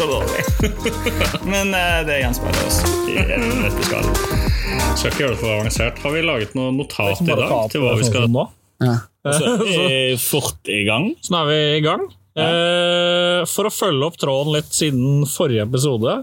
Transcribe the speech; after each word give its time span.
Det 0.00 0.06
så 0.06 0.12
dårlig. 0.12 0.44
men 1.52 1.74
uh, 1.74 2.06
det 2.08 2.14
gjenspeiler 2.22 2.60
oss 2.64 2.78
i 3.04 3.18
dette 3.20 3.82
skal. 3.84 4.06
Skal 4.96 5.10
ikke 5.10 5.20
gjøre 5.26 5.34
det 5.34 5.40
for 5.42 5.52
avansert. 5.52 6.00
Har 6.00 6.14
vi 6.14 6.22
laget 6.24 6.54
noe 6.56 6.70
notat 6.72 7.20
i 7.20 7.28
dag 7.28 7.52
til 7.68 7.84
hva 7.84 7.92
vi 7.98 8.06
skal 8.08 8.30
nå. 8.32 8.46
Så 8.80 9.50
er 9.90 10.16
fort 10.22 10.72
i 10.72 10.78
gang. 10.88 11.10
Så 11.20 11.34
nå 11.34 11.42
er 11.42 11.50
vi 11.50 11.60
i 11.74 11.84
gang. 11.84 12.06
Eh, 12.32 13.42
for 13.50 13.68
å 13.68 13.74
følge 13.74 14.08
opp 14.08 14.16
tråden 14.22 14.56
litt 14.56 14.72
siden 14.72 15.28
forrige 15.28 15.68
episode, 15.68 16.16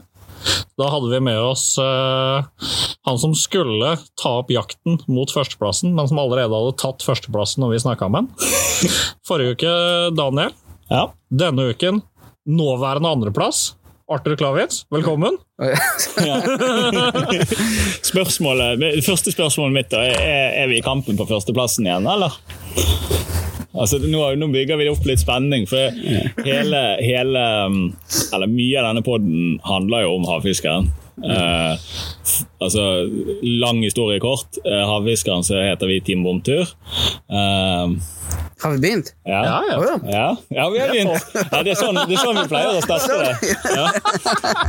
da 0.82 0.90
hadde 0.96 1.14
vi 1.14 1.22
med 1.30 1.38
oss 1.38 1.70
eh, 1.84 2.68
han 3.06 3.22
som 3.22 3.38
skulle 3.38 3.94
ta 4.18 4.40
opp 4.42 4.50
jakten 4.58 5.04
mot 5.06 5.30
førsteplassen, 5.30 5.94
men 5.94 6.10
som 6.10 6.26
allerede 6.26 6.50
hadde 6.50 6.80
tatt 6.82 7.06
førsteplassen 7.06 7.62
når 7.62 7.76
vi 7.78 7.86
snakka 7.86 8.10
med 8.10 8.26
han. 8.26 8.52
Forrige 9.30 9.54
uke 9.54 9.80
Daniel. 10.18 10.58
Ja. 10.90 11.12
Denne 11.30 11.70
uken 11.76 12.02
nåværende 12.48 13.10
andreplass. 13.10 13.76
Arthur 14.08 14.36
Klavitz, 14.40 14.86
velkommen. 14.92 15.36
Spørsmålet, 18.12 18.80
det 18.80 19.04
første 19.06 19.34
spørsmålet 19.36 19.74
mitt 19.76 19.90
da, 19.92 20.06
er, 20.08 20.54
er 20.64 20.70
vi 20.72 20.78
i 20.80 20.86
kampen 20.86 21.20
på 21.20 21.28
førsteplassen 21.28 21.90
igjen, 21.90 22.08
eller? 22.08 22.38
Altså, 23.78 24.00
nå, 24.00 24.22
nå 24.40 24.48
bygger 24.54 24.80
vi 24.80 24.88
opp 24.90 25.04
litt 25.06 25.22
spenning, 25.22 25.68
for 25.70 25.92
hele, 26.48 26.80
hele 27.04 27.44
um, 27.68 27.82
Eller 28.34 28.50
mye 28.50 28.80
av 28.80 28.88
denne 28.90 29.04
podden 29.06 29.60
handler 29.68 30.08
jo 30.08 30.16
om 30.16 30.26
havfiskeren. 30.32 30.88
Eh, 31.24 31.78
altså, 32.62 32.82
lang 33.42 33.82
historie 33.84 34.20
kort. 34.22 34.60
Uh, 34.66 34.84
havfiskeren 34.86 35.46
så 35.46 35.58
heter 35.58 35.90
vi 35.90 36.02
Team 36.06 36.24
Bomtur. 36.24 36.62
Eh, 37.30 37.96
Har 38.62 38.72
vi 38.72 38.78
begynt? 38.82 39.14
ja. 39.26 39.42
Ja, 39.46 39.64
ja. 39.70 40.00
Ja. 40.12 40.38
Ja, 40.50 40.70
vi 40.70 40.80
har 40.80 40.90
begynt. 40.90 41.26
Ja, 41.52 41.64
det, 41.64 41.74
er 41.74 41.80
sånn, 41.80 41.98
det 42.10 42.18
er 42.18 42.22
sånn 42.22 42.40
vi 42.42 42.48
pleier 42.50 42.78
å 42.78 42.82
starte 42.86 43.18
det. 43.22 43.34
Ja. 43.78 43.88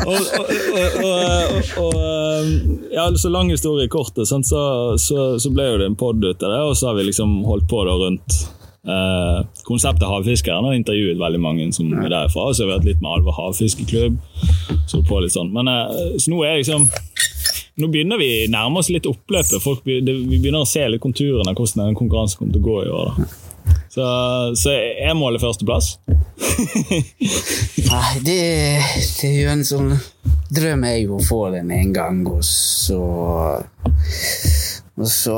Og, 0.09 0.19
og, 0.39 0.53
og, 0.75 1.09
og, 1.09 1.73
og 1.85 2.93
ja, 2.93 3.09
så 3.17 3.33
lang 3.33 3.53
historie 3.53 3.89
kort, 3.93 4.17
så, 4.17 4.41
så, 4.45 5.25
så 5.41 5.53
ble 5.53 5.73
jo 5.73 5.81
det 5.83 5.89
en 5.93 5.99
pod 6.01 6.23
ut 6.25 6.45
av 6.45 6.53
det, 6.55 6.62
og 6.69 6.77
så 6.77 6.91
har 6.91 7.01
vi 7.01 7.09
liksom 7.09 7.43
holdt 7.49 7.69
på 7.71 7.85
da 7.89 7.97
rundt 8.01 8.39
eh, 8.87 9.41
konseptet 9.67 10.09
Havfiskeren 10.09 10.69
har 10.69 10.77
intervjuet 10.77 11.19
veldig 11.21 11.41
mange 11.43 11.69
som 11.75 11.91
er 11.95 12.11
derfra. 12.12 12.48
Og 12.48 12.57
så 12.57 12.65
har 12.65 12.71
vi 12.71 12.77
hatt 12.79 12.89
litt 12.89 13.03
med 13.05 13.12
Alver 13.17 13.37
havfiskeklubb. 13.39 14.19
Så 14.89 15.03
på 15.07 15.23
litt 15.25 15.34
sånn. 15.34 15.53
Men 15.55 15.71
eh, 15.73 16.17
så 16.19 16.33
nå 16.33 16.43
er 16.47 16.61
liksom 16.61 16.89
nå 17.79 17.87
begynner 17.93 18.19
vi 18.19 18.31
å 18.45 18.51
nærme 18.51 18.81
oss 18.81 18.91
litt 18.91 19.06
oppløpet. 19.06 19.61
Folk, 19.62 19.84
det, 19.87 20.03
vi 20.03 20.39
begynner 20.41 20.65
å 20.65 20.69
se 20.69 20.83
litt 20.91 21.03
konturene 21.03 21.53
av 21.53 21.59
hvordan 21.59 21.87
den 21.87 21.99
konkurransen 21.99 22.41
kommer 22.41 22.56
til 22.56 22.65
å 22.65 22.69
gå 22.69 22.81
i 22.83 22.91
år. 22.91 23.12
Da. 23.15 23.29
Så, 23.93 24.05
så 24.59 24.73
er 24.75 25.15
målet 25.15 25.43
førsteplass. 25.43 25.99
Nei, 27.89 28.11
det, 28.25 28.39
det 29.21 29.29
er 29.29 29.39
jo 29.39 29.53
en 29.53 29.65
sånn 29.67 29.91
Drøm 30.55 30.84
er 30.89 30.97
jo 31.03 31.19
å 31.19 31.25
få 31.25 31.41
den 31.53 31.71
en 31.75 31.91
gang, 31.93 32.23
og 32.31 32.41
så 32.47 32.99
Og 34.99 35.07
så 35.07 35.34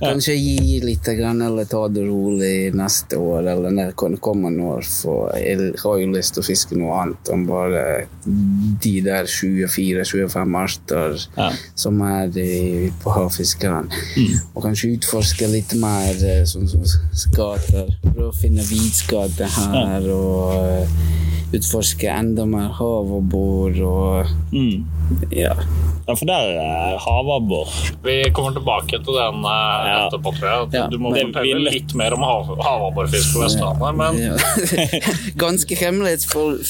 kanskje 0.00 0.34
gi 0.34 0.80
litt, 0.82 1.06
grann, 1.18 1.38
eller 1.46 1.64
ta 1.70 1.84
det 1.88 2.02
rolig 2.08 2.72
neste 2.74 3.14
år, 3.22 3.46
eller 3.52 3.70
når 3.70 3.92
det 3.92 4.18
kommer 4.24 4.50
noe 4.50 4.80
år. 4.80 4.88
For 4.90 5.30
jeg 5.38 5.76
har 5.78 6.00
jo 6.00 6.08
lyst 6.10 6.34
til 6.34 6.42
å 6.42 6.46
fiske 6.48 6.78
noe 6.80 6.96
annet 7.04 7.30
enn 7.30 7.44
bare 7.46 7.84
de 8.26 8.94
der 9.06 9.28
24-25 9.30 10.56
arter 10.58 11.14
Ja. 11.36 11.50
som 11.78 12.00
er 12.02 12.28
på 13.02 13.14
havfiskeren. 13.14 13.88
Og 14.56 14.62
kanskje 14.66 14.96
utforske 14.96 15.48
litt 15.54 15.74
mer 15.78 16.14
sånn 16.50 16.66
som 16.68 16.82
skater. 17.14 17.86
Prøve 18.02 18.32
å 18.32 18.34
finne 18.34 18.66
hvitskater 18.66 19.46
her, 19.54 20.10
og 20.10 20.82
eh, 20.82 20.98
utforske 21.56 22.10
enda 22.10 22.44
mer 22.46 22.72
havabbor 22.74 23.78
og 23.86 24.34
Mm. 24.52 24.84
Ja. 25.30 25.54
Ja, 26.06 26.14
for 26.14 26.28
der 26.28 26.52
er 26.62 26.98
havabbor. 27.02 27.66
Vi 28.04 28.12
kommer 28.34 28.52
tilbake 28.54 29.00
til 29.02 29.16
den 29.16 29.40
uh, 29.42 29.50
Ja. 29.50 29.94
etterpå, 30.06 30.30
tror 30.36 30.46
jeg. 30.52 30.68
Du, 30.70 30.76
Ja. 30.78 30.84
du 30.92 30.98
må 31.02 31.10
Det 31.14 31.24
fortelle 31.32 31.56
vi... 31.58 31.72
litt 31.80 31.94
mer 31.98 32.14
om 32.14 32.22
hav 32.22 32.52
havabborfisk 32.62 33.32
på 33.34 33.42
Vestlandet. 33.42 33.96
Men 33.98 34.20
ja. 34.22 34.36
Ganske 35.42 35.78
hemmelighetsfull, 35.80 36.60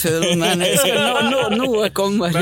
men 0.40 0.64
skal, 0.78 1.02
nå, 1.28 1.42
nå, 1.52 1.66
nå 1.66 1.90
kommer 1.98 2.32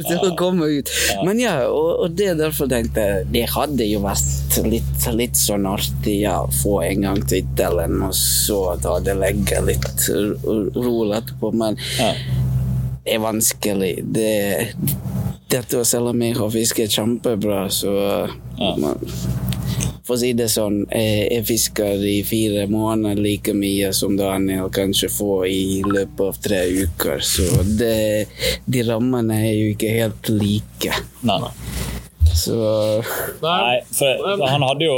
det 0.00 0.08
til 0.08 0.24
å 0.30 0.32
komme 0.40 0.70
ut. 0.78 0.88
Men 1.28 1.40
ja, 1.42 1.58
og, 1.68 1.90
og 2.06 2.16
det 2.16 2.30
er 2.32 2.40
derfor 2.40 2.70
tenkte 2.72 3.04
jeg 3.10 3.28
det 3.36 3.44
hadde 3.52 3.84
jo 3.90 4.00
vært 4.06 4.58
litt, 4.72 5.06
litt 5.20 5.36
sånn 5.36 5.68
artig 5.68 6.22
ja, 6.24 6.38
få 6.62 6.78
en 6.86 7.04
gang 7.10 7.20
tittelen, 7.28 8.00
og 8.08 8.16
så 8.16 8.62
ta 8.80 8.96
det 9.04 9.18
legge 9.20 9.60
litt 9.68 10.08
ro- 10.08 10.70
rolig 10.80 11.20
etterpå. 11.20 11.52
Men 11.60 11.76
Ja. 12.00 12.14
Er 13.06 13.22
vanskelig. 13.22 13.94
Det, 14.14 14.72
dette 15.52 15.80
å 15.80 15.86
selge 15.86 16.14
om 16.14 16.24
og 16.46 16.52
fiske 16.54 16.86
er 16.86 16.92
kjempebra, 16.92 17.66
så 17.70 17.92
man, 18.80 18.98
For 20.06 20.14
å 20.14 20.20
si 20.20 20.32
det 20.38 20.46
sånn, 20.52 20.84
jeg, 20.90 21.26
jeg 21.32 21.46
fisker 21.48 22.02
i 22.06 22.20
fire 22.26 22.66
måneder 22.70 23.18
like 23.18 23.54
mye 23.56 23.92
som 23.96 24.14
Daniel 24.18 24.70
kanskje 24.74 25.10
får 25.10 25.46
i 25.50 25.82
løpet 25.86 26.22
av 26.28 26.40
tre 26.44 26.60
uker, 26.84 27.22
så 27.26 27.62
det, 27.78 28.28
de 28.70 28.84
rammene 28.86 29.40
er 29.48 29.54
jo 29.56 29.72
ikke 29.74 29.94
helt 29.96 30.30
like. 30.36 31.02
Nei. 31.26 31.40
Så 32.36 32.52
Nei, 33.40 33.78
for 33.96 34.42
han 34.44 34.60
hadde 34.60 34.84
jo 34.84 34.96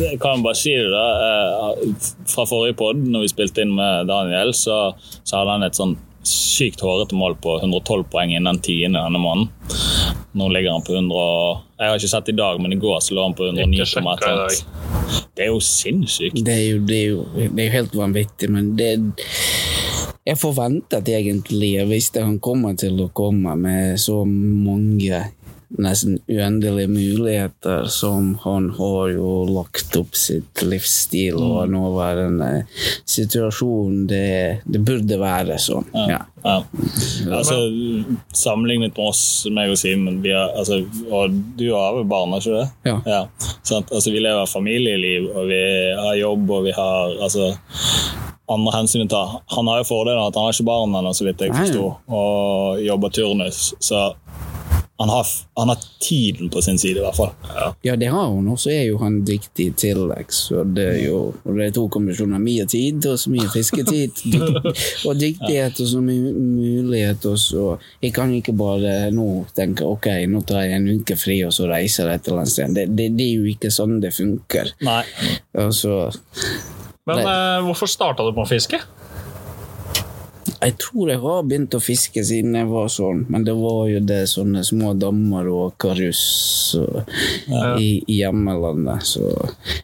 Jeg 0.00 0.16
kan 0.18 0.40
bare 0.42 0.58
si 0.58 0.72
det, 0.74 0.88
da. 0.90 1.04
eh, 1.22 2.08
Fra 2.26 2.42
forrige 2.50 2.74
pod, 2.80 2.98
når 2.98 3.22
vi 3.22 3.30
spilte 3.30 3.62
inn 3.62 3.76
med 3.76 4.08
Daniel, 4.10 4.50
så, 4.58 4.80
så 5.22 5.38
hadde 5.38 5.54
han 5.54 5.66
et 5.68 5.78
sånn 5.78 5.94
sykt 6.26 6.80
hårete 6.84 7.14
mål 7.14 7.36
på 7.40 7.56
112 7.58 8.04
poeng 8.12 8.34
innen 8.36 8.60
tiende 8.64 9.00
denne 9.00 9.20
måneden. 9.22 9.48
Nå 10.32 10.48
ligger 10.48 10.76
han 10.76 10.84
på 10.86 10.94
100 10.94 11.22
Jeg 11.80 11.88
har 11.88 11.96
ikke 11.98 12.12
sett 12.12 12.28
i 12.28 12.36
dag, 12.38 12.60
men 12.62 12.72
i 12.72 12.78
går 12.78 13.00
så 13.02 13.16
lå 13.16 13.24
han 13.24 13.34
på 13.34 13.48
109. 13.48 13.72
Ikke 13.74 13.88
sjekka 13.88 14.32
i 14.32 14.36
dag. 14.42 15.24
Det 15.34 15.46
er 15.46 15.50
jo 15.50 15.60
sinnssykt. 15.64 16.44
det 16.44 16.54
er 16.54 16.66
jo, 16.68 16.78
det 16.86 16.98
er 16.98 17.08
jo, 17.08 17.24
det 17.40 17.64
er 17.64 17.66
jo 17.66 17.76
helt 17.78 17.96
vanvittig, 17.96 18.50
men 18.52 18.74
det 18.78 18.92
Jeg 20.26 20.36
forventet 20.38 21.08
egentlig, 21.08 21.72
jeg 21.78 21.88
visste 21.88 22.22
han 22.22 22.38
kommer 22.38 22.76
til 22.78 23.00
å 23.00 23.08
komme 23.08 23.56
med 23.56 23.98
så 23.98 24.20
mange 24.28 25.22
nesten 25.78 26.18
uendelige 26.28 26.88
muligheter 26.88 27.84
som 27.84 28.38
han 28.42 28.70
har 28.70 29.08
jo 29.14 29.44
lagt 29.46 29.96
opp 29.96 30.16
sitt 30.18 30.62
livsstil 30.66 31.38
og 31.38 31.70
nåværende 31.70 32.64
situasjon. 33.08 34.06
Det, 34.10 34.62
det 34.66 34.82
burde 34.82 35.20
være 35.20 35.58
sånn. 35.62 35.86
Ja. 35.94 36.24
Ja. 36.42 36.56
Altså, 37.36 37.56
sammenlignet 38.32 38.96
med 38.96 39.04
oss, 39.10 39.22
meg 39.52 39.72
og 39.72 39.78
Simen, 39.78 40.22
altså, 40.24 40.80
og 41.10 41.36
du 41.58 41.68
har 41.74 42.00
jo 42.00 42.06
barn, 42.08 42.32
har 42.34 42.42
ikke 42.42 42.62
det? 42.62 42.96
Ja. 43.06 43.22
sant? 43.62 43.92
Altså, 43.92 44.10
vi 44.10 44.22
lever 44.24 44.48
familieliv, 44.50 45.28
og 45.34 45.50
vi 45.52 45.60
har 46.00 46.16
jobb, 46.18 46.50
og 46.56 46.66
vi 46.66 46.74
har 46.76 47.20
altså, 47.20 47.52
andre 48.50 48.74
hensyn 48.74 49.06
å 49.06 49.10
ta. 49.10 49.22
Han 49.54 49.70
har 49.70 49.82
jo 49.82 49.90
fordelen 49.92 50.24
at 50.24 50.38
han 50.38 50.48
har 50.48 50.56
ikke 50.56 50.68
barn 50.70 50.96
ennå, 50.98 51.12
så 51.14 51.28
vidt 51.28 51.44
jeg 51.44 51.54
forsto, 51.54 51.86
og 52.08 52.82
jobber 52.82 53.14
turnus. 53.14 53.70
Så 53.78 54.08
han 55.00 55.08
har, 55.08 55.26
han 55.56 55.68
har 55.68 55.78
tiden 56.00 56.50
på 56.52 56.60
sin 56.62 56.78
side, 56.78 56.98
i 56.98 57.00
hvert 57.00 57.16
fall. 57.16 57.30
Ja, 57.82 57.94
det 57.96 58.10
har 58.12 58.26
hun, 58.28 58.50
og 58.52 58.58
så 58.60 58.68
er 58.74 58.82
jo 58.84 58.98
han 59.00 59.22
dyktig 59.24 59.70
i 59.70 59.72
tillegg. 59.72 60.28
Så 60.28 60.60
det 60.76 60.84
er 60.90 60.98
jo 61.06 61.20
og 61.40 61.56
det 61.56 61.70
er 61.70 61.72
to 61.78 61.86
kombinasjoner. 61.88 62.42
Mye 62.42 62.66
tid 62.68 63.08
og 63.08 63.16
så 63.22 63.32
mye 63.32 63.48
fisketid. 63.48 64.20
Og 65.08 65.16
dyktighet 65.16 65.80
og 65.80 65.88
så 65.88 66.02
mye 66.04 66.34
mulighet. 66.36 67.24
Og 67.30 67.38
så 67.40 67.64
Jeg 68.02 68.12
kan 68.12 68.32
ikke 68.36 68.52
bare 68.52 69.08
nå 69.14 69.46
tenke 69.56 69.88
ok, 69.88 70.10
nå 70.28 70.44
tar 70.44 70.66
jeg 70.66 70.76
en 70.76 71.00
uke 71.00 71.16
fri 71.16 71.38
og 71.48 71.54
så 71.56 71.70
reiser 71.70 72.10
jeg 72.10 72.20
et 72.20 72.28
eller 72.28 72.42
annet 72.42 72.52
sted. 72.52 72.76
Det, 72.76 72.86
det, 72.92 73.08
det 73.16 73.26
er 73.30 73.40
jo 73.40 73.50
ikke 73.54 73.72
sånn 73.72 73.98
det 74.04 74.12
funker. 74.16 74.74
Nei. 74.84 75.02
Altså, 75.56 76.10
Men 77.08 77.24
eh, 77.24 77.58
hvorfor 77.64 77.88
starta 77.88 78.26
du 78.26 78.34
på 78.36 78.44
å 78.44 78.50
fiske? 78.52 78.84
Jeg 80.60 80.74
tror 80.80 81.08
jeg 81.08 81.20
har 81.22 81.44
begynt 81.48 81.74
å 81.76 81.80
fiske 81.80 82.22
siden 82.26 82.56
jeg 82.58 82.68
var 82.68 82.90
sånn, 82.92 83.22
men 83.32 83.44
det 83.46 83.54
var 83.56 83.86
jo 83.88 84.00
det 84.04 84.20
sånne 84.28 84.60
små 84.66 84.92
dammer 85.00 85.48
og 85.48 85.76
karus 85.80 86.22
og, 86.76 87.14
i, 87.80 88.02
i 88.04 88.18
hjemmelandet. 88.20 89.06
Så 89.08 89.30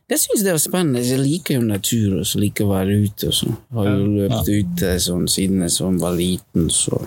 det 0.09 0.21
syns 0.21 0.45
jeg 0.45 0.53
var 0.53 0.63
spennende. 0.63 1.05
Jeg 1.05 1.23
liker 1.23 1.57
jo 1.57 1.65
natur 1.65 2.19
og 2.21 2.29
så 2.29 2.43
liker 2.43 2.67
å 2.67 2.75
være 2.75 2.99
ute. 3.07 3.33
og 3.33 3.39
så. 3.41 3.53
Har 3.79 3.89
jo 3.89 4.11
løpt 4.19 4.53
ute 4.53 4.97
sånn 5.01 5.25
siden 5.33 5.65
jeg 5.65 5.77
sånn 5.79 6.01
var 6.03 6.19
liten, 6.19 6.69
så 6.73 7.01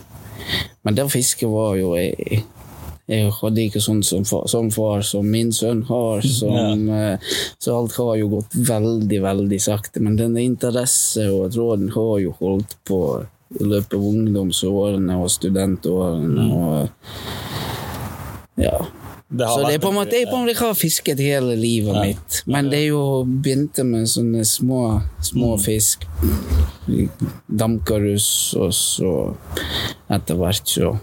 Men 0.82 0.96
det 0.98 1.12
fisket 1.14 1.50
var 1.52 1.76
jo 1.78 1.92
jeg, 2.00 2.42
jeg 3.06 3.32
hadde 3.38 3.66
ikke 3.68 3.82
sånn 3.84 4.00
som 4.02 4.24
far, 4.26 4.48
som 4.50 4.72
far 4.74 5.04
som 5.06 5.28
min 5.30 5.52
sønn 5.54 5.84
har, 5.86 6.26
som, 6.26 6.88
ja. 6.90 7.18
så 7.62 7.76
alt 7.76 7.98
har 8.00 8.16
jo 8.18 8.32
gått 8.40 8.56
veldig, 8.56 9.20
veldig 9.22 9.60
sakte. 9.62 10.02
Men 10.02 10.18
denne 10.18 10.42
interesse 10.42 11.28
og 11.30 11.52
tråden 11.54 11.92
har 11.94 12.16
jo 12.24 12.34
holdt 12.40 12.80
på 12.90 13.02
i 13.58 13.64
løpet 13.66 13.94
av 13.98 14.04
ungdomsårene 14.12 15.16
og 15.18 15.30
studentårene. 15.34 16.46
og 16.54 16.90
ja. 18.60 18.78
Det 19.32 19.46
har 19.46 19.60
Så 19.60 19.68
det 19.68 19.76
er 19.76 19.80
på 19.84 19.90
en 19.92 19.96
måte, 20.00 20.18
jeg 20.18 20.26
på 20.30 20.36
en 20.40 20.46
måte 20.48 20.58
har 20.58 20.74
fisket 20.74 21.20
hele 21.22 21.56
livet 21.56 21.94
mitt. 22.02 22.42
Men 22.50 22.70
det 22.72 22.80
er 22.80 22.88
jo 22.90 23.24
begynte 23.26 23.84
med 23.86 24.08
sånne 24.10 24.42
små, 24.46 25.02
små 25.22 25.52
Mm. 25.56 25.60
fisk. 25.62 26.06
Damkarus, 27.48 28.56
og 28.58 28.72
så 28.74 29.12
etter 30.10 30.36
hvert 30.40 30.66
så 30.66 30.96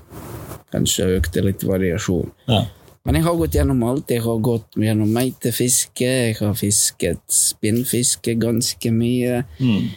kanskje 0.75 1.07
økte 1.21 1.45
litt 1.47 1.63
variasjon. 1.67 2.31
Ja. 2.49 2.65
Men 3.07 3.15
jeg 3.15 3.25
har 3.29 3.37
gått 3.39 3.55
gjennom 3.55 3.85
alt. 3.87 4.11
Jeg 4.11 4.23
har 4.25 4.39
gått 4.43 4.75
gjennom 4.83 5.13
meitefiske, 5.15 6.01
jeg 6.27 6.37
har 6.41 6.55
fisket 6.59 7.21
spinnfiske 7.31 8.35
ganske 8.43 8.91
mye. 8.91 9.45
Mm. 9.61 9.91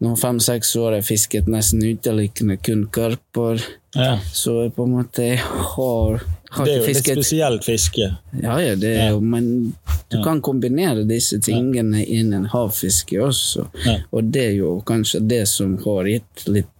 Nå 0.00 0.14
fem-seks 0.16 0.74
år 0.80 0.90
har 0.90 0.98
jeg 1.00 1.08
fisket 1.10 1.48
nesten 1.52 1.84
utelukkende 1.84 2.56
kun 2.64 2.86
karper. 2.92 3.60
Ja. 3.94 4.14
Så 4.32 4.62
jeg 4.64 4.74
på 4.76 4.86
en 4.86 4.94
måte 4.96 5.26
har 5.40 6.22
har, 6.50 6.64
Det 6.66 6.72
er 6.72 6.76
jo 6.76 6.82
jo 6.82 6.88
litt 6.88 7.04
spesielt 7.04 7.64
fiske. 7.64 8.06
Ja, 8.42 8.56
ja, 8.58 8.74
det 8.74 8.90
er 8.98 9.12
jo, 9.14 9.20
men 9.22 9.74
du 10.10 10.16
kan 10.24 10.40
kombinere 10.42 11.04
disse 11.06 11.38
tingene 11.42 12.02
innen 12.02 12.48
havfiske 12.50 13.20
også. 13.22 13.68
Ja. 13.84 14.00
Og 14.10 14.32
det 14.34 14.46
er 14.48 14.56
jo 14.58 14.72
kanskje 14.86 15.20
det 15.30 15.44
som 15.48 15.78
har 15.84 16.10
gitt 16.10 16.46
litt 16.50 16.76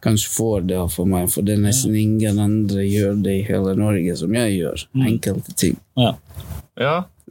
Kanskje 0.00 0.30
fordeler 0.32 0.88
for 0.88 1.04
meg, 1.10 1.26
for 1.28 1.44
det 1.44 1.58
er 1.58 1.64
nesten 1.66 1.92
ingen 1.98 2.38
andre 2.40 2.84
gjør 2.86 3.18
det 3.20 3.34
i 3.34 3.42
hele 3.44 3.74
Norge 3.76 4.14
som 4.16 4.32
jeg 4.32 4.54
gjør. 4.54 4.84
Mm. 4.94 5.02
Enkelte 5.10 5.54
ting. 5.58 5.74
Ja. 6.00 6.14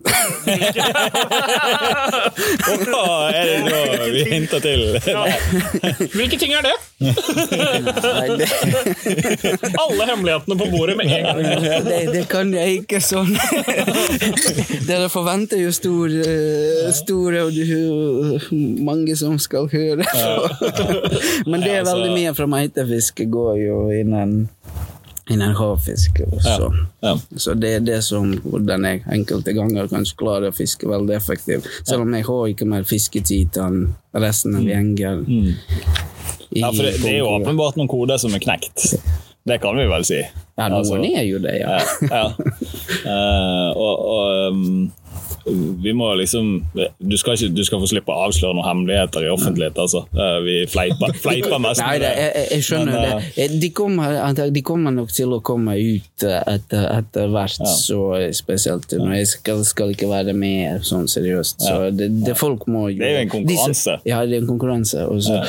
Ja. 0.07 0.23
Hva 2.87 3.29
er 3.33 3.43
det 3.49 3.57
nå 3.65 3.79
vi 4.13 4.23
hinter 4.29 4.59
til? 4.63 4.81
Hvilke 6.13 6.37
ting 6.39 6.53
er 6.57 6.63
det? 6.65 6.75
Alle 9.77 10.07
hemmelighetene 10.09 10.57
på 10.59 10.65
bordet 10.71 10.97
med 10.99 11.05
en 11.11 11.23
gang. 11.25 11.37
det, 11.87 11.99
det 12.13 12.23
kan 12.31 12.51
jeg 12.55 12.81
ikke 12.81 12.99
sånn. 13.03 13.33
Dere 14.87 15.09
forventer 15.13 15.61
jo 15.61 15.71
store, 15.75 16.91
store 16.97 17.43
og 17.47 17.51
du, 17.55 18.39
mange 18.87 19.15
som 19.19 19.37
skal 19.41 19.67
høre. 19.71 20.05
Men 21.47 21.61
det 21.63 21.71
er 21.71 21.79
altså- 21.83 21.95
veldig 21.97 22.11
mye 22.15 22.33
fra 22.37 22.47
meitefiske 22.51 23.25
går 23.31 23.53
jo 23.65 23.77
innen, 23.95 24.47
innen 25.29 25.55
havfiske. 25.55 26.25
også. 26.31 26.71
Ja. 27.03 27.13
Så 27.35 27.53
det 27.53 27.73
er 27.75 27.85
det 27.85 27.99
som 28.05 28.31
hvordan 28.43 28.85
jeg 28.87 29.03
enkelte 29.11 29.53
ganger 29.57 29.89
kanskje 29.91 30.19
klarer 30.19 30.51
å 30.51 30.55
fiske 30.55 30.89
veldig 30.89 31.15
effektivt. 31.17 31.67
Selv 31.83 32.05
om 32.05 32.15
jeg 32.15 32.27
har 32.27 32.51
ikke 32.53 32.69
mer 32.69 32.87
fisketid 32.87 33.59
enn 33.61 33.87
resten 34.17 34.57
av 34.57 34.67
gjengen. 34.67 35.23
Mm. 35.27 35.53
ja, 36.57 36.71
for 36.71 36.83
det, 36.83 36.97
det 37.03 37.15
er 37.15 37.21
jo 37.21 37.31
åpenbart 37.35 37.79
noen 37.79 37.91
koder 37.91 38.21
som 38.21 38.35
er 38.35 38.43
knekt. 38.43 38.93
Det 39.47 39.61
kan 39.63 39.77
vi 39.79 39.87
vel 39.87 40.03
si. 40.07 40.19
Ja, 40.57 40.67
noen 40.67 40.81
Altså, 40.81 40.97
er 40.99 41.23
jo 41.23 41.39
det, 41.39 41.53
ja. 41.61 41.77
ja, 41.79 42.07
ja. 42.11 42.23
Uh, 43.07 43.69
og, 43.85 43.93
og 44.11 44.51
um, 44.51 44.89
vi 45.83 45.93
må 45.93 46.09
liksom 46.19 46.49
du 46.99 47.15
skal, 47.17 47.33
ikke, 47.37 47.49
du 47.55 47.63
skal 47.67 47.79
få 47.81 47.87
slippe 47.89 48.11
å 48.13 48.27
avsløre 48.27 48.55
noen 48.57 48.65
hemmeligheter 48.67 49.25
i 49.27 49.29
offentlighet, 49.31 49.77
altså. 49.79 50.03
Eh, 50.13 50.37
vi 50.45 50.55
fleiper, 50.69 51.13
fleiper 51.23 51.59
mest 51.63 51.81
Nei, 51.81 51.91
med 51.93 52.01
det, 52.03 52.11
jeg, 52.17 52.47
jeg- 52.51 52.65
skjønner 52.67 52.91
Men, 52.97 53.03
det. 53.03 53.45
Eh, 53.45 53.55
De 53.61 53.69
kommer, 53.69 54.49
de 54.57 54.61
kommer 54.61 54.91
nok 54.95 55.11
til 55.15 55.33
å 55.35 55.39
komme 55.45 55.75
ut 55.77 56.23
eh, 56.27 56.41
etter, 56.55 56.87
etter 56.97 57.31
hvert, 57.33 57.57
så 57.77 57.99
spesielt 58.35 58.91
når 58.97 59.13
jeg 59.19 59.27
skal, 59.33 59.63
skal 59.67 59.93
ikke 59.93 60.09
være 60.11 60.33
med 60.37 60.83
sånn 60.87 61.07
seriøst. 61.11 61.61
Så 61.67 61.77
det, 61.95 62.09
det 62.25 62.35
folk 62.37 62.67
må 62.67 62.87
jo 62.91 62.97
Det 62.99 63.07
er 63.07 63.15
jo 63.17 63.23
en 63.25 63.33
konkurranse. 63.35 63.97
De, 64.03 64.09
ja, 64.11 64.21
det 64.25 64.37
er 64.37 64.43
en 64.43 64.49
konkurranse. 64.51 65.05
Og 65.07 65.21
så, 65.23 65.39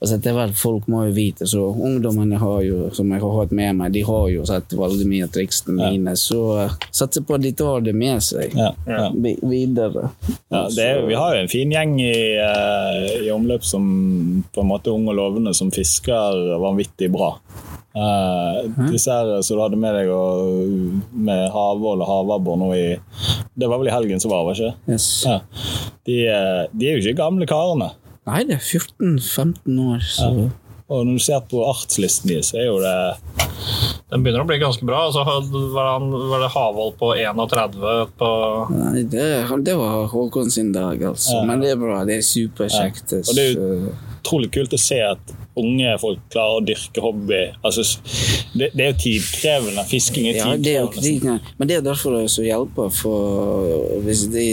og 0.00 0.08
så 0.10 0.18
etter 0.18 0.36
hvert 0.36 0.56
folk 0.58 0.88
må 0.92 1.04
jo 1.08 1.14
vite, 1.16 1.46
så 1.48 1.62
ungdommene 1.70 2.38
har 2.40 2.60
jo, 2.66 2.90
som 2.96 3.10
jeg 3.12 3.22
har 3.22 3.36
hatt 3.40 3.54
med 3.56 3.76
meg, 3.80 3.92
de 3.94 4.02
har 4.06 4.28
jo 4.32 4.44
sett 4.48 4.74
veldig 4.76 5.06
mye 5.10 5.28
av 5.28 5.32
triksene 5.36 5.76
mine, 5.90 6.16
så 6.18 6.68
satser 6.90 7.24
på 7.26 7.36
at 7.38 7.44
de 7.44 7.52
tar 7.56 7.84
det 7.86 7.94
med 7.96 8.22
seg 8.24 8.54
Ja, 8.56 8.72
ja. 8.88 9.06
Vi- 9.42 9.48
videre. 9.66 10.10
Ja, 10.50 10.66
det 10.68 10.84
er, 10.84 11.06
vi 11.06 11.14
har 11.14 11.34
jo 11.34 11.42
en 11.42 11.48
fin 11.52 11.70
gjeng 11.72 11.96
i, 12.00 12.12
eh, 12.36 13.26
i 13.26 13.30
omløp 13.34 13.64
som 13.64 14.44
på 14.54 14.60
en 14.62 14.68
måte 14.70 14.92
unge 14.92 15.10
og 15.12 15.16
lovende 15.20 15.54
som 15.54 15.70
fisker 15.70 16.58
vanvittig 16.62 17.10
bra. 17.12 17.34
Uh, 17.96 18.66
disse 18.92 19.08
her 19.08 19.40
som 19.40 19.56
du 19.56 19.62
hadde 19.62 19.78
med 19.80 19.94
deg 19.96 20.10
og, 20.12 20.50
med 21.16 21.46
havål 21.54 22.02
og 22.04 22.10
havabbor 22.10 22.58
nå 22.60 22.66
i 22.76 22.82
Det 23.56 23.70
var 23.70 23.78
vel 23.80 23.88
i 23.88 23.94
helgen 23.94 24.20
som 24.20 24.34
var, 24.34 24.42
var 24.44 24.52
ikke 24.52 24.68
det? 24.68 24.92
Yes. 24.92 25.06
Ja. 25.24 25.38
De, 26.04 26.18
eh, 26.28 26.66
de 26.76 26.90
er 26.90 26.98
jo 26.98 27.00
ikke 27.06 27.16
gamle 27.22 27.48
karene. 27.48 27.88
Nei, 28.28 28.42
det 28.44 28.58
er 28.58 28.66
14-15 28.68 29.80
år, 29.80 30.04
så 30.04 30.28
Og 30.90 31.06
når 31.06 31.16
du 31.16 31.24
ser 31.24 31.40
på 31.48 31.64
artslisten 31.66 32.28
deres, 32.34 32.52
så 32.52 32.60
er 32.60 32.68
jo 32.68 32.76
det 32.84 32.92
Den 34.06 34.22
begynner 34.22 34.44
å 34.44 34.46
bli 34.46 34.58
ganske 34.62 34.86
bra. 34.86 35.00
Altså, 35.08 35.24
var, 35.26 35.88
han, 35.96 36.12
var 36.30 36.44
det 36.44 36.50
Havold 36.54 36.94
på 37.00 37.08
31 37.18 38.12
på 38.20 38.28
Nei, 38.70 39.02
det, 39.10 39.24
det 39.66 39.74
var 39.80 40.06
Håkon 40.12 40.50
sin 40.54 40.70
dag, 40.74 41.02
altså. 41.10 41.40
Men 41.48 41.64
det 41.64 41.72
er 41.74 41.80
bra. 41.80 42.04
Det 42.06 42.20
er 42.20 42.26
superkjekt. 42.26 43.16
Og 43.24 43.32
det 43.34 43.48
er 43.48 43.88
utrolig 44.20 44.52
kult 44.54 44.78
å 44.78 44.80
se 44.80 45.00
at 45.02 45.34
unge 45.58 45.96
folk 45.98 46.22
klarer 46.30 46.60
å 46.60 46.64
dyrke 46.68 47.02
hobby. 47.02 47.42
Altså, 47.66 47.82
det, 48.54 48.70
det 48.76 48.86
er 48.86 48.92
jo 48.92 48.98
tidkrevende. 49.08 49.86
Fisking 49.90 50.30
er 50.30 50.38
ja, 50.38 50.48
det 50.54 50.76
er 50.76 50.84
jo 50.84 50.92
tidkrevende. 50.94 51.54
Men 51.58 51.70
det 51.70 51.80
er 51.80 51.86
derfor 51.88 52.14
det 52.14 52.26
også 52.28 52.46
hjelper, 52.46 52.94
for 52.94 54.02
hvis 54.06 54.26
de 54.30 54.48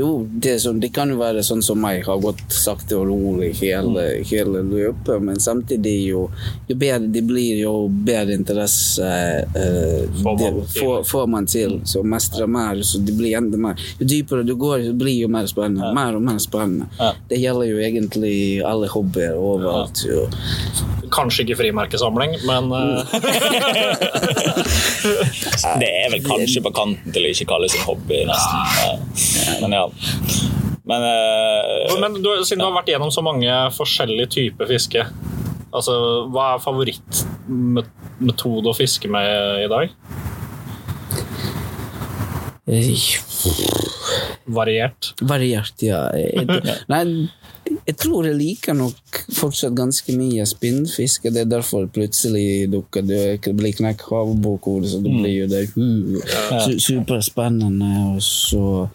Jo, 0.00 0.26
det, 0.30 0.54
er 0.54 0.58
sånn, 0.62 0.80
det 0.80 0.88
kan 0.96 1.10
jo 1.12 1.18
være 1.20 1.42
sånn 1.44 1.60
som 1.64 1.80
meg, 1.82 2.06
har 2.06 2.18
gått 2.22 2.40
sakte 2.54 2.96
og 2.96 3.08
rolig 3.10 3.50
hele, 3.58 4.22
hele 4.24 4.62
løpet, 4.64 5.20
men 5.20 5.40
samtidig 5.42 6.06
jo, 6.06 6.22
jo 6.70 6.76
bedre 6.80 7.10
det 7.12 7.22
blir, 7.28 7.58
jo 7.60 7.88
bedre 7.90 8.34
interesse 8.38 9.04
eh, 9.04 10.08
Får 10.22 10.24
man 10.24 10.38
det, 10.40 10.50
får, 10.78 11.04
får 11.10 11.26
man 11.34 11.46
til. 11.50 11.80
Så 11.84 12.02
mestre 12.06 12.46
mer, 12.48 12.80
så 12.86 12.98
det 13.04 13.12
blir 13.18 13.36
enda 13.36 13.58
mer. 13.60 13.74
Jo 14.00 14.06
dypere 14.08 14.42
du 14.46 14.54
går, 14.56 14.84
så 14.88 14.94
blir 14.96 15.20
jo 15.26 15.30
mer 15.32 15.46
spennende. 15.50 15.92
Mer 15.96 16.16
og 16.16 16.22
mer 16.24 16.38
spennende. 16.40 16.86
Ja. 16.98 17.12
Det 17.28 17.36
gjelder 17.40 17.66
jo 17.68 17.78
egentlig 17.84 18.64
alle 18.64 18.88
hobbyer 18.88 19.36
overalt. 19.36 20.04
Ja. 20.08 20.28
Kanskje 21.10 21.42
ikke 21.44 21.56
frimerkesamling, 21.60 22.38
men 22.46 22.72
uh... 22.72 23.04
Det 25.80 25.88
er 25.88 26.10
vel 26.12 26.22
kanskje 26.24 26.62
på 26.64 26.72
kanten 26.76 27.12
til 27.14 27.26
å 27.26 27.28
ikke 27.34 27.46
kalles 27.50 27.74
en 27.76 27.84
hobby, 27.88 28.18
nesten. 28.28 28.58
Ja. 28.78 28.90
Men 29.64 29.70
ja. 29.76 29.84
Men 30.90 31.00
eh, 31.06 31.98
Men 32.00 32.10
du, 32.22 32.28
siden 32.44 32.60
du 32.62 32.66
har 32.66 32.78
vært 32.80 32.90
gjennom 32.92 33.10
så 33.14 33.22
mange 33.24 33.50
forskjellige 33.76 34.28
typer 34.36 34.66
fiske, 34.70 35.00
altså, 35.70 35.92
hva 36.32 36.44
er 36.54 36.64
favorittmetode 36.64 38.68
å 38.72 38.76
fiske 38.76 39.08
med 39.10 39.26
i 39.64 39.68
dag? 39.70 39.86
Variert. 44.50 45.12
Variert, 45.20 45.82
ja. 45.84 46.06
Nei, 46.92 47.04
jeg 47.86 47.96
tror 48.00 48.26
jeg 48.26 48.38
liker 48.38 48.74
nok 48.76 49.20
fortsatt 49.36 49.74
ganske 49.78 50.14
mye 50.18 50.44
spinnfiske. 50.48 51.32
Det 51.32 51.44
er 51.44 51.50
derfor 51.50 51.86
plutselig 51.92 52.68
dukker 52.72 53.04
det 53.06 53.54
blir 53.56 53.76
knekk 53.76 54.06
havbokord, 54.10 54.86
så 54.90 55.00
det 55.04 55.12
blir 55.14 55.34
jo 55.42 55.48
det 55.50 55.64
uh, 55.76 56.56
su 56.64 56.78
superspennende. 56.90 57.90
Og 58.14 58.22
så 58.24 58.88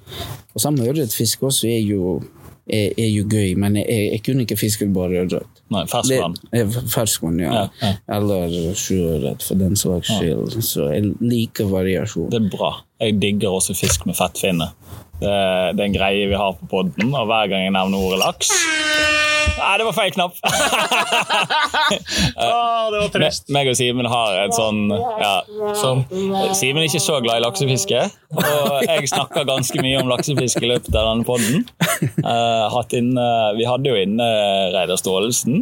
Og 0.56 0.62
samme 0.62 0.88
ørretfiske 0.88 1.46
også 1.46 1.68
er 1.68 1.82
jo, 1.84 2.22
er, 2.68 2.94
er 2.98 3.10
jo 3.12 3.26
gøy, 3.28 3.56
men 3.60 3.76
jeg, 3.82 3.88
jeg, 4.14 4.22
kunne 4.24 4.46
ikke 4.46 4.60
fisket 4.60 4.94
bare 4.96 5.26
ørret. 5.26 5.64
Nei, 5.74 5.82
ferskvann. 5.90 6.36
Er 6.54 6.68
Ferskvann, 6.70 7.40
ja. 7.42 7.54
Ja, 7.54 7.64
ja. 7.82 7.94
Eller 8.18 8.54
sjøørret, 8.78 9.46
for 9.46 9.58
den 9.58 9.74
slags 9.80 10.12
skyld. 10.14 10.60
Så 10.62 10.92
jeg 10.94 11.16
liker 11.24 11.72
variasjon. 11.72 12.30
Det 12.34 12.44
er 12.44 12.52
bra. 12.54 12.72
Jeg 13.02 13.18
digger 13.22 13.58
også 13.58 13.74
fisk 13.78 14.06
med 14.06 14.18
fettfinne. 14.20 14.70
Det, 15.20 15.32
det 15.76 15.82
er 15.82 15.88
en 15.88 15.96
greie 15.96 16.30
vi 16.30 16.38
har 16.38 16.58
på 16.60 16.70
podden, 16.70 17.14
og 17.16 17.30
hver 17.32 17.50
gang 17.52 17.66
jeg 17.66 17.74
nevner 17.76 18.04
ordet 18.04 18.20
laks 18.20 18.52
Nei, 19.56 19.76
det 19.80 19.86
var 19.88 19.94
feil 19.96 20.12
knapp! 20.16 20.36
oh, 22.44 22.86
det 22.92 23.00
var 23.00 23.12
trist. 23.14 23.48
meg 23.54 23.70
og 23.72 23.78
Simen 23.78 24.08
har 24.10 24.40
et 24.42 24.56
sånn 24.56 24.90
ja, 24.92 25.32
sånn. 25.80 26.04
Simen 26.58 26.82
er 26.82 26.90
ikke 26.90 27.04
så 27.04 27.20
glad 27.24 27.40
i 27.40 27.46
laksefiske, 27.46 28.02
og 28.36 28.76
jeg 28.88 29.12
snakker 29.14 29.48
ganske 29.48 29.86
mye 29.86 30.02
om 30.02 30.12
laksefiske 30.12 30.66
i 30.66 30.72
løpet 30.74 30.92
av 30.92 31.12
denne 31.12 31.28
podden. 31.28 31.64
Uh, 32.20 32.66
hatt 32.74 32.96
inne, 32.98 33.28
vi 33.60 33.68
hadde 33.70 33.94
jo 33.94 34.02
inne 34.02 34.28
Reidar 34.76 35.00
Staalesen. 35.00 35.55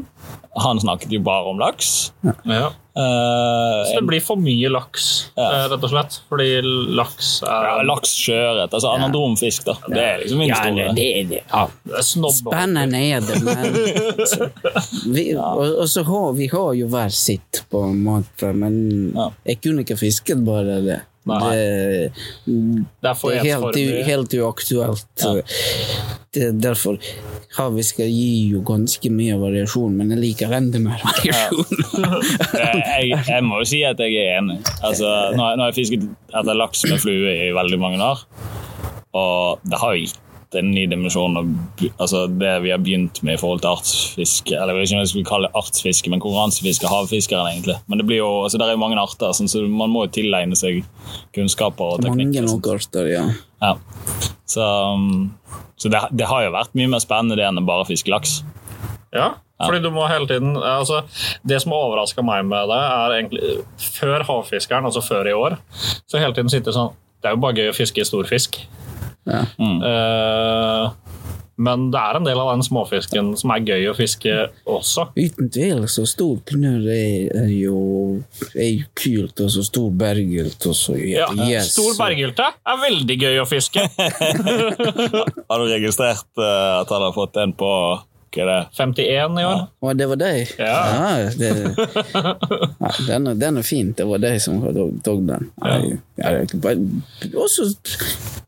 Han 0.64 0.80
snakket 0.80 1.12
jo 1.16 1.20
bare 1.26 1.50
om 1.50 1.58
laks. 1.62 2.12
Ja. 2.22 2.70
Uh, 2.94 3.82
Så 3.90 3.96
det 3.98 4.04
blir 4.06 4.22
for 4.22 4.38
mye 4.38 4.70
laks, 4.70 5.06
eh, 5.34 5.64
rett 5.72 5.82
og 5.82 5.90
slett. 5.90 6.20
Fordi 6.30 6.46
laks 6.94 7.32
ja, 7.42 7.56
er, 7.80 7.86
laks, 7.90 8.12
sjøørret, 8.22 8.70
altså 8.78 8.92
anadromfisk, 8.94 9.66
da. 9.66 9.74
Det 9.90 10.04
er 10.04 10.22
liksom 10.22 10.44
min 10.44 10.52
Ja, 10.52 10.60
store. 10.62 10.92
det 11.00 11.08
det. 11.32 11.40
Ja. 11.50 11.64
det 11.90 11.98
er 11.98 12.04
er 13.02 13.26
det, 13.26 13.40
men 13.48 13.80
vi, 15.16 15.26
og, 15.36 15.64
og 15.82 15.90
så 15.90 16.04
har 16.06 16.38
vi 16.38 16.48
har 16.54 16.70
jo 16.78 16.92
hver 16.94 17.10
sitt, 17.18 17.64
på 17.74 17.82
en 17.90 18.04
måte, 18.06 18.54
men 18.54 18.78
Ja. 19.18 19.32
jeg 19.50 19.62
kunne 19.66 19.82
ikke 19.88 19.98
fisket 19.98 20.46
bare 20.46 20.78
det. 20.86 21.00
Det, 21.26 22.12
Det 23.02 23.10
er 23.10 23.44
helt, 23.48 23.78
helt 24.08 24.34
uaktuelt. 24.42 25.06
Det 26.34 26.48
er 26.50 26.56
derfor 26.58 26.98
skal 27.86 28.10
gi 28.10 28.50
jo 28.56 28.64
ganske 28.66 29.12
mye 29.14 29.36
variasjon, 29.38 29.94
men 30.00 30.10
jeg 30.16 30.20
liker 30.24 30.56
enda 30.58 30.80
mer 30.82 31.00
variasjon. 31.06 31.84
jeg, 32.64 33.12
jeg 33.30 33.44
må 33.46 33.62
jo 33.62 33.68
si 33.70 33.84
at 33.86 34.02
jeg 34.02 34.18
er 34.18 34.40
enig. 34.42 34.58
Altså, 34.82 35.06
nå, 35.38 35.44
har- 35.46 35.56
jeg 35.70 35.78
fisket 35.78 36.08
etter 36.34 36.58
laks 36.58 36.84
med 36.90 37.00
flue 37.04 37.36
i 37.48 37.52
veldig 37.56 37.80
mange 37.80 38.02
år, 38.04 38.26
og 39.14 39.62
det 39.70 39.80
har 39.84 39.94
jo 39.96 40.04
gitt 40.08 40.20
en 40.60 40.72
ny 40.74 40.86
dimensjon 40.92 41.38
av 41.40 41.50
altså 42.02 42.26
det 42.32 42.54
vi 42.64 42.72
har 42.74 42.82
begynt 42.84 43.22
med 43.26 43.38
i 43.38 43.42
forhold 43.42 43.64
til 43.64 43.72
artsfiske. 43.74 44.56
Eller 44.56 44.74
jeg 44.74 44.80
vet 44.80 44.90
ikke 44.90 44.98
om 44.98 45.04
jeg 45.04 45.12
skulle 45.14 45.30
kalle 45.30 45.50
det 45.50 45.62
artsfiske, 45.64 46.12
men 46.14 46.24
konkurransefiske. 46.24 46.90
Havfiskeren, 46.92 47.52
egentlig. 47.54 47.78
Men 47.88 48.02
det 48.02 48.08
blir 48.10 48.22
jo, 48.22 48.32
altså 48.46 48.62
det 48.62 48.68
er 48.68 48.76
jo 48.78 48.82
mange 48.84 49.00
arter, 49.02 49.34
sånn, 49.38 49.52
så 49.52 49.64
man 49.68 49.94
må 49.94 50.06
jo 50.08 50.14
tilegne 50.20 50.58
seg 50.60 50.82
kunnskaper 51.36 51.96
og 51.98 52.04
Mange 52.06 52.24
teknikker. 52.26 52.48
sånn. 52.48 52.60
nok 52.62 52.72
arter, 52.76 53.12
ja. 53.12 53.24
Ja. 53.64 53.76
Så, 54.50 54.66
um, 54.66 55.32
så 55.80 55.90
det, 55.94 56.04
det 56.12 56.28
har 56.30 56.44
jo 56.46 56.54
vært 56.54 56.76
mye 56.78 56.92
mer 56.92 57.02
spennende 57.04 57.40
det 57.40 57.48
enn 57.48 57.62
å 57.62 57.66
bare 57.66 57.88
fiske 57.90 58.12
laks. 58.14 58.42
Ja, 59.14 59.36
fordi 59.62 59.80
du 59.84 59.92
må 59.94 60.08
hele 60.10 60.26
tiden 60.28 60.56
altså, 60.58 61.04
Det 61.46 61.60
som 61.62 61.72
har 61.76 61.84
overraska 61.86 62.24
meg 62.26 62.48
med 62.50 62.68
det, 62.72 62.80
er 62.82 63.14
egentlig 63.20 63.52
før 63.78 64.26
havfiskeren, 64.28 64.88
altså 64.90 65.04
før 65.06 65.30
i 65.30 65.36
år, 65.38 65.58
så 66.10 66.20
hele 66.20 66.34
tiden 66.36 66.50
sitter 66.52 66.76
sånn 66.76 66.90
Det 67.22 67.30
er 67.30 67.36
jo 67.38 67.44
bare 67.46 67.56
gøy 67.62 67.70
å 67.72 67.76
fiske 67.78 68.04
stor 68.10 68.28
fisk. 68.28 68.58
Ja. 69.30 69.46
Eh, 69.60 70.92
men 71.64 71.86
det 71.94 72.00
er 72.02 72.18
en 72.18 72.26
del 72.26 72.40
av 72.42 72.50
den 72.56 72.64
småfisken 72.66 73.34
som 73.38 73.52
er 73.54 73.66
gøy 73.68 73.92
å 73.92 73.96
fiske 73.98 74.32
også. 74.70 75.06
Uten 75.14 75.52
tvil, 75.54 75.84
så 75.92 76.06
stor 76.10 76.40
knurr 76.50 76.88
er, 76.90 77.28
er, 77.44 77.52
jo, 77.54 77.82
er 78.58 78.88
kult, 78.98 79.38
og 79.38 79.52
så 79.54 79.66
stor 79.68 79.92
berggylt, 80.02 80.66
og 80.70 80.78
så 80.78 80.98
Ja, 80.98 81.30
yes, 81.46 81.76
Stor 81.76 81.94
berggylte 82.00 82.50
er 82.58 82.82
veldig 82.82 83.20
gøy 83.22 83.44
å 83.44 83.46
fiske. 83.50 83.86
Har 85.50 85.62
du 85.62 85.70
registrert 85.70 86.28
uh, 86.42 86.82
at 86.82 86.90
han 86.90 87.06
har 87.06 87.14
fått 87.16 87.38
en 87.44 87.54
på 87.58 87.70
hva 88.34 88.42
er 88.44 88.50
det? 88.50 88.60
51 88.80 89.40
i 89.40 89.46
år. 89.46 89.60
Å, 89.84 89.94
det 89.98 90.08
var 90.10 90.20
deg? 90.22 90.54
Ja. 90.58 90.78
det, 91.38 91.50
ja 92.14 92.92
den, 93.08 93.28
er, 93.30 93.36
den 93.40 93.60
er 93.62 93.68
fint. 93.68 93.96
Det 94.00 94.08
var 94.10 94.22
deg 94.24 94.40
som 94.42 94.62
tok 95.06 95.22
den. 95.30 95.52
Ja. 95.62 95.78
Ja, 96.18 96.32
det 96.46 96.60
bare- 96.62 96.78
også 97.34 97.70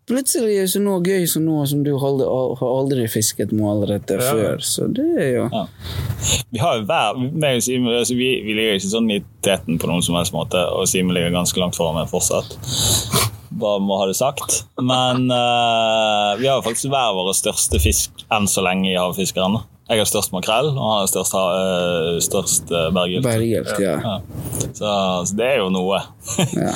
plutselig 0.06 0.58
er 0.62 0.68
det 0.70 0.82
noe 0.86 1.02
gøy 1.02 1.24
som 1.30 1.46
noe 1.48 1.66
som 1.70 1.82
du 1.86 1.92
aldri, 1.98 2.26
har 2.30 2.66
aldri 2.80 3.08
fisket 3.10 3.54
målrettet 3.58 4.22
Ja. 4.22 4.32
før. 4.34 4.62
Så 4.62 4.88
det 4.94 5.06
er 5.18 5.32
jo 5.40 5.46
Ja. 5.54 5.66
Vi 6.52 6.60
har 6.62 6.78
jo 6.80 6.86
hver, 6.90 7.18
meg 7.34 7.58
og 7.60 7.64
Simen, 7.66 7.94
altså 7.94 8.16
vi, 8.18 8.30
vi 8.46 8.54
ligger 8.58 8.78
ikke 8.80 8.92
sånn 8.94 9.10
i 9.14 9.22
teten 9.46 9.80
på 9.82 9.90
noen 9.90 10.04
som 10.06 10.16
helst 10.18 10.34
måte, 10.34 10.62
og 10.74 10.88
Simen 10.90 11.14
ligger 11.16 11.34
ganske 11.34 11.60
langt 11.62 11.76
foran 11.78 11.98
meg 12.00 12.10
fortsatt. 12.10 12.58
Bare 13.56 13.80
må 13.80 13.98
ha 14.02 14.06
det 14.10 14.18
sagt. 14.18 14.66
Men 14.82 15.30
uh, 15.32 16.36
vi 16.40 16.48
har 16.50 16.58
jo 16.60 16.66
faktisk 16.66 16.90
hver 16.92 17.14
våre 17.16 17.34
største 17.38 17.80
fisk 17.80 18.26
enn 18.36 18.50
så 18.52 18.64
lenge 18.66 18.90
i 18.92 18.98
Havfiskeren. 19.00 19.62
Jeg 19.86 20.02
har 20.02 20.08
størst 20.10 20.32
makrell, 20.34 20.72
og 20.74 20.82
han 20.82 21.02
har 21.04 21.10
størst, 21.12 21.36
uh, 21.38 22.16
størst 22.26 22.72
uh, 22.74 22.88
berggylt. 22.96 23.22
berggylt, 23.28 23.74
ja. 23.84 23.98
Ja. 24.02 24.16
Så, 24.74 24.94
så 25.30 25.36
det 25.38 25.46
er 25.46 25.60
jo 25.62 25.68
noe. 25.70 26.00
ja. 26.58 26.72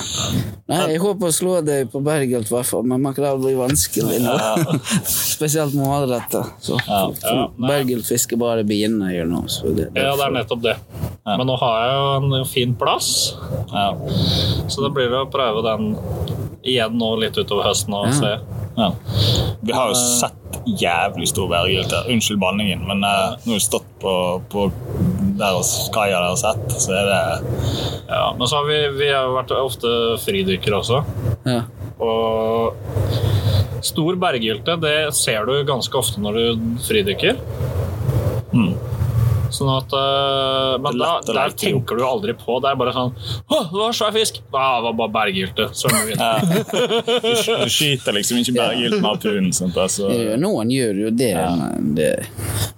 Nei, 0.69 0.81
jeg 0.93 1.01
håper 1.01 1.31
å 1.31 1.33
slå 1.33 1.55
deg 1.65 1.89
på 1.89 2.03
berggylt, 2.05 2.51
i 2.51 2.53
hvert 2.53 2.69
fall, 2.69 2.85
men 2.85 3.01
makrell 3.01 3.41
blir 3.41 3.57
vanskelig 3.57 4.19
nå. 4.21 4.35
Spesielt 5.33 5.73
med 5.73 5.87
Så 6.61 6.77
Ja, 6.85 7.47
Berggylt 7.57 8.05
fisker 8.05 8.37
bare 8.37 8.61
nå. 9.31 9.41
Det, 9.73 9.89
Ja, 9.97 10.13
det 10.13 10.27
er 10.27 10.35
nettopp 10.37 10.61
det. 10.67 10.77
Men 11.25 11.49
nå 11.49 11.57
har 11.63 11.81
jeg 11.81 11.97
jo 11.97 12.37
en 12.43 12.47
fin 12.53 12.77
plass, 12.77 13.09
Ja. 13.73 13.89
så 14.69 14.85
det 14.85 14.93
blir 14.93 15.17
å 15.17 15.25
prøve 15.33 15.65
den 15.65 15.95
igjen 16.63 16.97
nå 16.99 17.13
litt 17.21 17.37
utover 17.39 17.63
høsten 17.69 17.93
og 17.95 18.07
Ja. 18.07 18.11
se. 18.13 18.31
Ja. 18.77 18.91
Vi 19.61 19.73
har 19.75 19.89
jo 19.89 19.95
sett 19.95 20.59
jævlig 20.79 21.27
stor 21.27 21.47
berggylt 21.51 21.91
her. 21.91 22.07
Unnskyld 22.11 22.39
banningen, 22.39 22.85
men 22.87 23.01
når 23.03 23.37
nå 23.45 23.51
har 23.53 23.57
vi 23.57 23.59
stått 23.59 23.87
på, 23.99 24.13
på 24.49 24.71
der 25.39 25.57
kaia 25.93 26.19
der 26.21 26.31
og 26.31 26.37
sett, 26.39 26.71
så 26.79 26.93
er 26.95 27.05
det 27.09 27.23
Ja, 28.09 28.33
men 28.37 28.47
så 28.47 28.55
har 28.61 28.65
vi, 28.69 28.79
vi 28.97 29.09
har 29.11 29.27
vært 29.35 29.51
ofte 29.51 29.91
fridykkere 30.23 30.79
også. 30.79 31.03
ja. 31.45 31.61
Og 31.99 32.73
stor 33.83 34.15
berggylte, 34.15 34.77
det 34.79 35.13
ser 35.15 35.45
du 35.45 35.63
ganske 35.67 35.95
ofte 35.99 36.19
når 36.23 36.33
du 36.39 36.77
fridykker. 36.87 37.35
mm. 38.53 38.73
Sånn 39.59 39.69
at, 39.73 39.91
uh, 39.91 40.77
men 40.79 40.99
da, 40.99 41.09
der 41.27 41.53
tenker 41.59 41.99
du 41.99 42.03
aldri 42.07 42.35
på. 42.39 42.59
Det 42.63 42.71
er 42.71 42.77
bare 42.79 42.93
sånn 42.95 43.09
Å, 43.11 43.59
det 43.67 43.79
var 43.81 43.97
svær 43.97 44.13
fisk! 44.15 44.39
Ja, 44.53 44.67
det 44.79 44.85
var 44.87 44.95
bare 45.01 45.13
berggylte. 45.17 45.67
Ja. 46.15 46.31
Du, 46.39 47.63
du 47.65 47.71
skyter 47.71 48.15
liksom 48.15 48.39
ikke 48.39 48.55
berggylt 48.55 48.97
med 48.97 49.07
harpunen. 49.09 49.51
Altså. 49.69 50.09
Noen 50.39 50.71
gjør 50.73 51.03
jo 51.05 51.11
det, 51.19 51.33
men 51.35 51.93
det 51.97 52.11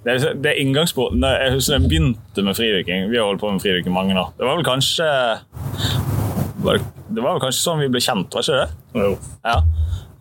Det 0.01 0.15
er, 0.15 0.33
det 0.41 0.55
er 0.55 0.61
inngangsporten. 0.63 1.21
Jeg 1.21 1.55
husker 1.55 1.77
jeg 1.77 1.87
begynte 1.91 2.45
med 2.45 2.57
fridykking. 2.57 3.09
Vi 3.11 3.19
har 3.21 3.29
holdt 3.29 3.43
på 3.43 3.51
med 3.53 3.61
fridykking 3.63 3.93
mange 3.93 4.17
år. 4.17 4.33
Det 4.39 4.47
var 4.47 4.57
vel 4.57 4.65
kanskje 4.65 5.11
var 6.61 6.77
det, 6.77 6.85
det 7.09 7.23
var 7.23 7.35
vel 7.35 7.41
kanskje 7.41 7.63
sånn 7.63 7.81
vi 7.81 7.89
ble 7.91 8.01
kjent, 8.03 8.33
var 8.33 8.45
ikke 8.45 8.59
det? 8.59 9.01
Jo. 9.01 9.13
Ja. 9.45 9.55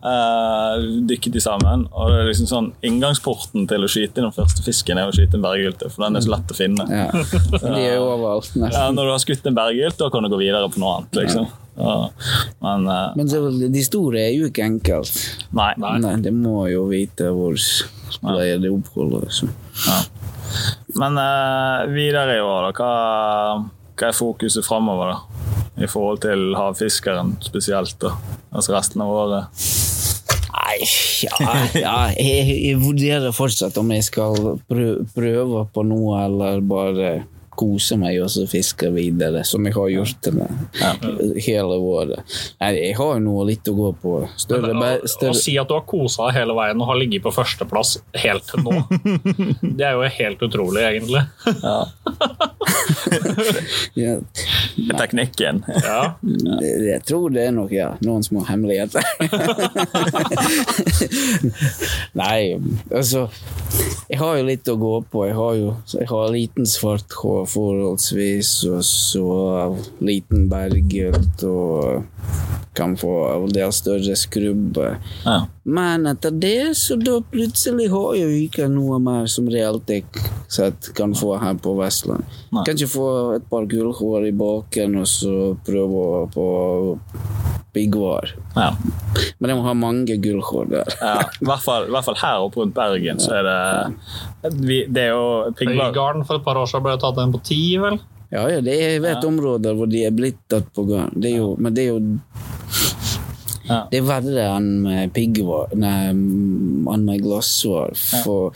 Eh, 0.01 0.83
dykket 1.05 1.35
de 1.35 1.41
sammen. 1.43 1.83
Og 1.93 2.09
det 2.09 2.19
er 2.23 2.29
liksom 2.31 2.47
sånn 2.49 2.69
Inngangsporten 2.87 3.67
til 3.69 3.85
å 3.85 3.89
skyte 3.91 4.23
den 4.23 4.33
første 4.33 4.63
fisken 4.65 4.97
er 4.97 5.11
å 5.11 5.13
skyte 5.13 5.37
en 5.37 5.43
berggylte, 5.45 5.91
for 5.93 6.07
den 6.07 6.17
er 6.17 6.23
så 6.25 6.31
lett 6.33 6.49
å 6.53 6.57
finne. 6.57 6.87
Ja. 6.89 7.09
De 7.61 7.83
er 7.83 7.97
jo 7.99 8.07
overalt, 8.07 8.49
Ja, 8.57 8.87
når 8.89 9.11
du 9.11 9.13
har 9.13 9.21
skutt 9.21 9.45
en 9.45 9.57
berggylt, 9.57 9.99
da 10.01 10.09
kan 10.13 10.25
du 10.25 10.31
gå 10.33 10.39
videre 10.41 10.69
på 10.73 10.81
noe 10.81 10.95
annet. 10.99 11.19
liksom. 11.21 11.45
Ja. 11.77 11.97
Men 12.65 12.87
uh, 12.89 13.13
Men 13.15 13.29
så, 13.31 13.43
de 13.71 13.83
store 13.85 14.25
er 14.25 14.33
jo 14.35 14.49
ikke 14.49 14.65
enkelt. 14.65 15.21
nei. 15.55 15.71
Nei, 15.79 16.15
De 16.25 16.33
må 16.35 16.65
jo 16.71 16.87
vite 16.89 17.29
hvor 17.31 17.55
pleier 18.17 18.59
de 18.61 18.73
oppholder 18.73 19.29
seg. 19.31 19.53
Ja. 19.85 19.99
Men 20.99 21.15
uh, 21.21 21.85
videre 21.93 22.39
i 22.39 22.43
år, 22.43 22.71
da. 22.71 22.73
Hva, 22.75 23.61
hva 24.01 24.09
er 24.09 24.17
fokuset 24.17 24.65
framover, 24.67 25.13
da? 25.13 25.30
I 25.79 25.87
forhold 25.87 26.21
til 26.25 26.51
havfiskeren 26.57 27.37
spesielt, 27.43 27.95
da? 28.03 28.15
Altså 28.51 28.75
resten 28.75 29.03
av 29.03 29.13
året? 29.15 29.61
Nei, 30.51 30.77
ja, 31.23 31.53
ja 31.79 31.95
jeg, 32.15 32.57
jeg 32.67 32.79
vurderer 32.81 33.35
fortsatt 33.35 33.77
om 33.79 33.91
jeg 33.95 34.05
skal 34.07 34.57
prøve 34.67 35.65
på 35.73 35.85
noe, 35.87 36.19
eller 36.25 36.59
bare 36.65 37.11
kose 37.57 37.97
meg 37.99 38.17
og 38.23 38.29
så 38.31 38.45
fiske 38.49 38.87
videre, 38.95 39.43
som 39.45 39.65
jeg 39.67 39.73
har 39.75 39.89
gjort 39.91 40.21
det 40.27 40.33
hele 41.45 41.75
året. 41.77 42.21
Nei, 42.61 42.69
jeg 42.77 42.95
har 42.97 43.11
jo 43.17 43.23
noe 43.25 43.45
litt 43.49 43.67
å 43.69 43.73
gå 43.77 43.89
på. 44.01 44.13
Større, 44.39 44.71
Å, 44.73 44.79
ber- 44.81 45.03
å 45.05 45.11
større 45.11 45.35
si 45.37 45.57
at 45.61 45.67
du 45.69 45.75
har 45.75 45.83
kosa 45.89 46.29
deg 46.29 46.39
hele 46.41 46.55
veien 46.57 46.81
og 46.81 46.87
har 46.91 46.99
ligget 47.01 47.25
på 47.25 47.33
førsteplass 47.35 47.97
helt 48.23 48.47
til 48.49 48.63
nå, 48.65 48.75
det 49.77 49.85
er 49.89 49.97
jo 49.99 50.07
helt 50.17 50.45
utrolig, 50.47 50.81
egentlig. 50.87 51.23
ja, 53.95 54.15
Teknikken. 55.01 55.63
Ja. 55.83 56.15
Jeg 56.61 57.01
tror 57.07 57.29
det 57.33 57.45
er 57.47 57.53
nok 57.55 57.71
ja, 57.75 57.91
noen 58.05 58.23
små 58.25 58.43
hemmeligheter. 58.47 59.03
Nei, 62.17 62.57
altså 62.93 63.27
Jeg 64.09 64.19
har 64.21 64.37
jo 64.39 64.45
litt 64.47 64.67
å 64.71 64.75
gå 64.79 64.93
på. 65.11 65.25
Jeg 65.29 65.35
har 65.37 65.53
jo 65.59 65.69
jeg 65.95 66.07
har 66.09 66.31
liten 66.33 66.67
svart 66.69 67.13
hår 67.21 67.40
forholdsvis, 67.49 68.51
og 68.71 68.83
så 68.85 69.27
liten 70.03 70.49
berget 70.51 71.43
og 71.47 72.03
kan 72.73 72.93
få 72.97 73.13
del 73.51 73.71
større 73.75 74.15
skrubbe. 74.15 74.95
Ja. 75.25 75.41
Men 75.63 76.07
etter 76.07 76.31
det, 76.31 76.77
så 76.79 76.95
da 76.95 77.17
plutselig 77.31 77.89
har 77.91 78.15
jeg 78.15 78.29
jo 78.29 78.43
ikke 78.45 78.69
noe 78.71 78.99
mer 79.03 79.27
som 79.29 79.49
reelt 79.51 79.91
jeg 79.91 80.07
sett 80.51 80.91
kan 80.97 81.13
få 81.17 81.35
her 81.41 81.59
på 81.61 81.75
Vestland. 81.79 82.23
Nei. 82.51 82.63
Kanskje 82.67 82.89
få 82.91 83.07
et 83.35 83.49
par 83.51 83.67
gullhår 83.69 84.29
i 84.29 84.35
baken, 84.35 85.01
og 85.03 85.09
så 85.09 85.35
prøve 85.67 86.25
på 86.33 86.47
piggvar. 87.73 88.33
Ja. 88.55 88.71
Men 89.39 89.51
jeg 89.51 89.59
må 89.59 89.63
ha 89.63 89.73
mange 89.77 90.17
gullhår 90.23 90.71
der. 90.71 90.95
ja. 90.99 91.13
I, 91.39 91.47
hvert 91.47 91.63
fall, 91.63 91.87
I 91.87 91.93
hvert 91.95 92.07
fall 92.07 92.19
her 92.19 92.45
oppe 92.47 92.59
rundt 92.61 92.75
Bergen, 92.75 93.19
så 93.21 93.37
er 93.39 93.47
det 93.47 94.55
vi, 94.59 94.81
Det 94.91 95.05
er 95.07 95.13
jo 95.13 95.53
piggvar. 95.55 95.91
Øygarden 95.91 96.25
for 96.27 96.39
et 96.39 96.47
par 96.47 96.59
år 96.59 96.67
siden 96.71 96.87
ble 96.87 96.97
tatt 96.99 97.19
en 97.21 97.30
på 97.33 97.41
ti, 97.47 97.61
vel? 97.81 97.99
Ja, 98.31 98.45
ja, 98.47 98.61
det 98.63 98.77
er, 98.79 98.99
vet 99.03 99.25
områder 99.27 99.75
hvor 99.75 99.89
de 99.91 100.05
er 100.07 100.13
blitt 100.15 100.39
tatt 100.51 100.69
på 100.75 100.85
gang. 100.87 101.11
Det 101.19 101.33
jo, 101.35 101.55
men 101.59 101.75
det 101.75 101.87
er 101.87 101.95
jo 101.95 102.03
Ja. 103.71 103.85
Det 103.91 104.01
er 104.01 104.07
verre 104.07 104.45
enn 104.57 104.69
med 104.83 105.11
piggvar 105.15 105.69
Nei, 105.79 106.09
enn 106.11 107.03
med 107.05 107.21
glassvar. 107.23 107.93
For 107.95 108.55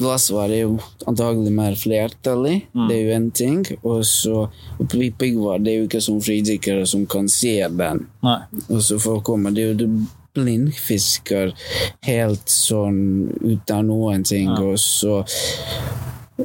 glassvar 0.00 0.52
er 0.52 0.64
jo 0.64 0.74
antagelig 1.08 1.52
mer 1.54 1.76
flertallig, 1.78 2.56
det 2.74 2.96
er 2.96 3.02
jo 3.04 3.14
én 3.16 3.28
ting. 3.36 3.62
Og 3.80 4.02
så 4.08 4.46
og 4.48 4.88
piggvar, 4.90 5.60
det 5.60 5.72
er 5.72 5.78
jo 5.78 5.88
ikke 5.88 6.02
som 6.04 6.20
fridykkere 6.24 6.86
som 6.88 7.06
kan 7.06 7.28
se 7.28 7.56
den. 7.68 8.06
Nei. 8.26 8.40
Og 8.68 8.82
så 8.84 8.98
forekommer 9.00 9.54
det 9.54 9.68
jo 9.68 9.76
du 9.84 9.86
blindfisker 10.36 11.52
helt 12.06 12.52
sånn 12.52 13.00
uten 13.42 13.88
noen 13.90 14.24
ting, 14.26 14.50
og 14.54 14.78
så 14.78 15.20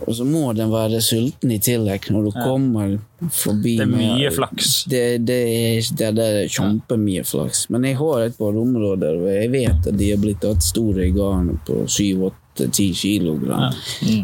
og 0.04 0.16
så 0.18 0.26
må 0.28 0.42
den 0.58 0.72
være 0.74 1.00
sulten 1.02 1.52
i 1.56 1.60
tillegg 1.64 2.08
når 2.12 2.28
du 2.28 2.32
kommer 2.36 2.96
forbi. 3.32 3.76
Det 3.80 3.86
er 3.86 3.92
med- 3.92 4.16
mye 4.20 4.32
flaks. 4.36 4.72
Det, 4.92 5.04
det, 5.26 5.38
er, 5.50 5.90
det, 6.00 6.10
det 6.18 6.26
er 6.44 6.48
kjempemye 6.52 7.24
flaks. 7.26 7.66
Men 7.70 7.84
jeg 7.90 7.98
har 8.02 8.26
et 8.28 8.38
par 8.38 8.58
områder 8.62 9.16
og 9.22 9.30
jeg 9.32 9.52
vet 9.54 9.88
at 9.92 9.98
de 9.98 10.12
har 10.12 10.22
blitt 10.22 10.42
tatt 10.44 10.64
store 10.64 11.08
i 11.08 11.14
garnet 11.16 11.60
på 11.68 11.82
7-8-10 11.88 12.94
kilogram. 13.02 13.74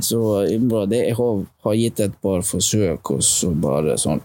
Så 0.01 0.21
bra, 0.67 0.85
det, 0.85 1.03
jeg 1.09 1.15
har, 1.17 1.41
har 1.63 1.73
gitt 1.79 1.99
et 1.99 2.15
par 2.21 2.41
forsøk, 2.47 3.11
og 3.17 3.23
så 3.23 3.51
bare 3.55 3.97
sånn. 4.01 4.21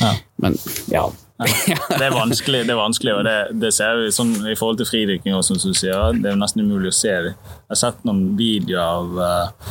Ja. 0.00 0.14
Men 0.42 0.56
ja. 0.92 1.06
Det 1.98 2.02
er 2.02 2.14
vanskelig, 2.14 2.64
det 2.66 2.72
er 2.74 2.78
vanskelig 2.78 3.12
og 3.14 3.20
det, 3.26 3.36
det 3.62 3.70
ser 3.74 4.00
vi 4.00 4.08
sånn 4.14 4.32
i 4.50 4.56
forhold 4.58 4.80
til 4.80 4.88
fridykking 4.88 5.36
også, 5.36 5.58
som 5.62 5.74
du 5.74 5.78
sier. 5.78 6.18
Det 6.18 6.32
er 6.32 6.40
nesten 6.40 6.64
umulig 6.66 6.90
å 6.90 6.98
se 6.98 7.14
dem. 7.28 7.36
Jeg 7.36 7.74
har 7.74 7.80
sett 7.82 8.02
noen 8.08 8.24
videoer 8.38 8.82
av, 8.82 9.20
eh, 9.22 9.70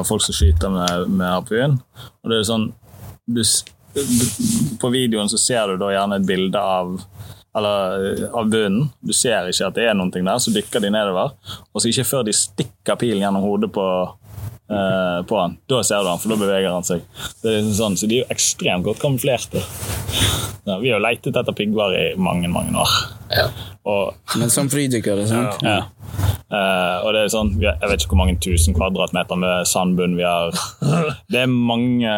av 0.00 0.08
folk 0.08 0.24
som 0.24 0.34
skyter 0.34 0.72
med, 0.74 1.14
med 1.14 1.30
harpun. 1.30 1.78
Og 2.24 2.32
det 2.32 2.40
er 2.40 2.48
sånn 2.50 2.68
du, 3.26 3.42
På 4.82 4.90
videoen 4.92 5.30
så 5.30 5.38
ser 5.40 5.70
du 5.70 5.80
da 5.80 5.92
gjerne 5.94 6.18
et 6.20 6.26
bilde 6.28 6.60
av 6.60 6.98
eller 7.56 8.22
eh, 8.22 8.28
av 8.36 8.50
bunnen. 8.50 8.90
Du 9.00 9.14
ser 9.16 9.48
ikke 9.50 9.70
at 9.70 9.78
det 9.78 9.86
er 9.88 9.96
noe 9.96 10.12
der, 10.12 10.38
så 10.42 10.52
dykker 10.54 10.82
de 10.82 10.92
nedover. 10.92 11.36
Og 11.72 11.80
så 11.80 11.90
ikke 11.90 12.08
før 12.10 12.26
de 12.26 12.34
stikker 12.36 12.98
pilen 13.00 13.22
gjennom 13.24 13.46
hodet 13.46 13.70
på, 13.72 13.86
eh, 14.70 15.20
på 15.28 15.38
han. 15.40 15.56
Da 15.70 15.82
ser 15.86 16.02
du 16.04 16.10
han, 16.12 16.20
for 16.22 16.34
da 16.34 16.38
beveger 16.40 16.72
han 16.74 16.86
seg. 16.86 17.04
Det 17.42 17.50
er 17.52 17.58
liksom 17.60 17.76
sånn, 17.80 17.98
så 18.00 18.08
de 18.10 18.18
er 18.20 18.24
jo 18.24 18.32
ekstremt 18.34 18.86
godt 18.86 19.02
kamuflerte. 19.02 19.62
Ja, 20.66 20.78
vi 20.82 20.90
har 20.90 20.98
jo 20.98 21.04
leitet 21.04 21.36
etter 21.38 21.54
piggvar 21.54 21.94
i 21.94 22.06
mange, 22.18 22.48
mange 22.50 22.74
år. 22.82 22.94
Og, 23.86 24.16
Men 24.38 24.50
som 24.50 24.70
fridykkere, 24.72 25.26
sant? 25.30 25.62
ja. 25.62 25.84
Uh, 26.46 27.02
og 27.02 27.08
det 27.16 27.24
er 27.24 27.30
sånn, 27.32 27.48
vi 27.58 27.66
har, 27.66 27.74
Jeg 27.82 27.90
vet 27.90 28.02
ikke 28.04 28.12
hvor 28.14 28.20
mange 28.20 28.36
tusen 28.38 28.74
kvadratmeter 28.76 29.38
med 29.42 29.66
sandbunn 29.66 30.14
vi 30.18 30.22
har. 30.26 30.54
Det 31.32 31.40
er 31.42 31.50
mange, 31.50 32.12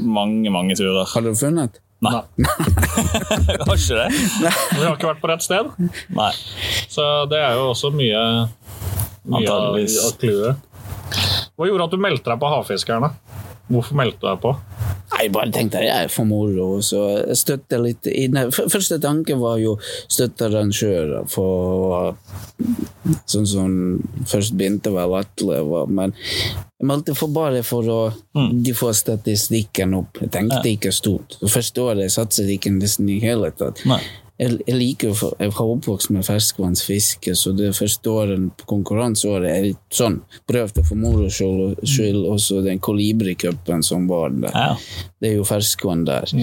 mange, 0.00 0.52
mange 0.52 0.76
turer. 0.78 1.04
Har 1.08 1.24
du 1.24 1.34
funnet? 1.36 1.80
Nei. 2.04 2.12
har 3.64 3.76
ikke 3.76 3.96
det? 3.96 4.08
Vi 4.10 4.82
har 4.82 4.94
ikke 4.96 5.08
vært 5.08 5.22
på 5.22 5.30
rett 5.30 5.44
sted, 5.44 5.70
Nei. 6.12 6.32
så 6.92 7.06
det 7.30 7.38
er 7.40 7.54
jo 7.56 7.70
også 7.70 7.88
mye, 7.94 8.20
mye 9.24 9.38
av, 9.38 9.38
Antageligvis. 9.38 9.96
av 10.04 10.18
clouet. 10.20 10.73
Hva 11.54 11.68
gjorde 11.68 11.86
at 11.86 11.94
du 11.94 12.00
meldte 12.02 12.30
deg 12.32 12.40
på 12.42 12.50
Havfiskerne? 12.50 13.12
Hvorfor 13.70 13.96
meldte 13.96 14.20
du 14.20 14.26
deg 14.26 14.40
på? 14.42 14.50
Jeg 15.14 15.30
bare 15.32 15.52
tenkte 15.54 15.80
jeg 15.80 16.04
er 16.04 16.10
for 16.12 16.26
moro, 16.28 16.80
så 16.84 17.00
støtte 17.38 17.78
litt 17.80 18.08
inn. 18.10 18.36
Første 18.52 18.98
tanke 19.00 19.36
var 19.40 19.60
jo 19.62 19.76
støtte 20.10 20.48
arrangører 20.50 21.28
for 21.30 22.16
Sånn 23.28 23.46
som 23.48 23.72
først 24.28 24.54
begynte 24.56 24.92
vel 24.94 25.14
Atle, 25.18 25.58
men 25.92 26.14
jeg 26.16 26.88
meldte 26.88 27.14
for 27.18 27.32
bare 27.34 27.60
for 27.66 27.88
å 27.90 28.00
de 28.34 28.74
få 28.76 28.92
statistikken 28.96 29.96
opp. 29.98 30.20
Jeg 30.24 30.32
tenkte 30.34 30.62
ikke 30.70 30.92
stort. 30.94 31.38
Første 31.42 31.84
året 31.84 32.14
satset 32.14 32.50
ikke 32.54 32.72
nesten 32.74 33.10
i 33.12 33.20
hele 33.22 33.52
tatt. 33.56 33.84
Nei. 33.88 34.00
Jeg, 34.34 34.56
jeg 34.66 34.74
liker 34.74 35.12
jo 35.12 35.28
Jeg 35.38 35.52
har 35.54 35.72
oppvokst 35.76 36.10
med 36.10 36.26
ferskvannsfiske, 36.26 37.36
så 37.38 37.52
det 37.54 37.70
første 37.76 38.10
året 38.10 38.48
på 38.58 38.68
konkurranseåret 38.72 39.50
er 39.50 39.66
litt 39.68 39.94
sånn 39.94 40.20
prøvde 40.50 40.82
for 40.88 40.98
moro 40.98 41.30
skyld, 41.30 42.24
også 42.26 42.64
den 42.66 42.82
Kolibri-cupen 42.82 43.84
som 43.86 44.08
var 44.10 44.34
der. 44.34 44.54
Ja. 44.54 44.72
Det 45.22 45.30
er 45.30 45.36
jo 45.38 45.46
ferskvann 45.46 46.06
der. 46.08 46.34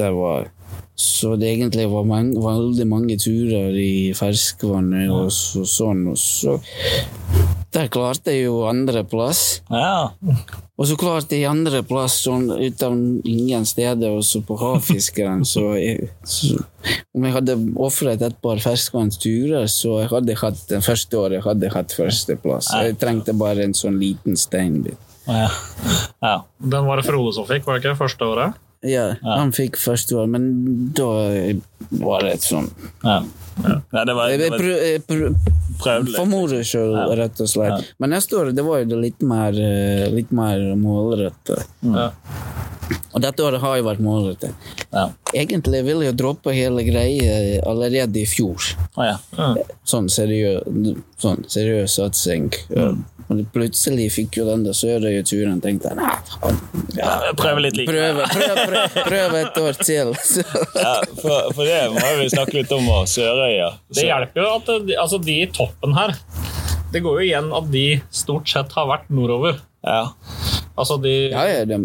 der 0.00 0.16
var 0.16 0.52
så 0.96 1.34
det 1.36 1.50
egentlig 1.50 1.90
var 1.92 2.06
mange, 2.08 2.40
veldig 2.40 2.86
mange 2.88 3.18
turer 3.20 3.74
i 3.76 4.14
ferskvannet 4.16 5.10
og 5.12 5.28
så, 5.28 5.60
sånn, 5.68 6.06
og 6.08 6.16
så 6.16 6.56
Der 7.76 7.90
klarte 7.92 8.32
jeg 8.32 8.46
jo 8.46 8.62
andreplass. 8.70 9.60
ja. 9.68 10.10
Og 10.76 10.84
så 10.84 10.96
klarte 11.00 11.38
jeg 11.38 11.48
andreplass 11.48 12.18
sånn 12.26 12.50
ut 12.52 12.82
av 12.84 12.92
ingen 13.24 13.64
steder, 13.68 14.12
også 14.12 14.42
på 14.44 14.58
Havfiskeren. 14.60 15.40
Så, 15.48 15.62
jeg, 15.80 16.10
så 16.28 16.58
om 17.16 17.24
jeg 17.24 17.32
hadde 17.32 17.56
ofret 17.80 18.20
et 18.20 18.36
par 18.44 18.60
ferskvannsturer, 18.60 19.64
så 19.72 20.02
jeg 20.02 20.10
hadde 20.12 20.36
hatt 20.42 20.60
det 20.68 20.82
første 20.84 21.16
året 21.16 21.38
jeg 21.38 21.46
hadde 21.46 21.72
hatt 21.72 21.96
førsteplass. 21.96 22.68
Jeg 22.76 22.98
trengte 23.00 23.32
bare 23.36 23.64
en 23.64 23.72
sånn 23.76 23.96
liten 24.00 24.36
steinbit. 24.40 25.00
ja. 25.24 25.48
ja. 26.22 26.36
Den 26.60 26.84
var 26.88 27.00
det 27.00 27.08
Frode 27.08 27.32
som 27.38 27.48
fikk, 27.48 27.64
var 27.64 27.80
det 27.80 27.84
ikke? 27.86 27.96
Første 28.04 28.28
året? 28.28 28.60
Ja, 28.86 29.06
han 29.22 29.52
fikk 29.56 29.78
første 29.80 30.16
år, 30.20 30.30
men 30.30 30.46
da 30.96 31.08
var 32.02 32.24
det 32.24 32.36
et 32.38 32.44
sånn 32.46 32.66
ja. 33.04 33.20
ja 33.62 34.04
det 34.08 34.14
var, 34.16 34.32
det 34.32 34.48
var 34.50 34.64
jeg 34.66 35.02
prøv, 35.06 35.36
prøvde 35.78 36.12
For 36.12 36.24
litt. 36.24 36.30
moro 36.30 36.60
skyld, 36.64 36.96
rett 37.20 37.42
og 37.44 37.50
slett. 37.50 37.90
Men 38.00 38.14
neste 38.16 38.38
år 38.38 38.52
det 38.56 38.64
var 38.66 38.84
det 38.88 39.00
litt 39.00 39.24
mer, 39.26 39.56
eh, 39.60 40.06
litt 40.12 40.32
mer 40.34 40.62
målrettet. 40.80 41.66
Ja. 41.84 42.10
Og 43.16 43.22
dette 43.24 43.42
året 43.44 43.62
har 43.62 43.78
jo 43.78 43.86
vært 43.86 44.02
målrettet. 44.04 44.68
Ja. 44.92 45.08
Egentlig 45.34 45.82
ville 45.86 46.06
jeg 46.08 46.16
droppe 46.20 46.54
hele 46.56 46.84
greia 46.86 47.60
allerede 47.66 48.22
i 48.22 48.26
fjor. 48.28 48.70
Ja. 48.96 49.16
Sånn 49.88 50.10
seriøs, 50.12 50.96
sånn 51.22 51.44
seriøs 51.50 51.98
satsing. 51.98 52.50
Men 53.28 53.40
plutselig 53.50 54.06
fikk 54.14 54.36
jo 54.38 54.44
den 54.46 54.62
der 54.66 54.74
Sørøya-turen 54.76 55.58
tenkte 55.64 55.90
jeg, 55.90 55.98
ja, 56.98 57.32
Prøve 57.38 57.64
litt 57.64 57.74
like. 57.78 57.90
prøve, 57.90 58.26
prøve, 58.30 58.66
prøve, 58.70 59.04
prøve 59.08 59.40
et 59.42 59.58
år 59.62 59.80
til. 59.82 60.12
Så. 60.22 60.44
Ja, 60.86 60.92
for, 61.18 61.48
for 61.56 61.66
det 61.66 61.80
må 61.96 62.12
vi 62.20 62.28
snakke 62.30 62.54
litt 62.60 62.72
om. 62.76 62.86
og 62.94 63.08
Sørøya. 63.10 63.72
Det 63.96 64.06
hjelper 64.06 64.44
jo 64.44 64.48
at 64.60 64.70
det, 64.86 64.98
altså 65.02 65.18
de 65.22 65.40
i 65.42 65.48
toppen 65.50 65.96
her 65.98 66.14
Det 66.94 67.02
går 67.02 67.18
jo 67.20 67.26
igjen 67.26 67.50
at 67.56 67.66
de 67.72 67.84
stort 68.14 68.46
sett 68.52 68.72
har 68.78 68.86
vært 68.92 69.10
nordover. 69.10 69.58
Ja. 69.86 70.04
Altså 70.78 71.00
de 71.02 71.16
Ja, 71.32 71.42
ja, 71.50 71.64
de, 71.66 71.80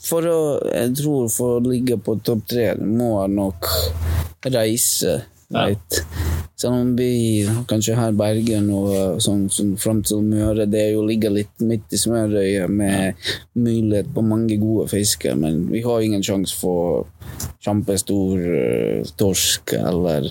for 0.00 0.24
å, 0.26 0.38
jeg 0.72 0.94
tror 0.98 1.26
for 1.30 1.58
å 1.58 1.64
ligge 1.70 1.98
på 2.02 2.14
topp 2.24 2.46
tre 2.50 2.72
må 2.80 3.12
jeg 3.22 3.34
nok 3.36 3.68
reise 4.50 5.20
litt. 5.52 6.00
Selv 6.60 6.76
om 6.76 6.90
vi 6.96 7.46
kanskje 7.70 7.94
her 7.96 8.12
Bergen 8.12 8.66
og 8.76 9.20
sånn, 9.24 9.46
sånn 9.48 9.76
fram 9.80 10.02
til 10.04 10.20
Møre, 10.26 10.66
det 10.68 10.82
er 10.82 10.90
jo 10.92 11.06
ligger 11.08 11.32
litt 11.32 11.62
midt 11.64 11.94
i 11.96 12.00
smørøyet 12.00 12.68
med 12.68 13.30
mulighet 13.56 14.10
på 14.12 14.24
mange 14.26 14.58
gode 14.60 14.90
fisker, 14.92 15.38
men 15.40 15.62
vi 15.70 15.80
har 15.86 16.04
ingen 16.04 16.24
sjanse 16.26 16.58
for 16.60 17.06
kjempestor 17.64 18.44
uh, 18.44 19.08
torsk 19.16 19.72
eller 19.78 20.28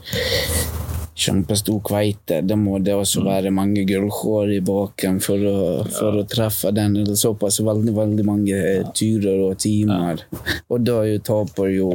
kjempestor 1.20 1.82
kveite. 1.84 2.44
Det 2.46 2.58
må 2.60 2.78
det 2.84 2.94
også 2.96 3.24
være 3.26 3.52
mange 3.54 3.84
gullhår 3.90 4.54
i 4.56 4.62
baken 4.66 5.20
for 5.24 5.50
å, 5.50 5.58
for 5.98 6.22
å 6.22 6.28
treffe 6.30 6.72
den. 6.76 6.96
Eller 7.02 7.18
såpass 7.20 7.60
veldig, 7.66 7.96
veldig 7.98 8.26
mange 8.28 8.62
turer 8.96 9.48
og 9.50 9.58
timer. 9.60 10.24
Og 10.70 10.86
da 10.86 11.02
taper 11.26 11.74
jo 11.74 11.90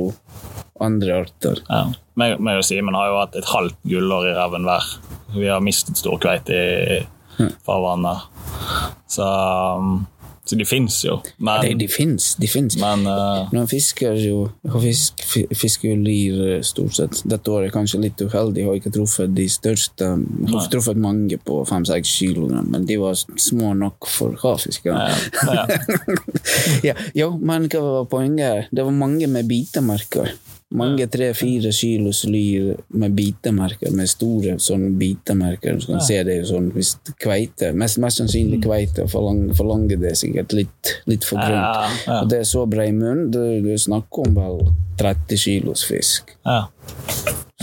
andre 0.81 1.21
arter. 1.25 1.61
ja. 1.69 1.85
Meg, 2.15 2.37
meg 2.39 2.61
og 2.61 2.63
Simen 2.63 2.95
har 2.95 3.09
jo 3.11 3.17
hatt 3.19 3.35
et 3.35 3.49
halvt 3.51 3.75
gullår 3.91 4.29
i 4.31 4.35
reven 4.37 4.63
hver. 4.69 4.85
Vi 5.35 5.49
har 5.51 5.63
mistet 5.67 5.99
storkveite 5.99 6.55
i 6.55 6.99
farvannet. 7.67 8.29
Så, 9.11 9.27
um, 9.27 10.05
så 10.47 10.55
de 10.61 10.67
fins 10.69 11.01
jo. 11.03 11.17
Men, 11.43 11.65
De, 11.65 11.73
de 11.81 11.89
fins, 11.91 12.29
de 12.39 12.47
fins. 12.47 12.77
men 12.79 13.03
uh, 13.11 13.49
Men 13.51 13.65
han 13.65 13.67
fisker 13.71 14.15
jo 14.23 14.45
fisk, 14.79 15.25
fisker 15.59 15.91
jo 15.91 15.97
lir 16.05 16.39
eh, 16.45 16.63
stort 16.63 16.95
sett. 17.01 17.25
Dette 17.27 17.51
året 17.51 17.73
er 17.73 17.75
kanskje 17.75 18.03
litt 18.05 18.23
uheldig, 18.23 18.69
har 18.69 18.79
ikke 18.79 18.95
truffet 18.95 19.35
de 19.35 19.49
største. 19.51 20.13
Har 20.55 20.71
truffet 20.71 21.01
mange 21.01 21.41
på 21.43 21.65
5-6 21.67 22.15
kg, 22.15 22.47
men 22.71 22.87
de 22.87 23.01
var 23.03 23.19
små 23.19 23.75
nok 23.75 24.07
for 24.07 24.39
havfiskere. 24.45 25.11
ja, 25.51 25.67
ja. 25.67 25.67
ja, 26.93 26.99
jo, 27.25 27.33
men 27.43 27.67
hva 27.75 27.83
var 27.89 28.11
poenget? 28.15 28.71
Det 28.71 28.87
var 28.87 28.95
mange 29.03 29.27
med 29.35 29.51
bitemerker. 29.51 30.37
Mange 30.75 31.07
tre-fire 31.07 31.71
kilos 31.77 32.25
lyr 32.27 32.73
med 32.99 33.13
bitemerker, 33.15 33.93
med 33.95 34.09
store 34.11 34.57
sånne 34.59 34.91
bitemerker. 34.99 35.77
Du 35.79 35.87
kan 35.93 36.03
se 36.03 36.17
det 36.27 36.41
sånn 36.49 36.71
hvis 36.75 36.97
kveite, 37.21 37.71
mest, 37.79 38.01
mest 38.03 38.19
sannsynlig 38.19 38.63
kveite, 38.65 39.05
forlanger, 39.13 39.55
forlanger 39.55 40.01
det 40.03 40.15
sikkert 40.19 40.57
litt, 40.57 40.95
litt 41.11 41.29
for 41.29 41.39
grunt. 41.39 41.61
Ja, 41.61 41.91
ja. 42.09 42.21
Og 42.23 42.33
det 42.33 42.41
er 42.43 42.49
så 42.49 42.65
brei 42.67 42.89
munn, 42.97 43.29
du, 43.31 43.43
du 43.63 43.71
snakker 43.79 44.27
om 44.27 44.35
vel 44.41 44.59
30 44.99 45.45
kilos 45.45 45.85
fisk. 45.87 46.35
ja. 46.47 46.65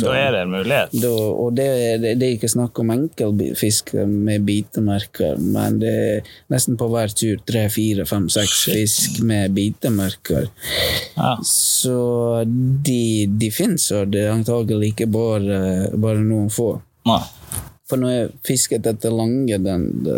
Da 0.01 0.13
er 0.17 0.31
det 0.34 0.39
en 0.45 0.53
mulighet. 0.53 0.93
Da, 1.03 1.10
og 1.12 1.51
det, 1.57 1.65
det, 2.01 2.13
det 2.19 2.27
er 2.27 2.38
ikke 2.38 2.49
snakk 2.49 2.79
om 2.81 2.93
enkelfisk 2.93 3.93
med 4.07 4.45
bitemerker, 4.47 5.36
men 5.41 5.77
det 5.81 5.91
er 5.91 6.31
nesten 6.53 6.79
på 6.79 6.88
hver 6.91 7.13
tur 7.13 7.41
tre, 7.47 7.67
fire, 7.73 8.05
fem, 8.10 8.25
seks 8.31 8.63
fisk 8.71 9.19
med 9.27 9.53
bitemerker. 9.57 10.47
Ja. 11.17 11.36
Så 11.45 11.97
de, 12.47 13.03
de 13.27 13.51
fins, 13.53 13.91
og 13.97 14.15
det 14.15 14.25
er 14.25 14.34
antagelig 14.34 14.95
ikke 14.95 15.12
bare, 15.12 15.62
bare 15.93 16.23
noen 16.23 16.49
få. 16.53 16.73
Nei. 17.10 17.21
For 17.91 17.99
når 17.99 18.13
jeg 18.15 18.30
fisket 18.47 18.88
etter 18.88 19.12
lange, 19.12 19.58
den, 19.60 19.88
det, 20.06 20.17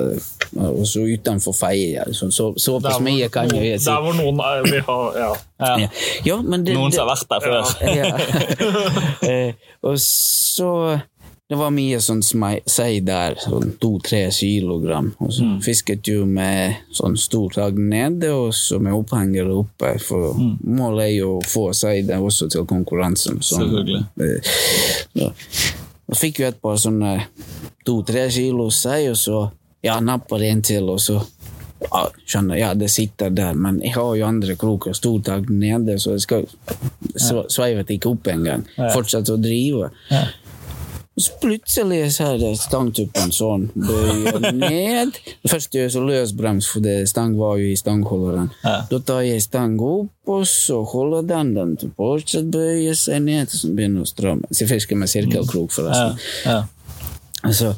og 0.61 0.83
så 0.85 1.01
utenfor 1.09 1.55
Feie 1.57 2.03
så, 2.13 2.29
så, 2.29 2.51
Såpass 2.61 2.99
mye 3.01 3.29
kan 3.33 3.49
jeg 3.49 3.79
si. 3.81 3.89
Der 3.89 4.03
hvor 4.05 4.13
noen 4.17 4.37
er, 4.45 4.61
vi 4.69 4.83
har 4.85 5.17
Ja. 5.23 5.31
Ja. 5.63 5.87
Ja, 6.27 6.35
men 6.43 6.65
det, 6.67 6.75
Noen 6.77 6.91
som 6.93 7.07
har 7.07 7.15
vært 7.15 7.33
der 7.33 7.41
før. 7.41 7.73
ja. 7.97 8.13
Eh, 9.33 9.53
og 9.87 9.97
så 10.03 10.69
Det 11.49 11.57
var 11.59 11.69
mye 11.75 11.97
sånn 12.01 12.21
sei 12.23 12.99
der, 13.05 13.35
sånn 13.41 13.73
to-tre 13.81 14.21
kilogram. 14.33 15.11
Og 15.21 15.33
så 15.35 15.45
fisket 15.61 16.07
jo 16.09 16.23
med 16.25 16.79
sånn 16.95 17.17
stor 17.19 17.51
tagg 17.53 17.77
nede, 17.77 18.31
og 18.33 18.53
så 18.57 18.79
med 18.81 18.95
opphenger 18.95 19.51
oppe. 19.53 19.91
For 20.01 20.33
målet 20.63 21.03
er 21.09 21.13
jo 21.19 21.35
å 21.37 21.43
få 21.45 21.67
sei 21.77 21.99
der 22.07 22.23
også 22.23 22.47
til 22.53 22.65
konkurransen. 22.69 23.41
Sånn, 23.43 23.67
Selvfølgelig. 23.69 24.03
eh, 24.23 25.23
ja. 25.25 25.29
Og 26.09 26.17
fikk 26.19 26.43
jo 26.43 26.49
et 26.49 26.59
par 26.61 26.79
sånne 26.81 27.13
to-tre 27.85 28.27
kilo 28.31 28.69
sei, 28.73 29.07
og 29.11 29.17
så 29.19 29.45
ja, 29.83 29.99
nappa 29.99 30.39
det 30.39 30.51
en 30.51 30.61
til, 30.63 30.89
og 30.93 31.01
så 31.03 31.17
ja, 31.83 32.03
skjønner, 32.25 32.57
ja, 32.59 32.71
det 32.77 32.89
sitter 32.91 33.33
der, 33.35 33.57
men 33.59 33.81
jeg 33.83 33.95
har 33.97 34.13
jo 34.15 34.27
andre 34.27 34.55
kroker, 34.59 34.95
stor 34.95 35.19
tagg 35.25 35.49
nede, 35.51 35.97
så 35.99 36.15
jeg 36.15 36.23
skal 36.23 36.47
så 37.19 37.43
sveivet 37.51 37.91
ikke 37.91 38.13
opp 38.13 38.29
engang. 38.31 38.63
fortsatt 38.93 39.29
å 39.33 39.37
drive. 39.41 39.89
Og 39.89 40.42
så 41.17 41.33
plutselig 41.41 41.99
så 42.15 42.31
er 42.33 42.39
det 42.41 42.51
stangtuppen 42.57 43.33
sånn, 43.35 43.67
bøyer 43.77 44.47
ned. 44.57 45.17
Først 45.45 45.75
gjør 45.75 45.85
jeg 45.85 45.93
så 45.93 46.01
løsbrems, 46.07 46.69
for 46.73 46.85
det 46.85 46.95
stang 47.11 47.35
var 47.37 47.59
jo 47.61 47.69
i 47.69 47.77
stangholderen. 47.77 48.49
Da 48.63 48.99
tar 49.05 49.21
jeg 49.27 49.43
stang 49.45 49.75
opp, 49.77 50.09
og 50.25 50.47
så 50.49 50.79
holder 50.89 51.27
den 51.29 51.53
den 51.53 51.75
til 51.77 51.93
fortsatt 51.97 52.49
bøyer 52.53 52.97
seg 52.97 53.21
ned, 53.27 53.53
så 53.53 53.69
begynner 53.69 54.07
å 54.07 54.09
stramme. 54.09 54.49
Så 54.49 54.65
jeg 54.65 54.73
fisker 54.73 54.97
med 54.97 55.11
sirkelkrok, 55.13 55.69
forresten. 55.75 56.17
Ja. 56.49 56.63
Altså, 57.43 57.73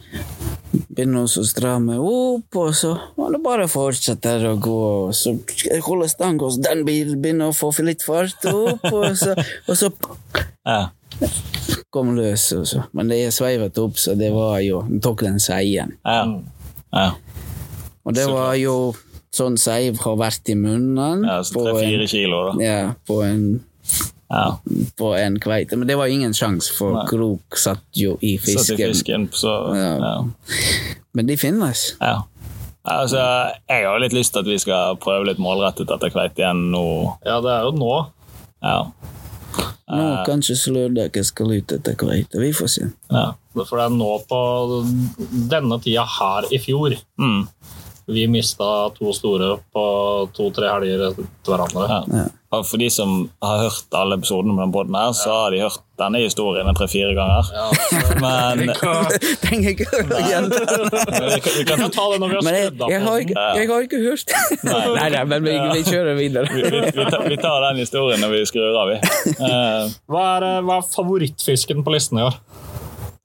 begynner 0.94 1.26
å 1.26 1.46
stramme 1.50 1.98
opp, 2.00 2.56
og 2.62 2.72
så 2.78 2.94
og 3.18 3.32
det 3.34 3.42
bare 3.44 3.68
fortsetter 3.72 4.46
å 4.52 4.56
gå. 4.62 4.82
Så 5.12 5.36
så 5.50 5.80
holder 5.84 6.12
stang, 6.12 6.40
og 6.46 6.60
den 6.64 6.86
begynner 6.86 7.50
å 7.50 7.58
få 7.58 7.74
litt 7.84 8.06
fart 8.06 8.46
opp, 8.52 8.86
og 8.94 9.12
så, 9.20 9.36
og 9.68 9.76
så 9.76 9.92
Ja. 10.66 10.86
Kom 11.96 12.12
løs. 12.18 12.50
Og 12.60 12.68
så. 12.70 12.84
Men 12.96 13.10
det 13.12 13.22
er 13.26 13.34
sveivet 13.36 13.80
opp, 13.82 13.96
så 14.02 14.14
det 14.20 14.30
var 14.36 14.60
jo 14.66 14.84
den 14.90 15.02
tok 15.04 15.24
den 15.26 15.40
seien. 15.44 15.96
Ja. 16.06 16.20
ja. 16.94 17.08
Og 18.06 18.14
det 18.14 18.28
var 18.30 18.54
jo 18.60 18.76
sånn 19.36 19.58
seiv 19.60 19.98
har 20.06 20.14
vært 20.16 20.48
i 20.48 20.54
munnen 20.56 21.26
ja 21.28 21.42
så 21.44 21.58
på, 21.58 21.64
tre-fire 21.66 22.06
kilo, 22.08 22.38
da. 22.54 22.54
ja, 22.64 22.76
på, 23.10 23.18
en, 23.26 23.42
Ja. 24.32 24.46
på 24.96 25.10
en 25.18 25.36
kveite. 25.44 25.76
Men 25.76 25.90
det 25.90 25.98
var 26.00 26.08
ingen 26.14 26.32
sjanse, 26.38 26.72
for 26.78 27.02
krok 27.10 27.58
satt 27.60 27.84
jo 28.00 28.14
i 28.24 28.38
Satt 28.38 28.48
i 28.48 28.78
fisken. 28.78 28.94
fisken, 28.94 29.26
så 29.36 29.56
Ja. 29.76 29.92
ja. 30.00 30.16
Men 31.16 31.28
de 31.28 31.36
finnes. 31.40 31.84
Ja. 32.00 32.22
Altså, 32.86 33.18
jeg 33.68 33.86
har 33.90 34.00
litt 34.00 34.14
lyst 34.14 34.34
til 34.36 34.44
at 34.46 34.50
vi 34.54 34.60
skal 34.62 34.96
prøve 35.02 35.26
litt 35.26 35.40
målrettet 35.42 35.90
etter 35.90 36.12
kveite 36.14 36.44
igjen 36.44 36.68
nå. 36.72 36.86
ja, 37.26 37.40
det 37.42 37.52
er 37.58 37.64
jo 37.68 37.72
nå. 37.82 37.94
Ja. 38.62 38.78
Nå 39.86 40.06
kanskje 40.26 40.56
Slørdekket 40.58 41.28
skal 41.28 41.52
ut 41.54 41.72
etter 41.76 41.96
hvert. 42.00 42.34
Vi 42.42 42.52
får 42.54 42.72
se. 42.74 42.92
ja. 43.12 43.32
For 43.56 43.80
det 43.80 43.86
er 43.86 43.94
nå 43.96 44.10
på 44.28 44.40
denne 45.52 45.78
tida 45.80 46.04
her 46.18 46.48
i 46.52 46.58
fjor 46.60 46.98
Mm. 47.18 47.46
Vi 48.08 48.28
mista 48.30 48.90
to 48.94 49.14
store 49.18 49.56
på 49.74 49.84
to-tre 50.38 50.70
helger 50.70 51.08
etter 51.12 51.30
hverandre. 51.50 52.02
ja. 52.14 52.26
For 52.56 52.80
de 52.80 52.88
som 52.94 53.26
har 53.44 53.66
hørt 53.66 53.96
alle 54.00 54.16
episodene 54.16 54.54
med 54.56 54.62
den 54.64 54.72
podden 54.72 54.96
her, 54.96 55.10
så 55.18 55.34
har 55.42 55.52
de 55.52 55.58
hørt 55.60 55.82
denne 56.00 56.22
historien 56.24 56.70
en 56.70 56.78
tre-fire 56.78 57.12
ganger. 57.18 57.50
Men 58.24 58.62
Trenger 59.42 59.72
ikke 59.74 59.90
å 60.00 60.22
gjenta 60.24 60.62
vi 61.58 61.66
kan, 61.68 61.84
ta 61.92 62.06
det 62.14 62.22
når 62.22 62.32
vi 62.32 62.38
har 62.38 62.46
skrudd 62.46 62.86
av 62.86 62.94
jeg, 62.94 63.02
har 63.04 63.26
ikke, 63.26 63.46
jeg 63.60 63.70
har 63.74 63.88
ikke 63.90 64.00
hørt 64.06 64.34
Nei, 64.70 65.10
nei, 65.18 65.24
men 65.28 65.44
vi, 65.50 65.56
vi 65.74 65.84
kjører 65.90 66.16
videre. 66.20 66.48
vi, 66.54 66.64
vi, 66.64 66.82
vi, 66.96 67.06
tar, 67.12 67.28
vi 67.28 67.38
tar 67.44 67.68
den 67.68 67.82
historien 67.84 68.24
når 68.24 68.34
vi 68.38 68.42
skrur 68.48 68.80
av, 68.80 68.94
vi. 68.94 69.34
Eh, 69.36 69.92
Hva 70.12 70.24
er, 70.38 70.48
eh, 70.54 70.62
hva 70.70 70.80
er 70.80 70.88
favorittfisken 70.96 71.84
på 71.84 71.96
listen 71.96 72.22
i 72.22 72.26
år? 72.30 72.40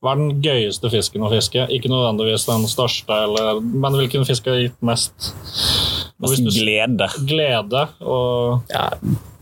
Hva 0.00 0.14
er 0.14 0.20
den 0.22 0.38
gøyeste 0.40 0.88
fisken 0.88 1.24
å 1.26 1.28
fiske? 1.28 1.66
Ikke 1.76 1.90
nødvendigvis 1.92 2.46
den 2.48 2.62
største, 2.70 3.16
eller, 3.26 3.58
men 3.60 3.98
hvilken 4.00 4.24
fisk 4.28 4.48
har 4.48 4.62
gitt 4.62 4.78
mest 4.80 5.32
du 6.20 6.48
glede. 6.52 7.08
glede 7.28 7.82
og 8.00 8.70
Ja, 8.72 8.86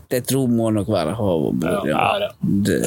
det 0.09 0.23
tror 0.25 0.49
må 0.51 0.71
nok 0.73 0.87
være 0.89 1.13
havobbord. 1.15 1.87
Ja. 1.87 2.03
ja. 2.19 2.29
Det, 2.41 2.79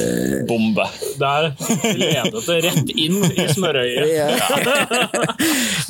Bombe. 0.49 0.85
Der 1.17 1.49
ledet 1.97 2.45
det 2.45 2.57
rett 2.65 2.93
inn 2.93 3.21
i 3.31 3.45
smørøyet. 3.47 4.09
ja. 4.19 4.27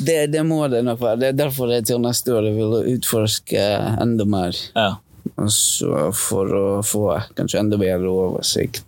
det, 0.07 0.19
det 0.31 0.43
må 0.47 0.61
det 0.71 0.83
nok 0.85 1.01
være. 1.01 1.19
Det 1.23 1.31
er 1.33 1.39
derfor 1.41 1.73
jeg 1.73 1.87
til 1.89 2.03
neste 2.03 2.35
år 2.37 2.51
vil 2.53 2.77
utforske 2.93 3.65
enda 4.03 4.27
mer. 4.29 4.55
Ja. 4.77 4.91
Altså 5.35 6.11
for 6.15 6.53
å 6.53 6.65
få 6.85 7.07
kanskje 7.35 7.63
enda 7.63 7.79
bedre 7.81 8.11
oversikt 8.13 8.85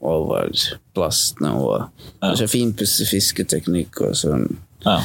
eh, 0.00 0.06
over 0.08 0.50
plastene 0.96 1.52
og 1.60 1.86
Fin 2.40 2.48
finpusse 2.48 3.06
fisketeknikk 3.08 4.00
og 4.08 4.16
sånn. 4.16 4.48
ja. 4.86 4.98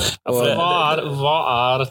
Ja, 0.00 0.32
for 0.32 0.46
Hva 0.56 0.68
er, 0.94 1.00
hva 1.18 1.36
er 1.52 1.82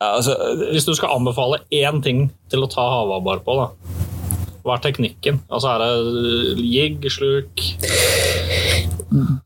ja, 0.00 0.06
altså, 0.16 0.34
Hvis 0.72 0.86
du 0.88 0.94
skal 0.98 1.12
anbefale 1.14 1.60
én 1.70 2.00
ting 2.02 2.30
til 2.50 2.64
å 2.64 2.70
ta 2.70 2.86
havabbar 2.90 3.42
på, 3.46 3.54
da. 3.60 3.68
Hva 4.64 4.76
er 4.76 4.82
teknikken? 4.88 5.42
Altså 5.50 5.74
Er 5.76 5.84
det 5.84 6.64
jigg, 6.64 7.06
sluk 7.12 7.62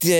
Det, 0.04 0.16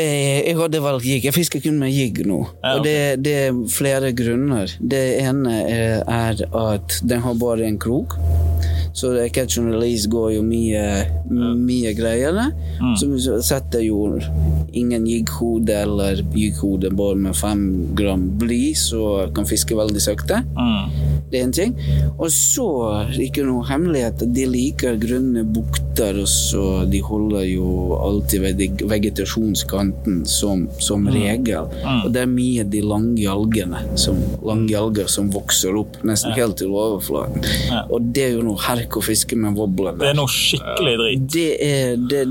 jeg 0.49 0.57
hadde 0.57 0.81
valgt 0.81 1.05
jigg. 1.09 1.25
Jeg 1.29 1.37
fisker 1.37 1.61
kun 1.61 1.77
med 1.81 1.93
jigg 1.93 2.23
nå. 2.25 2.39
Ja, 2.63 2.77
Og 2.79 2.85
det, 2.87 2.97
det 3.25 3.35
er 3.47 3.59
flere 3.69 4.13
grunner. 4.17 4.73
Det 4.81 5.03
ene 5.21 5.59
er, 5.69 6.01
er 6.09 6.41
at 6.49 6.97
den 7.05 7.21
har 7.27 7.37
bare 7.41 7.67
en 7.69 7.77
krok. 7.81 8.17
Så 8.95 9.11
det- 9.13 9.33
catch 9.35 9.59
and 9.59 9.73
release 9.75 10.07
går 10.07 10.37
jo 10.37 10.43
mye, 10.47 10.85
mye 11.59 11.91
greiere. 11.99 12.45
Så 12.97 13.09
vi 13.11 13.19
setter 13.43 13.81
jo 13.83 14.21
ingen 14.73 15.07
jigghode 15.07 15.71
eller 15.83 16.21
jigghode 16.35 16.91
bare 16.95 17.17
med 17.17 17.35
fem 17.35 17.65
gram 17.95 18.29
bly, 18.39 18.73
så 18.75 19.29
kan 19.35 19.45
fiske 19.51 19.75
veldig 19.75 20.01
sakte. 20.01 20.45
mm. 20.57 20.91
Det 21.31 21.41
er 21.41 21.45
en 21.45 21.53
ting. 21.53 21.75
Og 22.19 22.29
så, 22.31 22.67
ikke 23.19 23.43
noe 23.45 23.65
hemmelighet, 23.67 24.23
de 24.33 24.45
liker 24.47 24.95
grønne 25.03 25.43
bukter, 25.45 26.21
og 26.21 26.29
så 26.31 26.85
de 26.89 27.01
holder 27.03 27.43
jo 27.57 27.97
alltid 27.99 28.41
ved 28.41 28.83
vegetasjonskanten 29.35 30.25
som, 30.27 30.69
som 30.79 31.07
regel. 31.11 31.67
Og 32.05 32.13
det 32.15 32.23
er 32.23 32.31
mye 32.31 32.65
de 32.71 32.81
lange 32.87 33.27
algene, 33.31 33.81
som, 33.99 34.19
lange 34.47 34.77
alger 34.79 35.09
som 35.11 35.31
vokser 35.35 35.75
opp 35.81 35.99
nesten 36.07 36.35
helt 36.37 36.57
til 36.61 36.71
overflaten. 36.75 37.43
Og 37.91 38.13
det 38.15 38.29
er 38.29 38.33
jo 38.37 38.45
noe 38.47 38.61
herk 38.85 39.01
å 39.01 39.05
fiske 39.05 39.37
med 39.39 39.57
wobbler 39.59 39.97
Det 39.99 40.13
er 40.13 40.19
noe 40.19 40.31
skikkelig 40.31 40.97
drit. 41.01 41.29
Det 41.35 41.51
er 41.65 41.97
det 42.11 42.25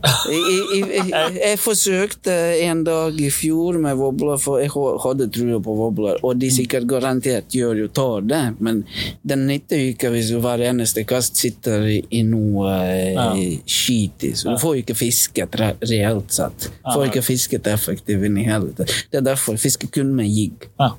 jeg, 0.00 0.38
jeg, 0.72 1.08
jeg, 1.10 1.34
jeg 1.36 1.56
forsøkte 1.60 2.34
en 2.64 2.82
dag 2.86 3.16
i 3.20 3.28
fjor 3.32 3.76
med 3.82 3.98
wobbler, 4.00 4.38
for 4.40 4.60
jeg 4.62 4.72
hadde 4.72 5.26
trua 5.32 5.58
på 5.60 5.74
wobbler. 5.76 6.20
Og 6.24 6.38
de 6.40 6.48
sikkert 6.52 6.86
garantert 6.88 7.52
gjør 7.52 7.82
jo 7.82 7.88
tar 7.92 8.24
det, 8.24 8.40
men 8.64 8.80
den 9.20 9.44
nytter 9.50 9.82
jo 9.82 9.90
ikke 9.92 10.12
hvis 10.14 10.32
hver 10.40 10.64
eneste 10.70 11.04
kast 11.08 11.36
sitter 11.40 11.84
i, 11.90 12.22
noe 12.24 12.72
ja. 13.12 13.26
skit 13.68 14.24
i. 14.30 14.32
Så 14.38 14.54
du 14.54 14.62
får 14.62 14.78
jo 14.78 14.84
ikke 14.86 14.96
fisket 15.02 15.60
re 15.60 15.74
reelt 15.84 16.32
sett. 16.32 16.70
Får 16.86 17.10
ikke 17.10 17.24
fisket 17.26 17.68
effektivt 17.68 18.24
i 18.30 18.46
tatt. 18.48 18.96
Det 19.12 19.20
er 19.20 19.28
derfor 19.32 19.58
jeg 19.58 19.66
fisker 19.68 19.92
kun 20.00 20.14
med 20.16 20.32
jigg. 20.32 20.70
Ja. 20.80 20.94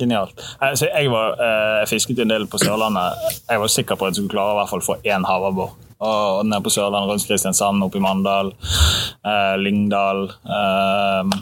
Genialt. 0.00 0.40
Altså, 0.60 0.88
jeg 0.88 1.10
var, 1.12 1.34
eh, 1.38 1.78
jeg 1.82 1.88
fisket 1.92 2.18
en 2.24 2.32
del 2.32 2.46
på 2.50 2.58
Sørlandet. 2.62 3.12
Jeg 3.50 3.60
var 3.60 3.68
sikker 3.68 3.96
på 3.96 4.06
at 4.06 4.12
jeg 4.14 4.22
skulle 4.22 4.34
klare 4.34 4.52
å 4.52 4.56
i 4.56 4.60
hvert 4.62 4.72
fall 4.72 4.84
få 4.88 4.96
én 5.04 5.24
havabbor. 5.28 5.74
Og 6.02 6.44
nede 6.48 6.62
på 6.64 6.72
Sørlandet, 6.74 7.10
rundt 7.12 7.28
Kristiansand, 7.28 7.84
oppe 7.84 8.00
i 8.00 8.02
Mandal, 8.02 8.52
eh, 9.24 9.54
Lyngdal 9.62 10.24
eh, 10.42 11.38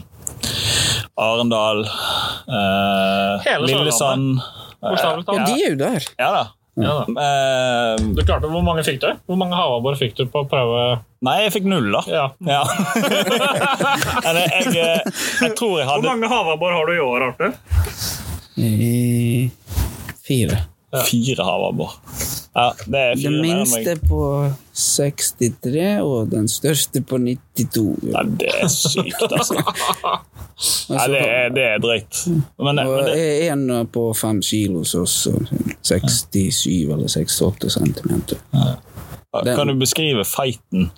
Arendal, 1.21 1.85
eh, 2.47 3.59
Lillesand. 3.65 4.41
Bokstavelig 4.81 5.25
Ja, 5.27 5.45
de 5.45 5.53
er 5.63 5.69
jo 5.69 5.77
der. 5.77 6.05
Ja 6.17 6.31
da. 6.31 6.43
Ja, 6.79 6.93
da. 7.05 7.21
Eh, 7.21 7.95
Du 8.15 8.21
klarte, 8.23 8.47
Hvor 8.47 8.63
mange 8.63 8.83
fikk 8.87 9.01
du? 9.01 9.09
Hvor 9.27 9.37
mange 9.37 9.57
havabbor 9.59 9.97
fikk 9.99 10.15
du 10.17 10.25
på 10.31 10.45
prøve? 10.49 11.01
nei, 11.21 11.35
jeg 11.43 11.51
fikk 11.53 11.67
null, 11.69 11.91
da. 11.93 12.01
Ja. 12.07 12.23
Ja. 12.47 12.63
jeg, 14.25 14.47
jeg, 14.49 14.71
eh, 14.73 15.01
jeg 15.43 15.51
tror 15.59 15.79
jeg 15.81 15.87
hadde 15.89 16.07
mange 16.07 16.29
havabbor 16.31 16.73
har 16.73 16.87
du 16.89 16.95
i 16.95 17.03
år, 17.03 17.27
Arthur? 17.27 17.53
Eh, 18.57 19.49
Fire. 20.27 20.57
fire 21.07 21.43
havabbor. 21.43 21.91
Ja, 22.55 22.71
det 22.85 22.99
er 22.99 23.15
fire 23.15 23.31
Den 23.31 23.41
minste 23.41 23.93
på 24.09 24.51
63 24.75 26.01
og 26.03 26.29
den 26.31 26.47
største 26.51 27.01
på 27.07 27.17
92. 27.17 28.11
Ja, 28.11 28.23
det 28.27 28.49
er 28.61 28.67
sykt, 28.67 29.21
altså. 29.31 29.61
Ja, 30.91 31.07
det, 31.09 31.21
er, 31.25 31.47
det 31.55 31.63
er 31.65 31.79
drøyt. 31.81 32.17
Men, 32.61 32.75
det- 32.77 32.83
men 32.85 33.05
det, 33.07 33.47
en 33.49 33.87
på 33.89 34.03
fem 34.13 34.41
kilos 34.45 34.91
også. 34.95 35.31
67 35.81 36.67
eller 36.91 37.07
68 37.09 37.69
centimeter. 37.73 38.37
Den- 38.53 39.55
kan 39.57 39.67
du 39.67 39.73
beskrive 39.79 40.25
fighten? 40.25 40.91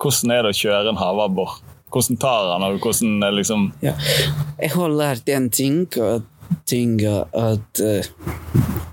Hvordan 0.00 0.30
er 0.32 0.42
det 0.46 0.54
å 0.54 0.60
kjøre 0.62 0.88
en 0.94 0.96
havabbor? 1.02 1.58
hvordan 1.90 2.16
tar 2.22 2.52
han, 2.52 2.62
og 2.62 2.76
hvordan 2.78 3.34
liksom 3.34 3.72
Ja. 3.82 3.92
Jeg 4.62 4.70
har 4.70 4.88
lært 4.94 5.28
en 5.28 5.48
ting, 5.50 5.88
at, 5.98 6.22
ting 6.68 6.98
at 7.06 7.82
uh, 7.82 8.10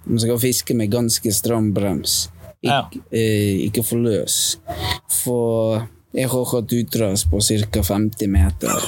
man 0.07 0.19
skal 0.19 0.39
fiske 0.39 0.75
med 0.77 0.91
ganske 0.91 1.31
stram 1.33 1.73
brems. 1.73 2.29
Ik, 2.61 2.97
eh, 3.11 3.67
ikke 3.67 3.83
for 3.85 4.01
løs. 4.01 4.57
For 5.23 5.83
jeg 6.15 6.29
har 6.31 6.45
hatt 6.51 6.73
utras 6.73 7.25
på 7.29 7.41
ca. 7.41 7.83
50 7.83 8.27
meter. 8.27 8.77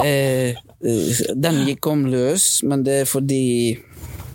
Eh, 0.00 0.56
den 1.34 1.56
gikk 1.66 1.84
om 1.90 2.04
løs, 2.08 2.62
men 2.64 2.84
det 2.86 2.94
er 3.02 3.08
fordi 3.10 3.74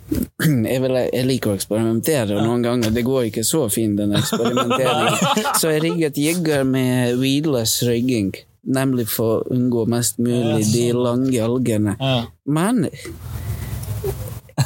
jeg, 0.70 0.82
vil, 0.84 0.98
jeg 1.00 1.26
liker 1.26 1.50
å 1.50 1.56
eksperimentere, 1.56 2.36
og 2.36 2.44
noen 2.44 2.62
ganger 2.62 2.92
det 2.94 3.02
går 3.06 3.30
ikke 3.30 3.42
så 3.42 3.64
fint, 3.72 3.96
den 3.98 4.14
eksperimenteringen. 4.20 5.48
Så 5.58 5.72
jeg 5.72 5.82
rigget 5.88 6.20
jigger 6.20 6.62
med 6.68 7.16
weedless 7.18 7.80
rigging, 7.88 8.30
nemlig 8.66 9.06
for 9.12 9.40
å 9.40 9.54
unngå 9.54 9.86
mest 9.90 10.18
mulig 10.18 10.66
de 10.72 10.88
lange 10.96 11.40
algene. 11.44 11.96
Ja. 12.00 12.24
Men 12.46 12.86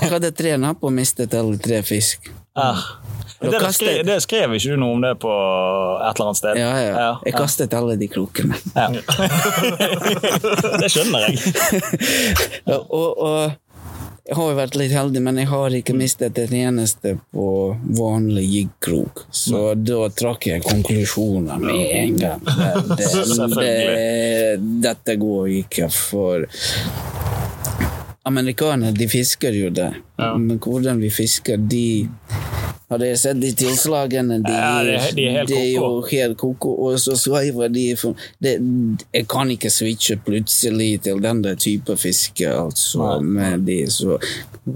jeg 0.00 0.10
hadde 0.12 0.30
tre 0.36 0.56
napp 0.60 0.82
og 0.86 0.92
mistet 0.96 1.34
alle 1.36 1.58
tre 1.60 1.82
fisk. 1.86 2.30
Ja. 2.56 2.72
Da 3.40 3.48
Det, 3.54 3.60
kastet- 3.62 4.04
det 4.04 4.18
skrev 4.20 4.52
ikke 4.52 4.74
du 4.74 4.76
noe 4.82 4.92
om 4.98 5.00
det 5.00 5.14
på 5.22 5.30
et 5.32 6.12
eller 6.18 6.26
annet 6.26 6.36
sted? 6.36 6.58
Ja, 6.60 6.72
ja. 6.76 7.12
Jeg 7.24 7.32
kastet 7.38 7.72
alle 7.72 7.94
de 7.96 8.08
krokene. 8.12 8.58
Ja. 8.76 8.90
det 10.82 10.90
skjønner 10.92 11.24
jeg. 11.24 11.38
Ja, 12.68 12.76
og, 13.00 13.16
og 13.16 13.56
jeg 14.24 14.36
har 14.36 14.50
jo 14.50 14.56
vært 14.58 14.76
litt 14.78 14.92
heldig, 14.94 15.22
men 15.24 15.38
jeg 15.40 15.48
har 15.50 15.74
ikke 15.74 15.94
mistet 15.96 16.38
et 16.38 16.52
eneste 16.54 17.16
på 17.34 17.46
vanlig 17.98 18.44
jiggkrok. 18.46 19.24
Så 19.34 19.72
da 19.74 20.08
trakk 20.14 20.46
jeg 20.50 20.64
konklusjoner 20.66 21.62
med 21.62 21.80
en 22.02 22.20
gang. 22.20 22.44
Det, 23.00 23.06
det, 23.06 23.46
det, 23.54 24.56
dette 24.84 25.14
går 25.20 25.48
ikke, 25.60 25.86
for 25.92 26.44
Amerikanere 28.28 28.92
de 28.96 29.06
fisker 29.08 29.54
jo 29.56 29.70
der, 29.74 29.96
men 30.38 30.58
hvordan 30.58 31.00
vi 31.02 31.10
fisker, 31.10 31.56
de 31.56 32.08
hadde 32.90 33.06
jeg 33.06 33.18
sett 33.22 33.38
de 33.38 33.52
tilslagene? 33.54 34.40
De, 34.42 34.50
Ja, 34.50 34.82
de 34.82 34.96
de 35.14 35.26
er 35.28 35.36
helt 35.38 35.48
de 35.48 35.58
er 35.58 35.78
koko. 35.78 36.06
helt 36.10 36.38
koko, 36.40 36.72
og 36.88 36.98
så 36.98 37.14
sveiver 37.18 37.68
de 37.70 37.84
for, 37.96 38.14
de, 38.42 38.56
Jeg 39.14 39.28
kan 39.30 39.50
ikke 39.50 39.70
switche 39.70 40.16
plutselig 40.26 41.00
til 41.06 41.22
den 41.22 41.42
der 41.44 41.54
type 41.54 41.96
fiske, 41.96 42.48
altså, 42.50 43.20
med 43.22 43.66
de, 43.66 43.84
så 43.90 44.18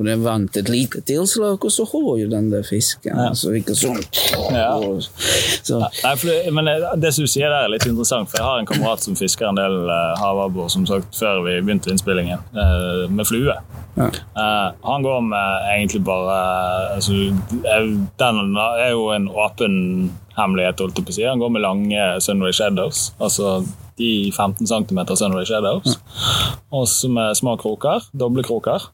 jeg 0.05 0.23
vant 0.23 0.57
et 0.57 0.69
lite 0.69 1.01
tilslag, 1.01 1.59
og 1.65 1.73
så 1.73 1.85
har 1.91 2.19
jo 2.23 2.29
den 2.31 2.51
der 2.53 2.63
fisken. 2.63 3.19
Altså, 3.19 3.51
ikke 3.59 3.75
sånn 3.75 4.01
Ja. 4.55 4.79
så, 5.63 5.81
Nei, 6.05 6.15
for 6.17 6.27
det, 6.31 6.53
men 6.55 6.65
det, 6.71 6.77
det 7.03 7.15
som 7.15 7.25
du 7.27 7.31
sier 7.31 7.51
der 7.51 7.67
er 7.67 7.69
litt 7.75 7.87
interessant, 7.87 8.31
for 8.31 8.39
jeg 8.39 8.47
har 8.47 8.59
en 8.63 8.67
kamerat 8.67 9.03
som 9.03 9.17
fisker 9.19 9.49
en 9.49 9.59
del 9.59 9.91
uh, 9.91 10.15
havabbor, 10.23 10.69
som 10.71 10.87
sagt, 10.87 11.11
før 11.19 11.43
vi 11.49 11.59
begynte 11.61 11.91
innspillingen, 11.91 12.39
uh, 12.55 13.11
med 13.11 13.27
flue. 13.27 13.59
Ja. 13.95 14.09
Uh, 14.35 14.71
han 14.87 15.03
går 15.03 15.21
med 15.23 15.34
egentlig 15.75 16.03
bare 16.07 16.37
altså, 16.97 17.13
Den 18.21 18.57
er 18.59 18.91
jo 18.93 19.09
en 19.15 19.29
åpen 19.29 19.75
hemmelighet, 20.37 20.81
holdt 20.83 20.99
jeg 20.99 21.07
på 21.07 21.15
å 21.15 21.17
si. 21.17 21.27
Han 21.29 21.43
går 21.43 21.53
med 21.55 21.65
lange 21.65 22.07
Sunray 22.25 22.55
Shadows, 22.57 23.13
altså 23.23 23.61
de 23.99 24.33
15 24.35 24.67
cm 24.67 25.01
Sunray 25.15 25.47
Shadows. 25.47 25.99
Og 26.75 26.89
så 26.91 27.11
med 27.13 27.37
små 27.39 27.55
kroker, 27.61 28.09
doble 28.13 28.43
kroker. 28.47 28.89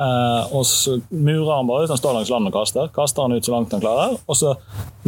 Eh, 0.00 0.54
og 0.56 0.64
så 0.68 0.98
murer 1.10 1.52
han 1.58 1.68
bare 1.68 1.84
ut, 1.84 1.92
han 1.92 2.00
står 2.00 2.16
langs 2.16 2.32
land 2.32 2.48
og 2.48 2.56
kaster. 2.56 2.88
Kaster 2.94 3.26
han 3.26 3.36
ut 3.36 3.44
så 3.44 3.52
langt 3.52 3.76
han 3.76 3.84
klarer, 3.84 4.16
og 4.24 4.38
så 4.38 4.56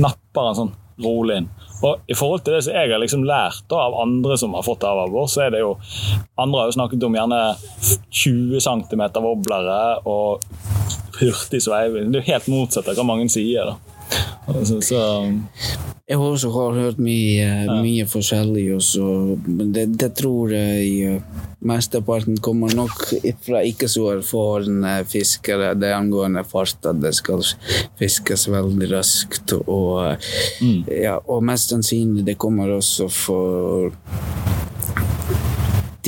napper 0.00 0.50
han 0.50 0.60
sånn 0.60 0.74
rolig 1.04 1.42
inn. 1.42 1.50
Og 1.82 2.10
i 2.10 2.16
forhold 2.18 2.42
til 2.44 2.56
det 2.56 2.64
som 2.66 2.74
jeg 2.74 2.90
har 2.90 3.02
liksom 3.02 3.26
lært 3.28 3.62
da, 3.70 3.84
av 3.86 3.98
andre 4.02 4.38
som 4.40 4.56
har 4.58 4.66
fått 4.66 4.86
avabbor, 4.86 5.28
så 5.30 5.44
er 5.46 5.54
det 5.54 5.62
jo 5.62 5.76
Andre 6.38 6.62
har 6.62 6.70
jo 6.70 6.76
snakket 6.78 7.04
om 7.06 7.18
gjerne 7.18 7.42
20 8.10 8.62
cm 8.62 9.04
woblere 9.22 9.78
og 10.06 10.44
hurtig 11.18 11.62
sveiving. 11.62 12.12
Det 12.12 12.20
er 12.20 12.24
jo 12.24 12.32
helt 12.32 12.50
motsatt 12.52 12.90
av 12.90 12.98
hva 12.98 13.06
mange 13.06 13.28
sier. 13.32 13.72
da. 13.72 14.62
Så, 14.64 14.78
så, 14.80 15.00
Jeg 16.08 16.16
har 16.16 16.24
også 16.24 16.48
hørt 16.72 17.00
mye, 17.04 17.66
mye 17.82 18.06
forskjellig, 18.08 18.64
også, 18.78 19.02
men 19.44 19.74
det, 19.76 19.90
det 20.00 20.14
tror 20.16 20.54
jeg 20.54 20.86
eh, 21.04 21.42
mesteparten 21.68 22.38
kommer 22.40 22.72
nok 22.72 23.10
fra 23.44 23.60
ikke 23.66 23.90
så 23.92 24.06
erfarne 24.14 24.94
fiskere. 25.04 25.74
Det 25.76 25.92
angående 25.92 26.46
fart, 26.48 26.80
at 26.88 27.02
det 27.02 27.12
skal 27.18 27.44
fiskes 28.00 28.46
veldig 28.48 28.88
raskt. 28.94 29.52
Og, 29.66 30.16
mm. 30.62 30.88
ja, 30.96 31.18
og 31.26 31.44
mest 31.44 31.74
sannsynlig 31.74 32.24
det 32.30 32.38
kommer 32.40 32.78
også 32.78 33.10
for 33.12 33.92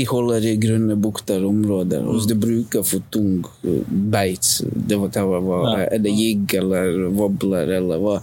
de 0.00 0.06
holder 0.08 0.46
i 0.48 0.54
grønne 0.60 0.96
bukter 1.00 1.44
områder. 1.46 2.04
Hvis 2.08 2.28
du 2.30 2.34
bruker 2.40 2.84
for 2.86 3.04
tung 3.12 3.42
beit. 3.62 3.80
beits, 4.10 4.62
det 4.88 4.96
var, 4.96 5.80
er 5.84 5.98
det 6.02 6.12
jigg 6.14 6.54
eller 6.60 7.08
wobbler 7.16 7.68
eller 7.80 8.00
hva, 8.02 8.16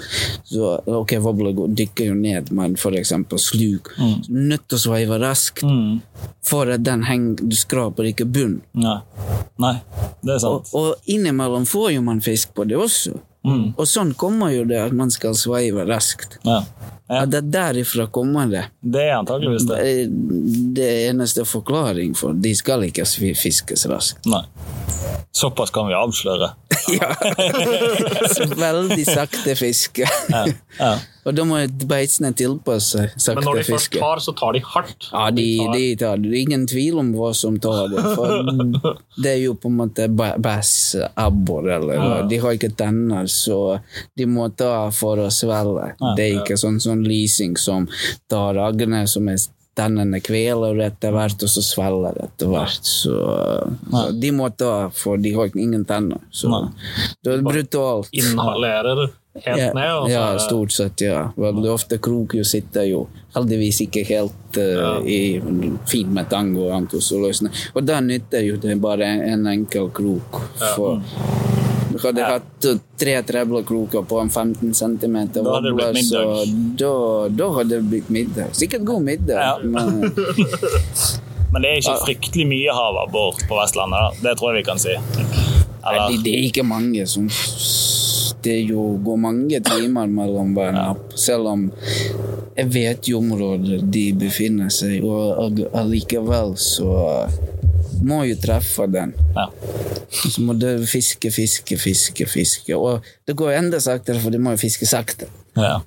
så 0.47 0.77
ok, 0.85 1.17
wobbler 1.23 1.57
dykker 1.77 2.11
jo 2.11 2.17
ned, 2.17 2.51
men 2.55 2.77
for 2.79 2.97
eksempel 2.97 3.37
Mm. 3.97 4.21
nødt 4.49 4.67
til 4.67 4.77
å 4.77 4.81
sveive 4.81 5.17
raskt 5.21 5.63
mm, 5.63 6.01
for 6.45 6.69
at 6.73 6.83
den 6.85 7.03
henger, 7.07 7.41
du 7.41 7.55
skraper 7.55 8.09
ikke 8.09 8.25
bunn. 8.25 8.61
nei. 8.73 8.99
nei, 9.61 9.75
det 10.23 10.35
er 10.35 10.41
sant. 10.43 10.69
Og, 10.73 10.97
og 10.97 11.09
innimellom 11.11 11.65
får 11.69 11.91
jo 11.95 12.03
man 12.05 12.21
fisk 12.21 12.53
på 12.57 12.65
det 12.67 12.77
også. 12.77 13.17
Og 13.47 13.85
sånn 13.87 14.13
kommer 14.19 14.51
jo 14.51 14.65
det 14.67 14.79
at 14.81 14.95
man 14.95 15.11
skal 15.13 15.35
sveive 15.39 15.85
raskt. 15.87 16.39
Ja. 16.43 16.61
Ja, 17.07 17.21
det 17.25 17.37
er 17.39 17.49
derifra 17.53 18.05
kommer 18.11 18.49
det. 18.51 18.65
det 18.83 19.03
er 19.07 19.13
antakeligvis 19.21 19.67
det. 19.69 19.77
Eh, 19.79 20.07
Det 20.77 20.87
er 20.87 21.09
eneste 21.13 21.45
forklaring 21.47 22.11
for 22.19 22.33
de 22.35 22.51
skal 22.55 22.83
ikke 22.83 23.05
fiskes 23.39 23.85
raskt. 23.87 24.25
Nei. 24.27 24.43
Såpass 25.31 25.71
kan 25.71 25.87
vi 25.87 25.93
avsløre. 25.97 26.51
Ja. 26.87 27.09
Veldig 28.67 29.03
sakte 29.07 29.55
fiske. 29.59 30.05
Ja. 30.31 30.45
Ja. 30.79 30.91
Og 31.27 31.35
da 31.35 31.43
må 31.43 31.57
beitsene 31.89 32.31
tilpasse 32.37 33.01
Men 33.03 33.19
sakte 33.19 33.43
når 33.43 33.59
de 33.59 33.63
først 33.67 33.97
tar, 33.99 34.21
så 34.23 34.33
tar 34.37 34.55
de 34.55 34.61
hardt. 34.63 35.09
Ja, 35.11 35.25
de, 35.35 35.45
de 35.73 35.89
tar 35.99 36.21
det. 36.21 36.29
Det 36.31 36.37
er 36.37 36.45
ingen 36.45 36.63
tvil 36.71 37.01
om 37.01 37.09
hva 37.17 37.33
som 37.35 37.57
tar 37.63 37.91
det. 37.91 38.03
For 38.15 38.47
det 39.23 39.33
er 39.33 39.41
jo 39.43 39.57
på 39.59 39.71
en 39.71 39.77
måte 39.81 40.07
ba- 40.07 40.37
abbor 41.27 41.67
eller 41.67 41.99
ja. 41.99 42.21
De 42.31 42.39
har 42.43 42.55
ikke 42.55 42.71
tenner, 42.79 43.27
så 43.31 43.59
de 44.15 44.29
må 44.29 44.47
ta 44.55 44.87
for 44.95 45.19
å 45.25 45.27
svelge. 45.33 45.91
Det 46.15 46.29
er 46.29 46.39
ikke 46.41 46.57
sånn, 46.59 46.79
sånn 46.83 47.03
leasing 47.07 47.57
som 47.59 47.89
tar 48.31 48.59
aggene 48.63 49.03
som 49.11 49.27
er 49.27 49.41
tennene 49.77 50.19
kveler 50.25 50.79
etter 50.87 51.13
hvert, 51.13 51.43
og 51.45 51.51
så 51.53 51.61
svelger 51.61 52.17
etter 52.23 52.49
hvert. 52.49 52.87
Så, 52.87 53.13
så 53.91 54.07
de 54.17 54.31
må 54.33 54.49
ta, 54.57 54.87
for 54.95 55.21
de 55.21 55.35
har 55.35 55.53
ingen 55.53 55.85
tenner. 55.85 56.23
Så 56.33 56.49
det 57.21 57.35
er 57.35 57.45
brutalt. 57.45 58.09
Inhalerer 58.17 59.09
helt 59.45 59.61
Ja, 59.61 59.71
ned. 59.73 59.91
Og 59.93 60.07
så 60.07 60.13
ja, 60.13 60.23
er 60.33 60.37
stort 60.43 60.71
sett, 60.75 61.01
ja. 61.05 61.21
Veldig 61.37 61.71
ofte 61.73 61.97
krok 62.03 62.33
jo 62.37 62.43
sitter 62.47 62.87
jo 62.89 63.07
heldigvis 63.35 63.81
ikke 63.85 64.03
helt 64.09 64.57
eh, 64.57 65.05
i 65.05 65.19
fint 65.89 66.09
med 66.13 66.29
tango 66.31 66.67
og 66.67 66.75
annet, 66.77 66.95
og 66.97 67.03
så 67.05 67.19
løsner. 67.21 67.51
Og 67.75 67.85
da 67.85 67.99
nytter 68.01 68.45
jo 68.47 68.57
det 68.61 68.79
bare 68.81 69.05
en, 69.05 69.21
en 69.33 69.47
enkel 69.53 69.89
krok. 69.93 70.41
For 70.75 71.01
du 71.87 72.01
hadde 72.03 72.25
hatt 72.27 72.65
tre 72.99 73.13
treblekroker 73.25 74.03
på 74.05 74.19
en 74.21 74.29
15 74.29 74.73
cm 74.77 75.15
det 75.33 75.41
wobbler, 75.45 75.95
så 76.05 76.23
da, 76.77 76.91
da 77.33 77.47
hadde 77.55 77.77
det 77.79 77.85
blitt 77.89 78.09
middag. 78.13 78.51
Sikkert 78.57 78.85
god 78.85 79.01
middag, 79.07 79.39
Ja. 79.41 79.57
men 79.63 80.03
Men 81.53 81.63
det 81.63 81.69
er 81.69 81.77
ikke 81.79 81.93
fryktelig 82.03 82.43
mye 82.49 82.73
havabbor 82.75 83.37
på 83.47 83.55
Vestlandet, 83.55 84.01
da. 84.03 84.29
Det 84.29 84.33
tror 84.37 84.51
jeg 84.51 84.59
vi 84.59 84.63
kan 84.67 84.81
si. 84.83 84.95
Nei, 84.97 85.93
Eller, 85.93 86.09
det, 86.11 86.17
det 86.25 86.33
er 86.35 86.43
ikke 86.49 86.65
mange 86.67 87.05
som 87.07 87.29
Det 88.47 88.57
jo 88.69 88.85
går 89.03 89.19
mange 89.19 89.59
timer 89.67 90.07
mellom 90.07 90.53
hver 90.55 90.71
napp, 90.75 91.11
selv 91.19 91.49
om 91.51 91.67
jeg 92.57 92.71
vet 92.73 93.09
jo 93.11 93.19
områder 93.19 93.81
de 93.93 94.05
befinner 94.17 94.71
seg, 94.73 95.03
og 95.05 95.43
all- 95.43 95.67
allikevel 95.83 96.55
så 96.57 96.87
må 98.07 98.21
jo 98.29 98.35
treffe 98.41 98.85
den. 98.93 99.13
ja. 99.35 99.47
Så 100.07 100.39
må 100.41 100.53
du 100.57 100.67
fiske, 100.87 101.29
fiske, 101.33 101.75
fiske, 101.77 102.25
fiske. 102.29 102.75
Og 102.77 103.03
det 103.27 103.35
går 103.37 103.51
enda 103.57 103.79
saktere, 103.83 104.21
for 104.23 104.31
de 104.33 104.39
må 104.39 104.53
jo 104.55 104.61
fiske 104.61 104.87
sakte. 104.87 105.27
Ja. 105.57 105.81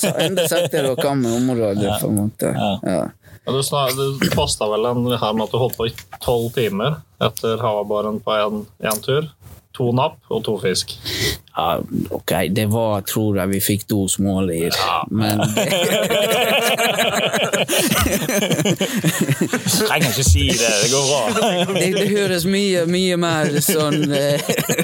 Så 0.00 0.14
enda 0.22 0.46
saktere 0.48 0.94
å 0.94 0.98
komme 0.98 1.28
området, 1.36 1.98
på 2.00 2.08
en 2.08 2.16
måte. 2.22 2.52
Ja. 2.56 3.02
Ja, 3.46 3.52
du, 3.52 3.60
snak- 3.62 3.94
du 3.94 4.30
posta 4.32 4.66
vel 4.72 4.88
en 4.88 5.04
her 5.12 5.36
med 5.36 5.44
at 5.46 5.52
du 5.52 5.58
holdt 5.60 5.76
på 5.78 5.86
i 5.90 5.92
tolv 6.24 6.48
timer 6.56 6.96
etter 7.22 7.60
havabboren 7.62 8.18
på 8.24 8.38
én 8.40 9.02
tur. 9.04 9.28
To 9.76 9.90
napp 9.92 10.16
og 10.32 10.40
to 10.46 10.56
fisk. 10.62 10.96
Ja, 11.56 11.80
ok, 12.10 12.32
det 12.52 12.66
var, 12.68 13.00
tror 13.08 13.38
jeg 13.40 13.48
vi 13.54 13.60
fikk 13.64 13.86
to 13.88 14.02
smålir, 14.12 14.74
men 15.08 15.40
Trenger 19.86 20.10
ikke 20.10 20.24
si 20.26 20.44
det, 20.50 20.68
det 20.82 20.90
går 20.92 21.06
bra. 21.08 21.22
det, 21.78 21.86
det 21.96 22.06
høres 22.10 22.44
mye, 22.50 22.84
mye 22.90 23.16
mer 23.20 23.56
sånn 23.64 24.04
eh, 24.12 24.36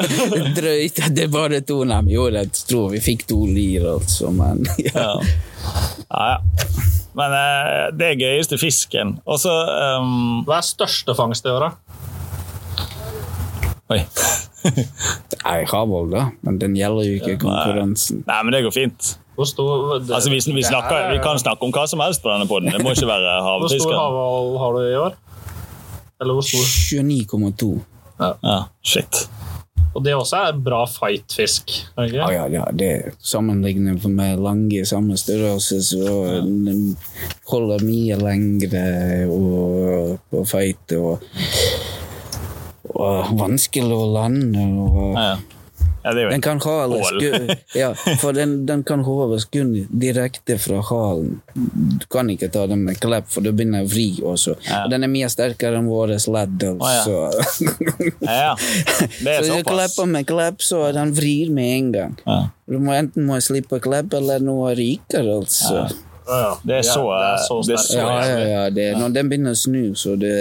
drøyt 0.56 1.02
Det 1.12 1.26
er 1.26 1.32
bare 1.32 1.61
to 1.66 1.82
Nei, 1.88 2.00
jo, 2.14 2.28
jeg 2.32 2.48
tror 2.64 2.88
vi 2.94 3.02
fikk 3.04 3.26
to 3.28 3.42
lir, 3.50 3.85
altså, 3.98 4.32
men 4.32 4.64
ja. 4.88 4.92
Ja. 4.96 5.14
Ja, 6.08 6.24
ja. 6.35 6.38
Men 7.12 7.35
eh, 7.37 7.87
det 7.96 8.06
er 8.14 8.20
gøyeste 8.20 8.56
fisken. 8.61 9.18
Og 9.28 9.37
så 9.42 9.52
um, 10.00 10.42
Hva 10.48 10.58
er 10.62 10.64
største 10.66 11.12
fangst 11.18 11.44
i 11.44 11.52
året? 11.52 11.76
Oi. 13.92 14.00
Jeg 15.42 15.66
har 15.72 15.87
da 16.12 16.22
men 16.46 16.59
den 16.62 16.76
gjelder 16.78 17.09
jo 17.09 17.16
ikke 17.18 17.35
konkurransen. 17.42 18.22
Nei, 18.28 18.38
men 18.46 18.55
det 18.55 18.62
går 18.66 18.74
fint. 18.76 19.12
Hvor 19.35 19.48
stor 19.48 19.98
det, 19.98 20.12
Altså, 20.14 20.31
vi, 20.31 20.38
vi, 20.55 20.62
snakker, 20.62 20.96
er- 20.96 21.12
vi 21.16 21.20
kan 21.24 21.40
snakke 21.40 21.64
om 21.66 21.72
hva 21.74 21.87
som 21.90 22.02
helst 22.05 22.22
på 22.22 22.31
denne 22.31 22.46
poden. 22.50 22.70
Det 22.70 22.83
må 22.85 22.92
ikke 22.94 23.09
være 23.11 23.37
Hvor 23.42 23.66
stor 23.68 23.68
havfisker. 23.68 23.96
havhval 23.98 24.59
har 24.62 24.76
du 24.76 24.83
i 24.87 24.98
år? 25.07 25.16
Eller 26.22 26.37
hvor 26.38 26.46
stor? 26.46 26.66
29,2. 26.94 27.72
Ja, 28.22 28.59
shit. 28.87 29.24
Og 29.92 30.05
det 30.07 30.14
også 30.16 30.38
er 30.48 30.61
bra 30.64 30.85
fightfisk. 30.88 31.72
det 31.98 32.12
Ja, 32.14 32.28
ja, 32.33 32.44
ja, 32.48 32.62
det 32.72 33.16
Sammenlignet 33.20 34.05
med 34.09 34.38
lange 34.40 34.78
i 34.81 34.85
samme 34.88 35.16
størrelse, 35.20 35.83
så 35.85 36.14
den 36.40 36.94
holder 37.50 37.83
mye 37.85 38.16
lengre 38.16 38.85
og, 39.28 40.14
og 40.33 40.46
feite 40.48 40.96
og, 41.02 41.26
og 42.94 43.33
vanskelig 43.38 43.96
å 43.96 44.07
lande. 44.14 44.68
Og, 44.83 45.00
Ja, 45.16 45.24
ja. 45.33 45.37
ja 46.05 46.12
det 46.12 46.20
er 46.20 46.24
jo 46.24 46.31
Den 46.33 46.42
kan 46.42 46.61
hales 46.64 47.11
Ål. 47.12 47.52
ja, 47.78 47.90
for 48.20 48.37
den, 48.37 48.55
den 48.66 48.83
kan 48.87 49.05
håves 49.07 49.44
kun 49.52 49.72
direkte 49.90 50.59
fra 50.59 50.81
halen. 50.88 51.40
Du 51.55 52.07
kan 52.11 52.31
ikke 52.31 52.48
ta 52.52 52.66
den 52.70 52.85
med 52.87 53.00
klepp, 53.00 53.31
for 53.33 53.44
det 53.46 53.55
begynner 53.57 53.87
å 53.87 53.90
vri 53.90 54.09
også. 54.22 54.57
Ja. 54.66 54.85
Og 54.85 54.94
den 54.94 55.07
er 55.07 55.12
mye 55.12 55.31
sterkere 55.33 55.78
enn 55.81 55.90
våre 55.90 56.18
ledd. 56.18 56.68
Altså. 56.74 57.18
Ja, 58.22 58.38
ja. 58.38 58.55
Det 59.24 59.37
er 59.37 59.46
så 59.46 59.59
du 59.61 59.68
klepper 59.68 60.09
med 60.11 60.26
klepp, 60.28 60.62
så 60.64 60.85
den 60.96 61.14
vrir 61.16 61.52
med 61.55 61.76
en 61.76 61.92
gang. 61.96 62.16
Ja. 62.26 62.40
Du 62.66 62.78
må 62.83 62.94
enten 62.96 63.28
må 63.28 63.38
slippe 63.44 63.78
klepp, 63.85 64.14
eller 64.18 64.42
noe 64.42 64.72
rikere, 64.78 65.38
altså. 65.42 65.87
Ja, 66.26 66.38
ja. 66.38 66.52
Det 66.62 66.76
er 66.76 66.83
så, 66.87 67.02
det 67.11 67.28
er 67.28 67.40
så 67.46 67.57
er 67.59 67.64
sterkt. 67.66 67.88
så 67.88 67.98
Ja, 67.98 68.18
ja, 68.26 68.38
ja. 68.46 68.62
Det, 68.70 68.87
når 68.98 69.14
den 69.16 69.31
begynner 69.31 69.57
å 69.57 69.59
snu, 69.59 69.94
så 69.98 70.14
det, 70.16 70.35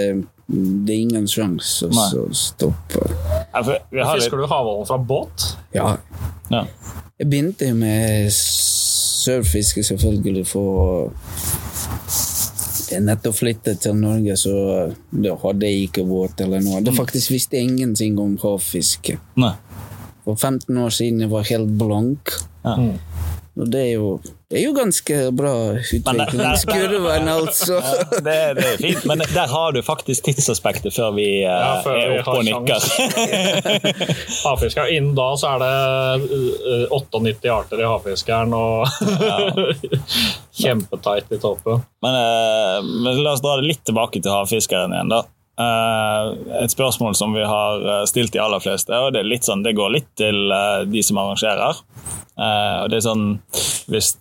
det 0.52 0.92
er 0.92 1.00
ingen 1.06 1.28
sjanse 1.30 1.88
Nei. 1.88 2.08
å 2.20 2.26
stoppe. 2.36 3.06
Ja, 3.52 3.62
for 3.62 3.78
vi 3.88 4.02
har 4.04 4.18
litt, 4.18 4.26
Fisker 4.26 4.42
du 4.42 4.44
havhvalen 4.44 4.88
fra 4.88 4.98
båt? 5.00 5.46
Ja, 5.72 5.94
ja. 6.52 6.66
Jeg 7.20 7.30
begynte 7.30 7.68
jo 7.70 7.76
med 7.78 8.28
sørfiske, 8.34 9.84
selvfølgelig, 9.86 10.44
for 10.50 11.12
jeg 12.92 13.04
nettopp 13.06 13.38
flyttet 13.38 13.80
til 13.86 13.96
Norge, 13.96 14.36
så 14.36 14.54
da 15.10 15.36
hadde 15.44 15.70
jeg 15.70 15.88
ikke 15.88 16.04
båt 16.08 16.42
eller 16.44 16.60
noe. 16.60 16.82
Mm. 16.82 16.86
Da 16.88 16.94
faktisk 16.96 17.32
visste 17.32 17.56
jeg 17.56 17.70
ingenting 17.70 18.18
om 18.20 18.34
havfiske. 18.42 19.16
Nei. 19.40 19.54
For 20.26 20.36
15 20.36 20.76
år 20.78 20.92
siden 20.94 21.24
jeg 21.24 21.32
var 21.32 21.48
helt 21.48 21.72
blank. 21.80 22.34
Ja. 22.66 22.76
Og 23.52 23.68
det 23.68 23.80
er 23.84 23.90
jo, 23.98 24.12
det 24.48 24.56
er 24.56 24.62
jo 24.64 24.70
ganske 24.72 25.16
bra 25.36 25.50
utviklingskurven, 25.76 27.26
altså. 27.28 27.76
Ja, 27.84 28.20
det, 28.24 28.36
det 28.56 28.64
er 28.64 28.78
fint, 28.80 29.04
men 29.10 29.20
der 29.34 29.50
har 29.52 29.74
du 29.76 29.82
faktisk 29.84 30.24
tidsaspektet 30.24 30.94
før 30.96 31.12
vi 31.18 31.26
uh, 31.44 31.50
Ja, 31.50 31.74
før 31.84 31.98
er 32.00 32.14
oppe 32.14 32.32
og 32.32 32.38
har 32.38 32.46
nikker. 32.48 32.86
Havfisker. 34.46 34.88
Innen 34.96 35.12
da 35.18 35.28
så 35.36 35.52
er 35.52 35.60
det 35.60 36.38
eh, 36.38 36.96
98 36.96 37.52
arter 37.52 37.84
i 37.84 37.90
havfiskeren 37.90 38.56
og 38.56 38.88
kjempetight 40.62 41.36
i 41.36 41.40
toppen. 41.42 41.84
Men, 42.00 42.16
uh, 42.16 42.90
men 43.04 43.20
la 43.20 43.36
oss 43.36 43.44
dra 43.44 43.58
det 43.60 43.68
litt 43.68 43.84
tilbake 43.84 44.24
til 44.24 44.32
havfiskeren 44.32 44.96
igjen, 44.96 45.12
da. 45.12 45.26
Eh, 45.60 46.62
et 46.64 46.72
spørsmål 46.72 47.14
som 47.14 47.34
vi 47.36 47.42
har 47.44 47.82
eh, 47.84 48.04
stilt 48.08 48.32
de 48.32 48.40
aller 48.40 48.62
fleste, 48.62 48.96
og 48.96 49.12
det, 49.12 49.24
sånn, 49.44 49.64
det 49.64 49.74
går 49.76 49.92
litt 49.92 50.08
til 50.16 50.48
eh, 50.48 50.84
de 50.88 51.02
som 51.04 51.20
arrangerer. 51.20 51.82
Og 52.32 52.86
det 52.88 52.96
er 52.96 53.02
sånn 53.04 53.24
Hvis, 53.92 54.14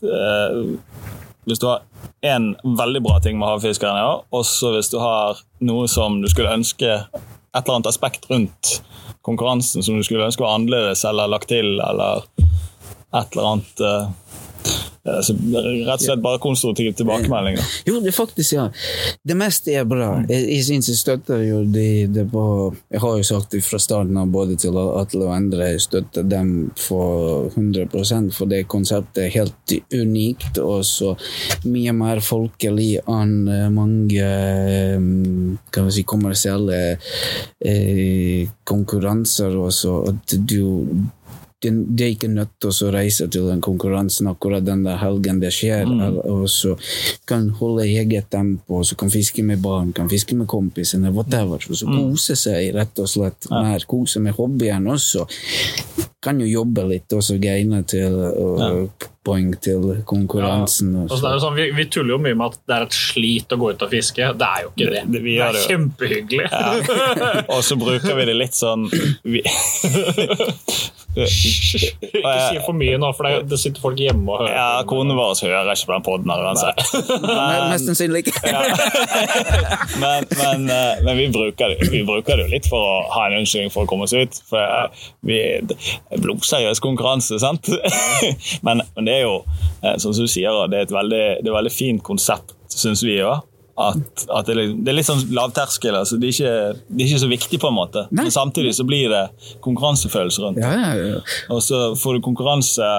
hvis 1.47 1.61
du 1.61 1.65
har 1.69 1.85
én 2.27 2.49
veldig 2.77 2.99
bra 3.05 3.21
ting 3.23 3.37
med 3.39 3.47
havfiskeren 3.47 3.95
i 3.95 4.03
år, 4.03 4.25
og 4.35 4.43
så 4.45 4.73
hvis 4.75 4.91
du 4.91 4.97
har 4.99 5.39
noe 5.63 5.87
som 5.89 6.19
du 6.19 6.27
skulle 6.29 6.51
ønske 6.51 6.89
Et 6.91 7.61
eller 7.61 7.77
annet 7.77 7.87
aspekt 7.87 8.27
rundt 8.29 8.73
konkurransen 9.23 9.85
som 9.85 9.95
du 9.95 10.03
skulle 10.03 10.27
ønske 10.27 10.43
var 10.43 10.57
annerledes 10.57 11.05
eller 11.07 11.31
lagt 11.31 11.47
til, 11.53 11.79
eller 11.79 12.27
et 12.41 13.31
eller 13.31 13.47
annet 13.53 13.85
altså, 15.07 15.35
Rett 15.35 15.95
og 15.95 16.03
slett 16.03 16.23
bare 16.23 16.41
konstruktive 16.41 16.93
tilbakemelding. 16.97 17.57
Jo, 17.87 17.99
det 18.03 18.13
faktisk, 18.15 18.53
ja. 18.53 18.67
Det 19.23 19.37
meste 19.37 19.73
er 19.75 19.87
bra. 19.89 20.11
Jeg, 20.29 20.47
jeg 20.49 20.65
syns 20.67 20.91
jeg 20.91 20.99
støtter 20.99 21.43
jo 21.45 21.61
de, 21.65 22.07
de 22.11 22.25
på 22.29 22.43
Jeg 22.91 23.01
har 23.03 23.17
jo 23.17 23.25
sagt 23.25 23.55
fra 23.65 23.79
starten 23.81 24.17
av 24.21 24.31
både 24.31 24.57
til 24.61 24.77
Atle 24.77 25.25
og 25.27 25.35
Endre, 25.35 25.71
jeg 25.73 25.85
støtter 25.87 26.27
dem 26.27 26.71
for 26.79 27.49
100% 27.55 28.31
for 28.35 28.51
det 28.51 28.63
konseptet 28.71 29.25
er 29.25 29.33
helt 29.33 29.75
unikt 29.93 30.59
og 30.61 30.83
så 30.87 31.13
mye 31.69 31.93
mer 31.95 32.21
folkelig 32.23 32.91
enn 33.09 33.35
eh, 33.51 33.67
mange 33.73 34.21
eh, 34.21 34.97
kan 35.73 35.87
vi 35.87 35.95
si, 35.95 36.05
kommersielle 36.07 36.81
eh, 36.93 38.49
konkurranser 38.67 39.57
også. 39.57 39.97
At 40.11 40.37
du 40.47 40.61
det 41.61 42.05
er 42.05 42.13
ikke 42.15 42.27
nødt 42.33 42.49
til 42.59 42.71
å 42.73 42.91
reise 42.91 43.27
til 43.29 43.45
den 43.47 43.61
konkurransen 43.61 44.27
akkurat 44.31 44.65
den 44.65 44.83
der 44.83 44.97
helgen 44.97 45.39
det 45.39 45.51
skjer, 45.53 45.85
Mm. 45.85 46.17
og 46.25 46.47
så 46.49 46.75
kan 47.25 47.49
holde 47.49 47.83
eget 47.85 48.29
tempo, 48.31 48.81
så 48.83 48.95
kan 48.97 49.09
fiske 49.09 49.43
med 49.43 49.61
barn, 49.61 49.93
kan 49.93 50.09
fiske 50.09 50.35
med 50.35 50.47
kompisene, 50.47 51.11
whatever, 51.13 51.59
så 51.59 51.85
kose 51.85 52.35
seg 52.35 52.73
rett 52.73 52.97
og 52.99 53.07
slett 53.07 53.49
mer, 53.49 53.85
kose 53.87 54.19
med 54.19 54.33
hobbyen 54.33 54.87
også. 54.87 55.27
Kan 56.21 56.37
jo 56.39 56.45
jobbe 56.45 56.83
litt 56.85 57.13
og 57.17 57.23
så 57.25 57.39
gaine 57.41 57.79
til 57.89 58.13
og 58.13 59.07
poeng 59.25 59.51
til 59.61 60.03
konkurransen. 60.09 60.95
og 60.95 61.09
Altså, 61.11 61.21
det 61.21 61.29
er 61.29 61.35
jo 61.37 61.41
sånn, 61.43 61.55
vi, 61.57 61.65
vi 61.77 61.85
tuller 61.93 62.15
jo 62.15 62.19
mye 62.21 62.37
med 62.37 62.45
at 62.55 62.59
det 62.69 62.75
er 62.77 62.85
et 62.87 62.95
slit 62.97 63.53
å 63.53 63.57
gå 63.61 63.69
ut 63.73 63.83
og 63.85 63.91
fiske. 63.91 64.29
Det 64.37 64.47
er 64.47 64.63
jo 64.65 64.71
ikke 64.71 64.87
det. 64.95 65.03
Det- 65.13 65.21
det- 65.25 65.35
er 65.45 65.59
kjempehyggelig. 65.67 66.47
Og 67.55 67.61
så 67.65 67.77
bruker 67.77 68.15
vi 68.17 68.25
det 68.29 68.35
litt 68.37 68.57
sånn 68.57 68.87
vi, 69.25 69.41
ikke 71.11 72.33
si 72.47 72.59
for 72.65 72.73
mye 72.77 72.97
nå, 73.01 73.09
for 73.17 73.27
det, 73.49 73.57
sitter 73.59 73.83
folk 73.83 73.99
hjemme 73.99 74.31
og 74.31 74.41
hører. 74.41 74.53
Ja, 74.55 74.67
på. 74.81 74.87
Konen 74.93 75.17
vår 75.17 75.33
hører 75.43 75.71
ikke 75.73 75.89
på 75.89 75.95
den 75.97 76.05
poden 76.07 76.31
uansett. 76.31 76.79
Men, 77.25 77.65
mest 77.73 77.89
sannsynlig 77.89 78.23
ikke. 78.25 78.35
Men, 80.01 80.25
men, 80.39 80.63
eh, 80.71 81.01
men 81.05 81.17
vi, 81.17 81.25
bruker 81.33 81.73
det, 81.75 81.89
vi 81.91 81.99
bruker 82.07 82.39
det 82.39 82.45
jo 82.47 82.51
litt 82.53 82.67
for 82.71 82.81
å 82.81 82.93
ha 83.11 83.25
en 83.27 83.41
unnskyldning 83.41 83.71
for 83.73 83.85
å 83.85 83.89
komme 83.89 84.07
oss 84.07 84.15
ut. 84.15 84.39
For 84.49 84.61
eh, 84.63 85.03
vi 85.27 85.37
blodseriøs 86.19 86.81
konkurranse, 86.83 87.39
sant? 87.39 87.69
Men, 88.65 88.81
men 88.95 89.07
det 89.07 89.13
er 89.15 89.23
jo, 89.23 89.37
eh, 89.83 89.95
som 90.01 90.13
du 90.15 90.27
sier, 90.29 90.55
det 90.71 90.77
er 90.77 90.87
et 90.87 90.93
veldig, 90.93 91.23
det 91.39 91.47
er 91.47 91.53
et 91.53 91.57
veldig 91.57 91.73
fint 91.73 92.03
konsept, 92.05 92.55
syns 92.71 93.03
vi 93.05 93.19
òg. 93.23 93.45
At, 93.79 94.25
at 94.29 94.45
det, 94.51 94.65
det 94.83 94.91
er 94.91 94.97
litt 94.97 95.07
sånn 95.07 95.21
lavterskel. 95.33 95.95
Altså. 95.95 96.17
Det, 96.19 96.27
er 96.27 96.33
ikke, 96.35 96.81
det 96.91 97.03
er 97.05 97.07
ikke 97.09 97.21
så 97.23 97.29
viktig, 97.31 97.59
på 97.63 97.69
en 97.71 97.77
måte. 97.77 98.03
Nei. 98.11 98.25
Men 98.27 98.33
samtidig 98.35 98.73
så 98.77 98.83
blir 98.85 99.09
det 99.09 99.21
konkurransefølelse 99.65 100.43
rundt. 100.43 100.59
Ja, 100.61 100.71
ja, 100.75 100.91
ja. 101.15 101.21
Og 101.55 101.61
så 101.65 101.79
får 101.97 102.17
du 102.19 102.23
konkurranse 102.25 102.89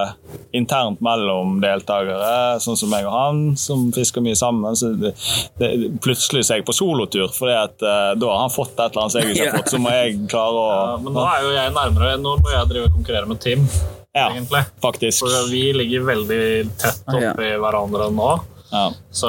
internt 0.57 1.03
mellom 1.05 1.59
deltakere, 1.63 2.59
sånn 2.65 2.79
som 2.81 2.91
meg 2.93 3.07
og 3.09 3.15
han, 3.15 3.43
som 3.61 3.91
fisker 3.95 4.25
mye 4.25 4.39
sammen. 4.39 4.77
Så 4.79 4.95
det, 4.99 5.13
det, 5.61 5.73
plutselig 6.03 6.47
så 6.49 6.57
er 6.57 6.63
jeg 6.63 6.69
på 6.69 6.77
solotur, 6.77 7.29
for 7.37 7.53
uh, 7.53 7.67
da 7.79 8.33
har 8.33 8.45
han 8.47 8.53
fått 8.53 8.75
et 8.79 8.89
eller 8.89 9.05
annet 9.05 9.15
som 9.15 9.23
jeg 9.23 9.37
ikke 9.37 9.49
har 9.51 9.59
fått. 9.61 9.73
Så 9.77 9.83
må 9.83 9.93
jeg 9.95 10.17
klare 10.33 10.63
å 10.63 10.69
Ja, 10.73 10.95
men 11.05 11.17
nå 11.19 11.27
er 11.29 11.43
jo 11.47 11.53
jeg 11.57 11.75
nærmere. 11.77 12.15
Nå 12.23 12.37
må 12.43 12.55
jeg 12.55 12.71
drive 12.73 12.89
og 12.89 12.97
konkurrere 12.97 13.29
med 13.31 13.43
Tim, 13.45 13.69
Ja, 14.17 14.27
egentlig. 14.33 14.65
faktisk. 14.83 15.23
For 15.25 15.49
vi 15.53 15.63
ligger 15.77 16.09
veldig 16.09 16.43
tett 16.81 17.05
Ah, 17.09 17.21
ja. 17.21 17.31
oppi 17.37 17.53
hverandre 17.61 18.09
nå. 18.13 18.33
Ja. 18.73 18.87
Så 19.13 19.29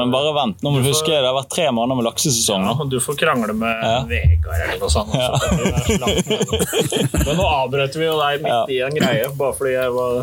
Men 0.00 0.10
bare 0.10 0.32
vent. 0.34 0.62
Nå 0.62 0.72
må 0.74 0.80
du 0.82 0.88
huske 0.90 1.12
det 1.12 1.22
har 1.22 1.36
vært 1.36 1.52
tre 1.54 1.68
måneder 1.70 2.00
med 2.00 2.08
laksesesong. 2.08 2.64
ja, 2.66 2.86
du 2.90 2.98
får 3.00 3.14
krangle 3.20 3.54
med 3.54 3.70
Ja. 3.86 4.00
Vegard 4.10 4.58
eller 4.66 4.80
noe 4.82 4.90
sånt. 4.90 5.12
så 5.14 5.52
mellom. 5.54 7.22
Men 7.26 7.36
nå 7.38 7.46
avbrøt 7.46 7.96
vi 8.00 8.08
jo 8.08 8.16
deg 8.18 8.42
midt 8.42 8.74
i 8.74 8.80
en 8.82 8.96
greie, 8.98 9.28
bare 9.38 9.54
fordi 9.58 9.76
jeg 9.78 9.94
var 9.96 10.22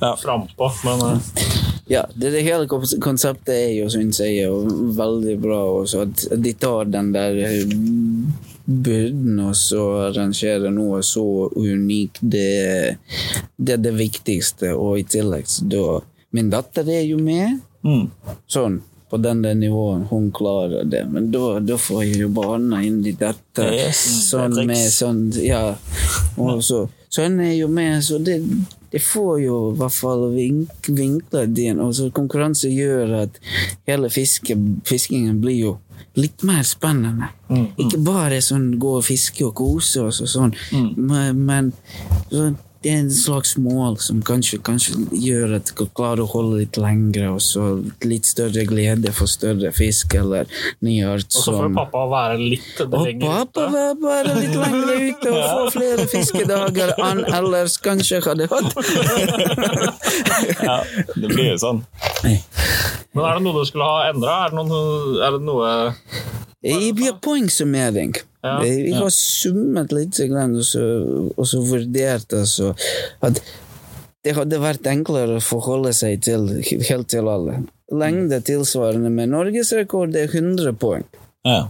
Ja. 0.00 0.14
frampå. 0.18 0.72
Men 0.84 1.06
eh, 1.08 1.48
Ja, 1.92 2.04
det, 2.14 2.30
det 2.32 2.42
hele 2.46 2.66
konseptet 3.02 3.52
er 3.54 3.72
jo, 3.76 3.88
syns 3.92 4.18
jeg, 4.22 4.38
er 4.42 4.50
jo 4.50 4.62
veldig 4.96 5.34
bra. 5.42 5.60
Også, 5.82 6.02
at 6.06 6.26
de 6.42 6.52
tar 6.58 6.84
den 6.90 7.10
der 7.14 7.36
eh, 7.38 7.74
byrden 8.66 9.40
og 9.42 9.54
så 9.58 9.82
arrangerer 10.08 10.70
noe 10.74 11.02
så 11.06 11.24
unikt. 11.58 12.18
Det, 12.22 12.96
det 13.58 13.74
er 13.78 13.82
det 13.82 13.94
viktigste. 13.98 14.72
Og 14.78 14.98
i 15.02 15.04
tillegg 15.06 15.46
så 15.50 15.66
da 15.70 16.00
Min 16.32 16.48
datter 16.48 16.86
er 16.88 17.02
jo 17.04 17.18
med. 17.20 17.58
Mm. 17.84 18.08
Sånn. 18.46 18.80
På 19.12 19.18
den 19.20 19.42
nivåen. 19.60 20.06
Hun 20.08 20.30
klarer 20.32 20.86
det. 20.88 21.02
Men 21.12 21.30
da, 21.34 21.58
da 21.60 21.76
får 21.76 22.04
jeg 22.06 22.22
jo 22.22 22.28
barna 22.32 22.80
inn 22.80 23.02
i 23.04 23.12
dette. 23.12 23.66
Yes, 23.76 24.00
sånn 24.30 24.56
det 24.56 24.64
med 24.70 24.86
sånn 24.88 25.26
Ja. 25.44 25.74
Og 26.40 26.62
så, 26.64 26.86
så 27.12 27.26
hun 27.26 27.42
er 27.44 27.52
jo 27.58 27.68
med, 27.68 28.00
så 28.06 28.16
det 28.22 28.40
det 28.92 29.00
får 29.00 29.38
jo 29.40 29.58
i 29.70 29.76
hvert 29.80 29.94
fall 29.96 30.26
vink, 30.34 30.88
vinkler 30.92 31.46
din. 31.48 31.78
Og 31.80 31.94
så 31.96 32.10
konkurranse 32.12 32.68
gjør 32.68 33.14
at 33.22 33.38
hele 33.88 34.10
fiske, 34.12 34.56
fiskingen 34.84 35.38
blir 35.40 35.56
jo 35.56 35.72
litt 36.20 36.44
mer 36.44 36.60
spennende. 36.68 37.30
Ikke 37.80 38.02
bare 38.04 38.42
sånn 38.44 38.74
gå 38.80 38.98
og 38.98 39.06
fiske 39.06 39.46
og 39.46 39.54
kose 39.62 40.04
oss 40.10 40.20
og 40.24 40.28
sånn, 40.28 40.52
men, 40.96 41.40
men 41.40 41.72
sånn, 42.28 42.58
det 42.82 42.90
er 42.92 42.98
en 43.04 43.10
slags 43.14 43.54
mål 43.62 43.96
som 44.02 44.22
kanskje, 44.26 44.58
kanskje 44.66 44.96
gjør 45.14 45.56
at 45.60 45.70
du 45.78 45.84
klarer 45.94 46.24
å 46.24 46.30
holde 46.32 46.58
litt 46.62 46.78
lengre, 46.80 47.28
og 47.36 47.40
så 47.44 47.66
litt 48.06 48.26
større 48.26 48.64
glede 48.68 49.12
for 49.14 49.30
større 49.30 49.70
fisk 49.76 50.14
eller 50.18 50.50
ny 50.82 50.96
art. 51.06 51.28
Og 51.30 51.38
så 51.44 51.54
får 51.54 51.66
som- 51.68 51.76
pappa 51.78 52.02
være 52.10 52.38
litt 52.40 52.80
og 52.82 52.90
pappa 52.90 53.12
ute. 53.12 53.66
var 53.76 53.94
bare 54.02 54.34
litt 54.40 54.56
lenger 54.58 55.02
ute 55.08 55.30
og 55.32 55.42
få 55.44 55.70
flere 55.76 56.06
fiskedager 56.10 56.94
han 56.98 57.24
ellers 57.24 57.76
kanskje 57.82 58.22
hadde 58.26 58.48
hatt. 58.50 58.74
Ja, 60.62 60.76
det 61.16 61.28
blir 61.30 61.52
jo 61.52 61.56
sånn. 61.60 61.80
Men 62.22 63.24
er 63.24 63.38
det 63.38 63.42
noe 63.44 63.62
du 63.62 63.66
skulle 63.68 63.86
ha 63.86 64.10
endra? 64.10 64.34
Er, 64.46 64.54
det 64.56 65.22
er 65.26 65.36
det 65.36 65.42
noe 65.46 65.70
Jeg 66.66 66.92
blir 66.98 67.16
poengsummering. 67.24 68.14
Ja. 68.42 68.56
Vi 68.62 68.92
har 68.92 69.10
summet 69.14 69.92
litt, 69.94 70.18
og 70.18 70.64
så, 70.66 70.86
og 71.36 71.46
så 71.46 71.60
vurdert 71.62 72.34
altså, 72.34 72.72
at 73.22 73.38
det 74.22 74.34
hadde 74.34 74.58
vært 74.62 74.86
enklere 74.90 75.38
å 75.38 75.42
forholde 75.42 75.92
seg 75.94 76.22
til 76.26 76.48
helt 76.88 77.08
til 77.10 77.30
alle. 77.30 77.60
Lengde 77.92 78.40
tilsvarende 78.46 79.10
med 79.14 79.30
norgesrekord 79.34 80.14
er 80.18 80.30
100 80.30 80.74
poeng. 80.78 81.06
Ja. 81.46 81.68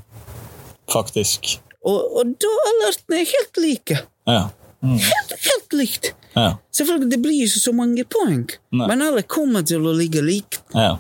Faktisk. 0.93 1.59
Og, 1.83 2.01
og 2.21 2.35
da 2.41 2.51
er 2.51 2.73
alertene 2.73 3.23
helt 3.25 3.63
like. 3.63 4.01
Ja. 4.29 4.43
Helt, 4.83 5.33
helt 5.47 5.77
likt. 5.77 6.13
Ja. 6.35 6.55
Selvfølgelig, 6.75 7.11
det 7.13 7.21
blir 7.23 7.47
ikke 7.47 7.63
så 7.63 7.73
mange 7.77 8.05
poeng, 8.09 8.45
Nei. 8.73 8.87
men 8.89 9.05
alle 9.05 9.25
kommer 9.29 9.65
til 9.69 9.85
å 9.87 9.93
ligge 9.97 10.23
likt. 10.25 10.63
Ja. 10.73 10.97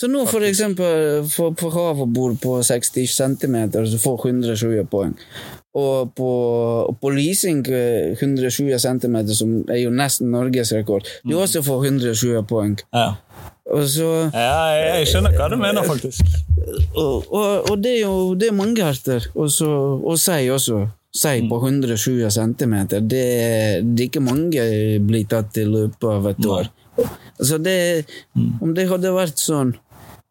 Så 0.00 0.08
nå 0.08 0.22
for 0.24 0.40
eksempel 0.48 1.26
for, 1.28 1.52
for 1.60 1.74
havbord 1.76 2.38
på 2.40 2.54
60 2.64 3.10
cm 3.12 3.56
så 3.90 3.98
får 4.00 4.22
120 4.30 4.86
poeng. 4.88 5.12
Og 5.76 6.14
på, 6.16 6.30
på 7.02 7.10
leasing 7.12 7.60
eh, 7.68 8.16
120 8.16 8.78
cm, 8.80 9.18
som 9.36 9.52
er 9.68 9.82
jo 9.82 9.90
nesten 9.92 10.32
norgesrekord, 10.32 11.04
du 11.28 11.36
også 11.36 11.60
får 11.66 11.84
120 11.92 12.46
poeng. 12.48 12.78
ja. 12.96 13.12
Så, 13.70 14.06
ja 14.34 14.54
jeg, 14.74 14.86
jeg 14.98 15.08
skjønner 15.12 15.36
hva 15.36 15.44
du 15.52 15.54
mener, 15.60 15.84
faktisk. 15.86 16.26
og, 16.98 17.28
og, 17.28 17.68
og 17.70 17.76
det 17.78 17.92
er 17.92 18.00
jo 18.00 18.32
det 18.34 18.48
er 18.48 18.56
mange 18.56 18.82
arter. 18.82 19.28
Og, 19.36 19.46
så, 19.54 19.68
og 20.00 20.18
sei 20.18 20.48
også. 20.50 20.88
Sei 21.14 21.44
på 21.46 21.60
120 21.60 22.26
cm. 22.34 22.74
Det, 22.90 23.04
det 23.12 23.22
er 23.22 24.08
ikke 24.08 24.22
mange 24.22 24.64
blir 25.06 25.28
tatt 25.30 25.60
i 25.62 25.68
løpet 25.68 26.08
av 26.10 26.26
et 26.32 26.50
år. 26.50 26.72
Altså 27.38 27.58
det, 27.62 27.78
Om 28.34 28.74
det 28.74 28.88
hadde 28.90 29.14
vært 29.14 29.38
sånn 29.38 29.72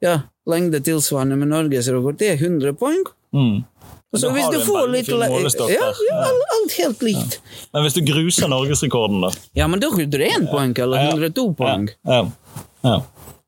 ja, 0.02 0.16
lengde 0.50 0.80
tilsvarende 0.86 1.38
med 1.40 1.52
norgesrekord, 1.52 2.18
det 2.20 2.34
er 2.34 2.40
100 2.42 2.74
poeng. 2.80 3.04
Mm. 3.36 3.64
Så 4.10 4.24
da 4.26 4.32
hvis 4.34 4.48
du 4.50 4.58
du 4.58 4.64
får 4.66 4.88
litt 4.90 5.10
ja, 5.12 5.90
ja, 6.10 6.20
alt, 6.26 6.74
helt 6.80 7.04
likt. 7.06 7.36
Men 7.74 7.84
hvis 7.86 7.94
du 7.94 8.02
gruser 8.08 8.50
norgesrekorden, 8.50 9.22
da? 9.22 9.30
Ja, 9.60 9.68
men 9.70 9.84
da 9.84 9.92
er 9.94 10.08
det 10.10 10.32
101 10.34 10.48
poeng, 10.50 10.74
eller 10.82 11.04
Ja. 11.04 11.12
102 11.14 11.46
poeng. 11.60 11.90
Ja. 12.10 12.24
ja. 12.88 12.96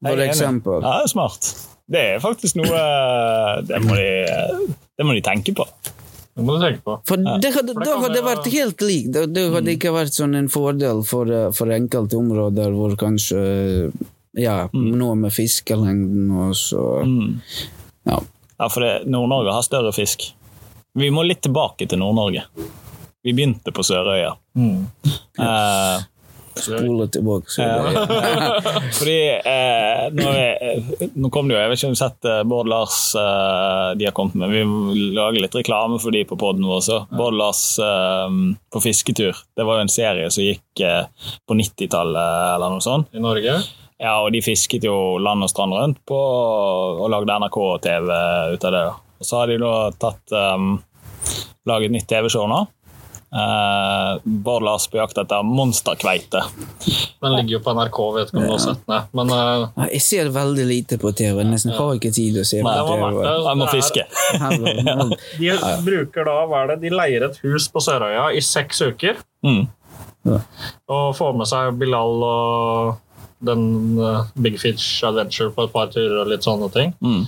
For 0.05 0.21
eksempel. 0.21 0.81
Ja, 0.85 0.99
det 1.01 1.07
er 1.07 1.13
smart. 1.15 1.49
Det 1.91 2.03
er 2.13 2.21
faktisk 2.23 2.55
noe 2.61 2.83
Det 3.67 3.81
må 3.83 3.97
de, 3.97 4.11
det 4.97 5.05
må 5.07 5.17
de 5.17 5.23
tenke 5.25 5.53
på. 5.57 5.65
Det 6.31 6.45
må 6.45 6.55
du 6.55 6.63
tenke 6.63 6.81
på. 6.85 6.95
For 7.09 7.17
det 7.19 7.51
hadde, 7.55 7.73
For 7.73 7.83
det 7.83 7.89
da 7.89 7.97
hadde 8.05 8.15
det 8.15 8.23
vært 8.23 8.47
helt 8.53 8.85
likt. 8.85 9.11
Det, 9.17 9.25
hadde 9.51 9.65
Mm. 9.65 9.73
ikke 9.75 9.91
vært 9.97 10.13
sånn 10.15 10.37
en 10.37 10.47
fordel 10.47 11.01
for, 11.03 11.25
eh, 11.27 11.49
for 11.51 11.73
enkelte 11.73 12.15
områder 12.21 12.71
hvor 12.71 12.95
kanskje 12.95 13.91
Ja, 14.39 14.69
noe 14.73 15.15
med 15.19 15.33
fiskelengden 15.35 16.29
og 16.31 16.53
så 16.55 16.83
Mm. 17.03 17.41
Ja. 18.07 18.19
Ja, 18.61 18.67
for 18.69 18.85
Nord-Norge 19.09 19.51
har 19.55 19.65
større 19.65 19.91
fisk. 19.95 20.29
Vi 20.93 21.09
må 21.09 21.23
litt 21.25 21.41
tilbake 21.41 21.87
til 21.89 21.99
Nord-Norge. 21.99 22.43
Vi 23.23 23.33
begynte 23.33 23.71
på 23.73 23.83
Sørøya. 23.85 24.35
Eh, 25.39 26.03
Spole 26.61 27.07
tilbake. 27.07 27.49
Sørøya. 27.49 28.05
det, 28.05 28.73
fordi 28.99 29.17
eh, 29.39 30.03
nå, 30.13 30.27
er, 30.35 31.09
nå 31.15 31.29
kom 31.33 31.47
det 31.49 31.55
jo, 31.55 31.61
jeg 31.61 31.71
vet 31.71 31.79
ikke 31.79 31.89
om 31.89 31.93
du 31.95 31.97
har 32.01 32.09
sett 32.09 32.29
eh, 32.29 32.41
Bård 32.51 32.69
Lars 32.69 32.97
eh, 33.17 33.89
de 33.97 34.05
har 34.09 34.15
kommet 34.17 34.35
med. 34.41 34.51
Vi 34.53 35.05
lager 35.15 35.41
litt 35.45 35.55
reklame 35.61 35.97
for 36.03 36.13
de 36.13 36.25
på 36.29 36.37
poden 36.41 36.65
vår. 36.67 36.81
også. 36.81 36.99
Bård 37.17 37.37
Lars 37.39 37.63
eh, 37.81 38.39
på 38.73 38.83
fisketur. 38.83 39.37
Det 39.57 39.65
var 39.65 39.79
jo 39.79 39.87
en 39.87 39.93
serie 39.93 40.29
som 40.33 40.43
gikk 40.45 40.83
eh, 40.85 41.05
på 41.47 41.57
90-tallet 41.57 42.55
eller 42.57 42.75
noe 42.77 42.83
sånt. 42.85 43.09
I 43.15 43.23
Norge? 43.23 43.57
Ja, 44.01 44.17
og 44.23 44.31
de 44.33 44.41
fisket 44.41 44.85
jo 44.87 45.19
land 45.21 45.45
og 45.45 45.49
strand 45.51 45.75
rundt 45.77 45.99
på, 46.09 46.17
og 46.17 47.09
lagde 47.13 47.37
NRK 47.43 47.57
og 47.61 47.81
TV 47.83 48.07
ut 48.55 48.63
av 48.65 48.73
det. 48.73 48.85
Og 49.21 49.27
så 49.27 49.41
har 49.41 49.51
de 49.51 49.57
da 49.61 49.73
tatt 50.01 50.33
um, 50.33 50.71
laget 51.69 51.93
nytt 51.93 52.07
TV-show 52.09 52.47
nå. 52.49 52.63
Uh, 53.31 54.17
Bård 54.23 54.65
Lars 54.65 54.87
på 54.91 54.97
jakt 54.97 55.21
etter 55.21 55.45
monsterkveite. 55.45 56.41
Den 57.21 57.35
ligger 57.35 57.59
jo 57.59 57.59
på 57.67 57.75
NRK, 57.77 57.99
vet 58.15 58.31
ikke 58.31 58.39
om 58.41 58.47
du 58.47 58.53
har 58.55 58.63
sett 58.63 58.81
den. 58.89 59.05
Men 59.19 59.33
eh, 59.35 59.83
jeg 59.93 60.01
ser 60.07 60.31
veldig 60.33 60.65
lite 60.65 60.97
på 60.99 61.11
TV. 61.13 61.43
Nesten 61.45 61.75
har 61.77 61.93
ikke 61.99 62.09
tid 62.17 62.41
å 62.41 62.47
se 62.47 62.63
på 62.65 62.65
Nei, 62.65 62.81
TV. 62.89 63.21
Jeg 63.29 63.59
må 63.61 63.69
fiske. 63.69 64.07
De 65.37 65.77
bruker 65.85 66.25
da, 66.25 66.35
hva 66.49 66.63
er 66.63 66.73
det, 66.73 66.79
de 66.81 66.93
leier 66.95 67.27
et 67.29 67.37
hus 67.45 67.69
på 67.69 67.85
Sørøya 67.85 68.31
i 68.33 68.41
seks 68.41 68.81
uker. 68.89 69.21
Mm. 69.45 69.63
Og 70.89 71.07
får 71.17 71.37
med 71.37 71.49
seg 71.53 71.77
Bilal 71.77 72.25
og 72.25 72.97
den 73.45 73.97
eh, 73.99 74.27
Big 74.41 74.59
Fish 74.61 75.03
Adventure 75.07 75.51
på 75.55 75.65
et 75.67 75.73
par 75.73 75.89
turer 75.93 76.19
og 76.23 76.29
litt 76.31 76.45
sånne 76.45 76.69
ting. 76.73 76.93
Mm. 77.01 77.25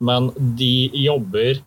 Men 0.00 0.30
de 0.58 0.90
jobber 0.96 1.60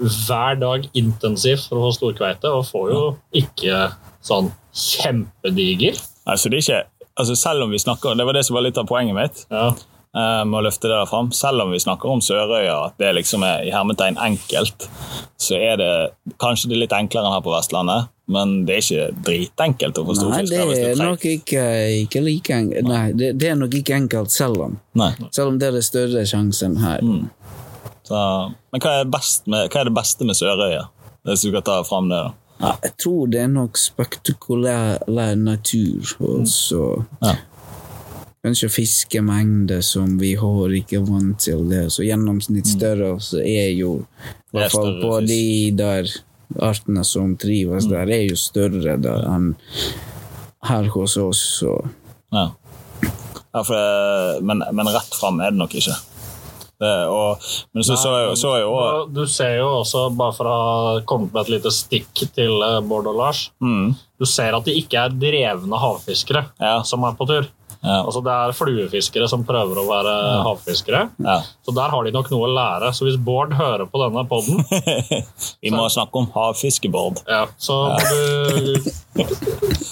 hver 0.00 0.56
dag 0.60 0.86
intensivt 0.96 1.66
for 1.68 1.76
å 1.80 1.88
få 1.88 1.96
storkveite, 1.98 2.48
og 2.48 2.66
får 2.68 2.90
jo 2.94 3.02
ikke 3.42 3.90
sånn 4.24 4.48
kjempediger. 4.72 5.98
Altså, 6.28 6.48
det 6.48 6.60
er 6.60 6.64
ikke, 6.64 7.08
altså, 7.20 7.36
selv 7.36 7.66
om 7.66 7.72
vi 7.74 7.80
snakker, 7.82 8.14
Det 8.16 8.24
var 8.26 8.36
det 8.36 8.44
som 8.46 8.56
var 8.56 8.64
litt 8.64 8.78
av 8.80 8.88
poenget 8.88 9.16
mitt. 9.16 9.44
Ja. 9.50 9.70
eh, 10.16 10.44
med 10.44 10.56
å 10.58 10.64
løfte 10.66 10.88
det 10.88 10.96
der 10.96 11.06
fram. 11.10 11.30
Selv 11.36 11.62
om 11.62 11.70
vi 11.70 11.78
snakker 11.78 12.08
om 12.10 12.20
Sørøya, 12.24 12.78
at 12.86 12.96
det 12.98 13.12
liksom 13.14 13.44
er 13.46 13.66
i 13.68 13.74
hermetegn 13.74 14.16
enkelt, 14.18 14.88
så 15.38 15.54
er 15.56 15.76
det 15.80 15.92
kanskje 16.42 16.70
det 16.72 16.80
litt 16.80 16.96
enklere 16.96 17.28
enn 17.28 17.36
her 17.36 17.44
på 17.44 17.52
Vestlandet, 17.54 18.08
men 18.30 18.52
det 18.68 18.76
er 18.76 18.84
ikke 18.84 19.22
dritenkelt 19.26 19.98
å 19.98 20.04
få 20.06 20.14
Nei, 20.30 20.42
det 20.46 20.60
er 20.62 21.00
nok 21.00 21.24
ikke, 21.26 21.64
ikke 22.04 22.22
like 22.22 22.54
enkelt. 22.54 22.86
Nei, 22.86 23.06
det, 23.18 23.32
det 23.40 23.50
er 23.50 23.58
nok 23.58 23.74
ikke 23.80 23.96
enkelt 23.96 24.34
selv 24.34 24.62
om. 24.68 24.76
Nei. 24.98 25.10
Selv 25.34 25.52
om 25.52 25.58
det 25.58 25.70
er 25.70 25.78
den 25.78 25.86
større 25.86 26.22
sjansen 26.30 26.78
her. 26.82 27.02
Mm. 27.02 27.26
Så, 28.06 28.20
men 28.70 28.84
hva 28.84 29.00
er, 29.00 29.10
med, 29.10 29.66
hva 29.70 29.82
er 29.82 29.90
det 29.90 29.96
beste 29.98 30.26
med 30.28 30.38
Sørøya? 30.38 30.86
Hvis 31.26 31.44
du 31.44 31.50
kan 31.54 31.66
ta 31.66 31.80
fram 31.86 32.08
det, 32.10 32.22
da. 32.28 32.36
Ja, 32.60 32.74
jeg 32.84 32.96
tror 33.00 33.28
det 33.32 33.38
er 33.40 33.52
nok 33.52 33.78
spektakulær 33.80 35.38
natur, 35.40 36.16
og 36.20 36.48
så 36.48 37.04
Ja. 37.22 37.38
Kanskje 38.40 38.70
fiskemengde 38.72 39.82
som 39.84 40.14
vi 40.18 40.30
har 40.34 40.72
ikke 40.72 41.02
vant 41.04 41.42
til 41.44 41.66
det. 41.68 41.90
Så 41.92 42.06
gjennomsnittsstørrelse 42.06 43.42
er 43.44 43.74
jo 43.76 43.98
I 44.00 44.56
er 44.56 44.62
hvert 44.62 44.72
fall 44.72 44.94
på 45.02 45.18
de 45.28 45.42
der 45.76 46.08
artene 46.58 47.04
som 47.06 47.36
trives 47.36 47.86
der, 47.90 48.08
er 48.10 48.24
jo 48.28 48.36
større 48.36 48.96
da 49.00 49.16
enn 49.36 49.52
her 50.66 50.88
hos 50.94 51.16
oss. 51.16 51.40
Så. 51.60 51.76
Ja. 52.32 52.50
Ja, 53.54 53.62
for, 53.64 53.74
det- 53.74 54.42
men, 54.46 54.62
men 54.72 54.86
rett 54.86 55.14
fram 55.18 55.40
er 55.40 55.50
det 55.50 55.58
nok 55.58 55.74
ikke. 55.74 55.94
Det, 56.80 56.90
og, 57.12 57.42
men 57.76 57.84
så 57.84 57.96
så 58.00 58.08
er, 58.16 58.22
jo- 58.30 58.36
så 58.40 58.50
er 58.56 58.60
jo 58.62 58.68
også- 58.72 59.08
Du 59.14 59.26
ser 59.28 59.56
jo 59.58 59.66
også, 59.82 60.04
bare 60.16 60.32
for 60.32 60.44
å 60.48 60.54
ha 60.94 61.00
kommet 61.04 61.32
med 61.34 61.42
et 61.42 61.50
lite 61.58 61.70
stikk 61.76 62.22
til 62.34 62.62
eh, 62.64 62.80
Bård 62.80 63.06
og 63.10 63.16
Lars 63.18 63.50
mm, 63.60 63.90
Du 64.18 64.24
ser 64.24 64.56
at 64.56 64.64
de 64.64 64.72
ikke 64.80 64.96
er 64.96 65.10
drevne 65.12 65.76
havfiskere 65.82 66.46
Ja. 66.58 66.78
som 66.82 67.04
er 67.04 67.12
på 67.18 67.26
tur. 67.28 67.46
Ja, 67.80 68.00
Altså 68.04 68.20
Det 68.24 68.32
er 68.34 68.52
fluefiskere 68.56 69.28
som 69.30 69.44
prøver 69.48 69.78
å 69.80 69.86
være 69.88 70.14
havfiskere. 70.46 71.02
ja. 71.24 71.38
Så 71.64 71.72
der 71.76 71.92
har 71.94 72.04
de 72.04 72.12
nok 72.12 72.28
noe 72.32 72.48
å 72.48 72.52
lære. 72.52 72.90
Så 72.96 73.06
hvis 73.06 73.16
Bård 73.16 73.54
hører 73.56 73.86
på 73.88 74.02
denne 74.02 74.24
poden, 74.28 74.60
Vi 75.64 75.72
må 75.72 75.86
snakke 75.92 76.20
om 76.20 76.28
havfiskebord. 76.34 77.22
ja, 77.28 77.46
så 77.56 77.78
ja. 77.94 77.96
du 78.10 79.24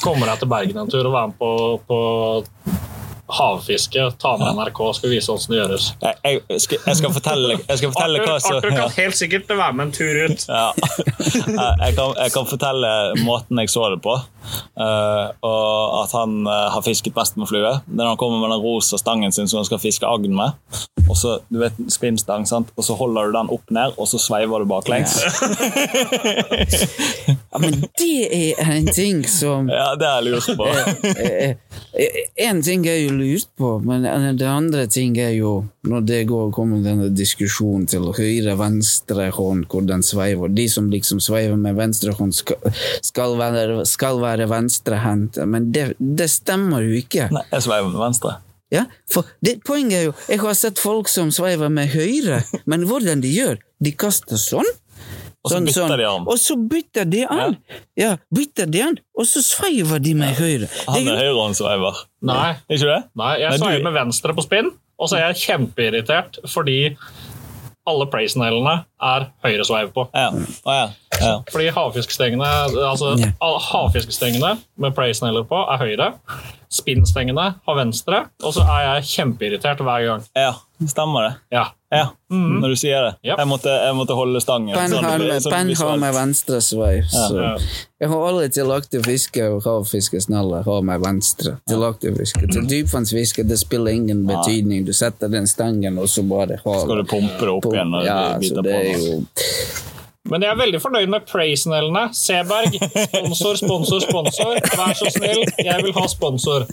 kommer 0.05 0.29
deg 0.29 0.43
til 0.43 0.53
Bergen 0.53 0.83
en 0.85 0.93
tur 0.93 1.07
og 1.09 1.15
være 1.17 1.33
med 1.33 1.39
på, 1.41 1.53
på 1.89 1.99
havfiske. 3.29 4.05
Ta 4.21 4.35
med 4.41 4.57
NRK, 4.57 4.81
skal 4.97 5.13
vise 5.13 5.33
hvordan 5.33 5.53
det 5.53 5.59
gjøres. 5.61 5.89
Jeg, 6.03 6.17
jeg, 6.25 6.61
skal, 6.65 6.83
jeg 6.87 7.01
skal 7.01 7.15
fortelle, 7.17 7.59
jeg 7.69 7.81
skal 7.81 7.93
fortelle 7.93 8.23
hva 8.25 8.37
som 8.43 8.57
Arthur 8.57 8.77
kan 8.77 8.95
helt 8.97 9.19
sikkert 9.19 9.53
være 9.53 9.77
med 9.79 9.89
en 9.89 9.95
tur 9.99 10.23
ut. 10.25 10.47
Ja. 10.49 10.69
Jeg 11.79 11.95
kan, 11.97 12.15
jeg 12.19 12.33
kan 12.35 12.49
fortelle 12.49 12.91
måten 13.25 13.61
jeg 13.61 13.71
så 13.73 13.89
det 13.93 14.01
på. 14.05 14.17
Uh, 14.79 15.29
og 15.45 16.03
at 16.03 16.15
han 16.17 16.41
uh, 16.49 16.69
har 16.73 16.85
fisket 16.85 17.17
mest 17.17 17.37
med 17.41 17.51
flue. 17.51 17.75
Det 17.85 17.97
er 17.97 18.01
når 18.01 18.15
han 18.15 18.21
kommer 18.21 18.41
med 18.43 18.55
den 18.55 18.65
rosa 18.65 19.01
stangen 19.01 19.35
sin 19.35 19.49
som 19.49 19.61
han 19.61 19.69
skal 19.69 19.83
fiske 19.83 20.09
agn 20.09 20.37
med. 20.37 20.57
Og 21.09 21.17
så, 21.17 21.39
du 21.49 21.59
vet, 21.63 21.73
spinnstang, 21.93 22.45
sant? 22.49 22.69
Og 22.77 22.85
så 22.85 22.95
holder 22.99 23.31
du 23.31 23.37
den 23.39 23.49
opp 23.55 23.71
ned, 23.75 23.95
og 23.97 24.09
så 24.11 24.21
sveiver 24.21 24.65
du 24.65 24.69
baklengs. 24.71 25.17
Ja, 27.49 27.59
men 27.63 27.79
det 27.99 28.55
er 28.61 28.71
en 28.75 28.87
ting 28.93 29.23
som 29.29 29.69
Ja, 29.73 29.95
det 29.99 30.07
har 30.07 30.23
jeg 30.23 30.35
lurt 30.35 30.51
på. 30.59 30.67
Eh, 31.09 31.57
En 32.49 32.61
ting 32.63 32.85
er 32.87 32.99
jo 33.01 33.15
lurt 33.17 33.49
på, 33.59 33.71
men 33.83 34.05
det 34.39 34.47
andre 34.47 34.85
ting 34.91 35.17
er 35.19 35.33
jo 35.39 35.53
når 35.89 36.05
det 36.07 36.21
går 36.29 36.51
kommer 36.55 36.83
denne 36.85 37.09
diskusjonen 37.17 37.87
til 37.89 38.05
høyre-venstre 38.15 39.31
hånd, 39.35 39.65
hvor 39.73 39.87
den 39.89 40.05
sveiver. 40.05 40.53
De 40.53 40.67
som 40.71 40.91
liksom 40.93 41.21
sveiver 41.25 41.57
med 41.57 41.79
venstre 41.79 42.13
hånd, 42.19 42.35
skal, 42.37 42.61
skal, 43.03 43.39
være, 43.41 43.87
skal 43.89 44.21
være 44.23 44.49
venstrehendt, 44.51 45.41
men 45.49 45.71
det, 45.73 45.95
det 45.99 46.29
stemmer 46.31 46.85
jo 46.85 47.01
ikke. 47.01 47.31
Nei, 47.35 47.47
jeg 47.55 47.65
sveiver 47.65 47.89
med 47.95 48.03
venstre. 48.05 48.37
Ja, 48.75 48.85
for 49.09 49.25
det, 49.45 49.59
Poenget 49.65 49.97
er 49.97 50.03
jo 50.11 50.13
Jeg 50.29 50.43
har 50.43 50.57
sett 50.59 50.81
folk 50.83 51.09
som 51.09 51.31
sveiver 51.33 51.71
med 51.73 51.89
høyre, 51.95 52.43
men 52.69 52.85
hvordan 52.89 53.23
de 53.25 53.31
gjør? 53.33 53.57
De 53.81 53.95
kaster 53.97 54.37
sånn. 54.41 54.69
Og 55.47 55.53
så 55.53 55.55
sånn, 55.55 55.69
bytter 55.69 55.85
sånn, 55.85 55.95
de 56.01 56.07
an. 56.09 56.27
Og 56.29 56.41
så 56.43 56.57
bytter 56.69 57.07
de 57.09 57.23
an! 57.31 57.55
Ja, 57.97 58.11
bytter 58.35 58.67
de 58.69 58.83
an, 58.85 58.99
og 59.17 59.29
så 59.31 59.41
sveiver 59.45 60.03
de 60.03 60.13
med 60.19 60.35
høyre. 60.37 60.69
Han 60.91 61.07
er 61.09 61.21
høyrehåndssveiver. 61.23 62.03
Nei, 62.29 62.51
Ikke 62.67 62.91
det? 62.91 62.99
nei 63.23 63.33
jeg 63.45 63.61
sveiver 63.63 63.87
med 63.87 63.97
venstre 63.97 64.35
på 64.37 64.45
spinn, 64.45 64.73
og 64.99 65.09
så 65.09 65.21
er 65.21 65.29
jeg 65.31 65.45
kjempeirritert 65.47 66.41
fordi 66.51 66.81
alle 67.89 68.07
praise-nailene 68.13 68.75
er 69.11 69.27
høyresveiv 69.45 69.91
på. 69.97 70.07
Ja. 70.15 70.29
Å, 70.31 70.77
ja. 70.77 70.87
ja. 71.23 71.33
Fordi 71.51 71.71
havfiskestengene 71.75 72.49
altså, 72.85 73.15
Ja. 73.23 73.33
havfiskestengene 73.71 74.55
med 74.77 74.97
praise-nailer 74.97 75.47
på 75.49 75.63
er 75.65 75.83
høyre. 75.83 76.13
Spinnstengene 76.69 77.47
har 77.65 77.79
venstre, 77.79 78.27
og 78.45 78.53
så 78.53 78.67
er 78.69 78.83
jeg 78.87 79.09
kjempeirritert 79.15 79.81
hver 79.85 80.07
gang. 80.11 80.27
ja. 80.37 80.55
Stemmer 80.87 81.25
det. 81.25 81.31
Ja. 81.57 81.65
Ja, 81.89 82.11
når 82.29 82.69
du 82.69 82.77
sier 82.77 83.01
det. 83.01 83.13
Yep. 83.25 83.39
Jeg, 83.39 83.49
måtte, 83.49 83.73
jeg 83.87 83.95
måtte 83.97 84.17
holde 84.19 84.41
stangen. 84.45 84.75
Penn 84.77 84.93
sånn 84.93 85.07
har 85.09 85.23
med, 85.23 85.39
sånn 85.41 85.55
penn 85.55 85.71
har 85.81 86.01
med 86.03 86.13
venstre 86.13 86.61
svei. 86.61 86.99
Så. 87.09 87.31
Ja. 87.39 87.53
Jeg 88.05 88.11
har 88.13 88.25
aldri 88.29 88.51
tillagt 88.53 88.97
å 88.99 89.01
fiske 89.07 89.47
og 89.55 89.65
havfiskesneller 89.65 90.67
har 90.69 90.85
med 90.85 91.01
venstre. 91.07 91.55
Til 91.71 91.87
å 91.89 91.95
fiske. 91.97 92.45
Til 92.53 92.69
dypvannsfiske 92.69 93.47
det 93.49 93.57
spiller 93.63 93.97
ingen 93.97 94.27
betydning. 94.29 94.85
Du 94.85 94.93
setter 94.93 95.33
den 95.33 95.49
stangen, 95.49 95.97
og 95.97 96.13
så 96.13 96.27
bare 96.29 96.61
har 96.65 96.83
Skal 96.85 97.01
du 97.01 97.09
pumpe 97.09 97.41
det 97.41 97.55
opp 97.55 97.71
Pum, 97.71 97.73
igjen 97.73 97.95
når 97.97 98.05
Ja, 98.05 98.21
du 98.37 98.51
så 98.51 98.67
det 98.69 98.77
er 98.77 98.93
jo 98.93 99.23
Men 100.29 100.45
jeg 100.45 100.53
er 100.53 100.59
veldig 100.59 100.81
fornøyd 100.83 101.13
med 101.13 101.25
praise-nailene. 101.29 102.03
Seberg, 102.17 102.77
sponsor, 102.77 103.57
sponsor, 103.61 104.05
sponsor. 104.05 104.59
Vær 104.77 104.95
så 104.99 105.13
snill, 105.15 105.43
jeg 105.57 105.85
vil 105.85 105.95
ha 105.97 106.05
sponsor. 106.11 106.67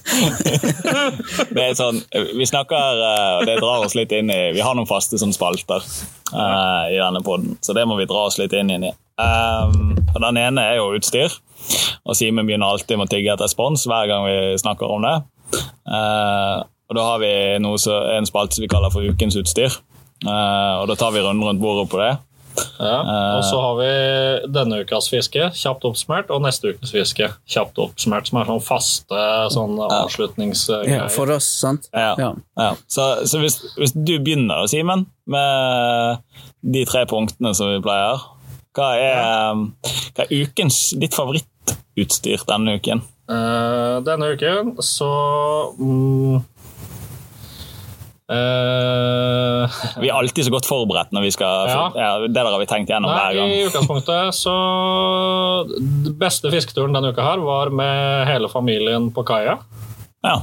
Det 1.56 1.64
er 1.64 1.78
sånn, 1.78 2.02
vi 2.36 2.48
snakker, 2.48 3.00
eh, 3.06 3.32
og 3.40 3.48
det 3.48 3.56
drar 3.62 3.86
oss 3.86 3.96
litt 3.98 4.12
inn 4.16 4.30
i 4.32 4.40
Vi 4.56 4.62
har 4.64 4.76
noen 4.78 4.88
faste 4.90 5.18
som 5.20 5.32
spalter 5.36 5.84
uh, 6.34 6.86
i 6.92 6.98
denne 6.98 7.22
podden, 7.26 7.56
så 7.64 7.76
det 7.76 7.86
må 7.88 7.98
vi 8.00 8.08
dra 8.10 8.26
oss 8.28 8.38
litt 8.40 8.54
inn 8.56 8.72
i. 8.76 8.92
Um, 9.16 9.96
og 10.12 10.20
den 10.24 10.40
ene 10.42 10.66
er 10.72 10.80
jo 10.80 10.92
utstyr. 10.98 11.34
Og 12.06 12.18
Simen 12.18 12.48
begynner 12.48 12.74
alltid 12.74 13.00
med 13.00 13.08
å 13.08 13.14
tigge 13.14 13.34
etter 13.34 13.50
spons 13.52 13.86
hver 13.90 14.10
gang 14.12 14.28
vi 14.28 14.38
snakker 14.62 14.92
om 14.92 15.06
det. 15.06 15.16
Uh, 15.88 16.66
og 16.90 16.98
da 16.98 17.08
har 17.10 17.22
vi 17.24 17.34
noe 17.64 17.80
så, 17.82 17.98
en 18.16 18.28
spalte 18.28 18.58
som 18.58 18.66
vi 18.66 18.72
kaller 18.72 18.94
for 18.94 19.06
Ukens 19.06 19.38
utstyr. 19.40 19.74
Uh, 20.26 20.82
og 20.82 20.90
da 20.92 20.98
tar 21.00 21.16
vi 21.16 21.24
runden 21.24 21.46
rundt 21.48 21.64
bordet 21.64 21.88
på 21.92 22.02
det. 22.02 22.14
Ja. 22.80 22.98
Og 23.38 23.44
så 23.48 23.60
har 23.62 23.76
vi 23.80 23.90
denne 24.56 24.82
ukas 24.84 25.10
fiske, 25.12 25.50
kjapt 25.56 25.86
oppsummert, 25.88 26.32
og 26.34 26.44
neste 26.46 26.74
ukes 26.76 26.94
fiske, 26.96 27.30
kjapt 27.50 27.80
oppsummert, 27.82 28.30
som 28.30 28.40
er 28.42 28.50
sånn 28.52 28.64
faste 28.64 29.24
sånn 29.56 29.80
avslutningsgreier. 29.86 31.06
ja, 31.06 31.10
For 31.14 31.32
oss, 31.36 31.48
sant? 31.62 31.90
Ja. 31.96 32.14
Ja. 32.22 32.32
Ja. 32.60 32.72
Så, 32.88 33.08
så 33.30 33.42
hvis, 33.44 33.60
hvis 33.80 33.96
du 33.96 34.16
begynner, 34.20 34.68
Simen, 34.72 35.08
med 35.26 36.24
de 36.66 36.86
tre 36.90 37.06
punktene 37.10 37.54
som 37.58 37.72
vi 37.74 37.82
pleier, 37.86 38.24
hva 38.76 38.90
er, 39.00 39.60
hva 40.16 40.26
er 40.26 40.34
ukens 40.44 40.90
ditt 41.00 41.16
favorittutstyr 41.16 42.44
denne 42.50 42.78
uken? 42.80 43.04
Uh, 43.26 44.04
denne 44.06 44.36
uken 44.36 44.76
så 44.86 45.08
mm, 45.80 46.44
eh, 48.32 49.76
Vi 50.02 50.10
er 50.10 50.16
alltid 50.18 50.48
så 50.48 50.54
godt 50.54 50.68
forberedt 50.70 51.12
når 51.16 51.26
vi 51.28 51.32
skal 51.36 51.70
Ja. 51.70 51.84
ja, 51.96 52.10
Det 52.26 52.34
der 52.34 52.50
har 52.50 52.60
vi 52.60 52.68
tenkt 52.70 52.90
gjennom 52.90 53.12
hver 53.14 53.36
gang. 53.38 53.52
I 53.52 53.66
utgangspunktet 53.68 54.34
så 54.38 54.56
Den 55.70 56.16
beste 56.20 56.52
fisketuren 56.54 56.94
denne 56.96 57.12
uka 57.14 57.22
her 57.26 57.44
var 57.46 57.70
med 57.70 58.28
hele 58.30 58.50
familien 58.52 59.12
på 59.14 59.24
kaia. 59.28 59.58
Ja. 60.26 60.38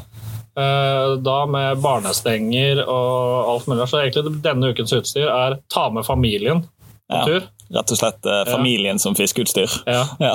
Uh, 0.52 1.16
Da 1.24 1.46
med 1.48 1.80
barnestenger 1.82 2.82
og 2.86 3.48
alt 3.54 3.66
mulig. 3.70 3.88
Så 3.88 4.02
egentlig 4.02 4.42
denne 4.44 4.72
ukens 4.72 4.92
utstyr 4.92 5.28
er 5.32 5.58
ta 5.72 5.88
med 5.90 6.04
familien 6.04 6.62
på 7.10 7.16
Ja. 7.18 7.24
tur. 7.24 7.42
Rett 7.72 7.88
og 7.94 7.96
slett 7.96 8.26
eh, 8.28 8.42
familien 8.52 8.98
som 9.00 9.14
fiskeutstyr. 9.16 9.70
Ja. 9.88 10.02
Ja. 10.20 10.34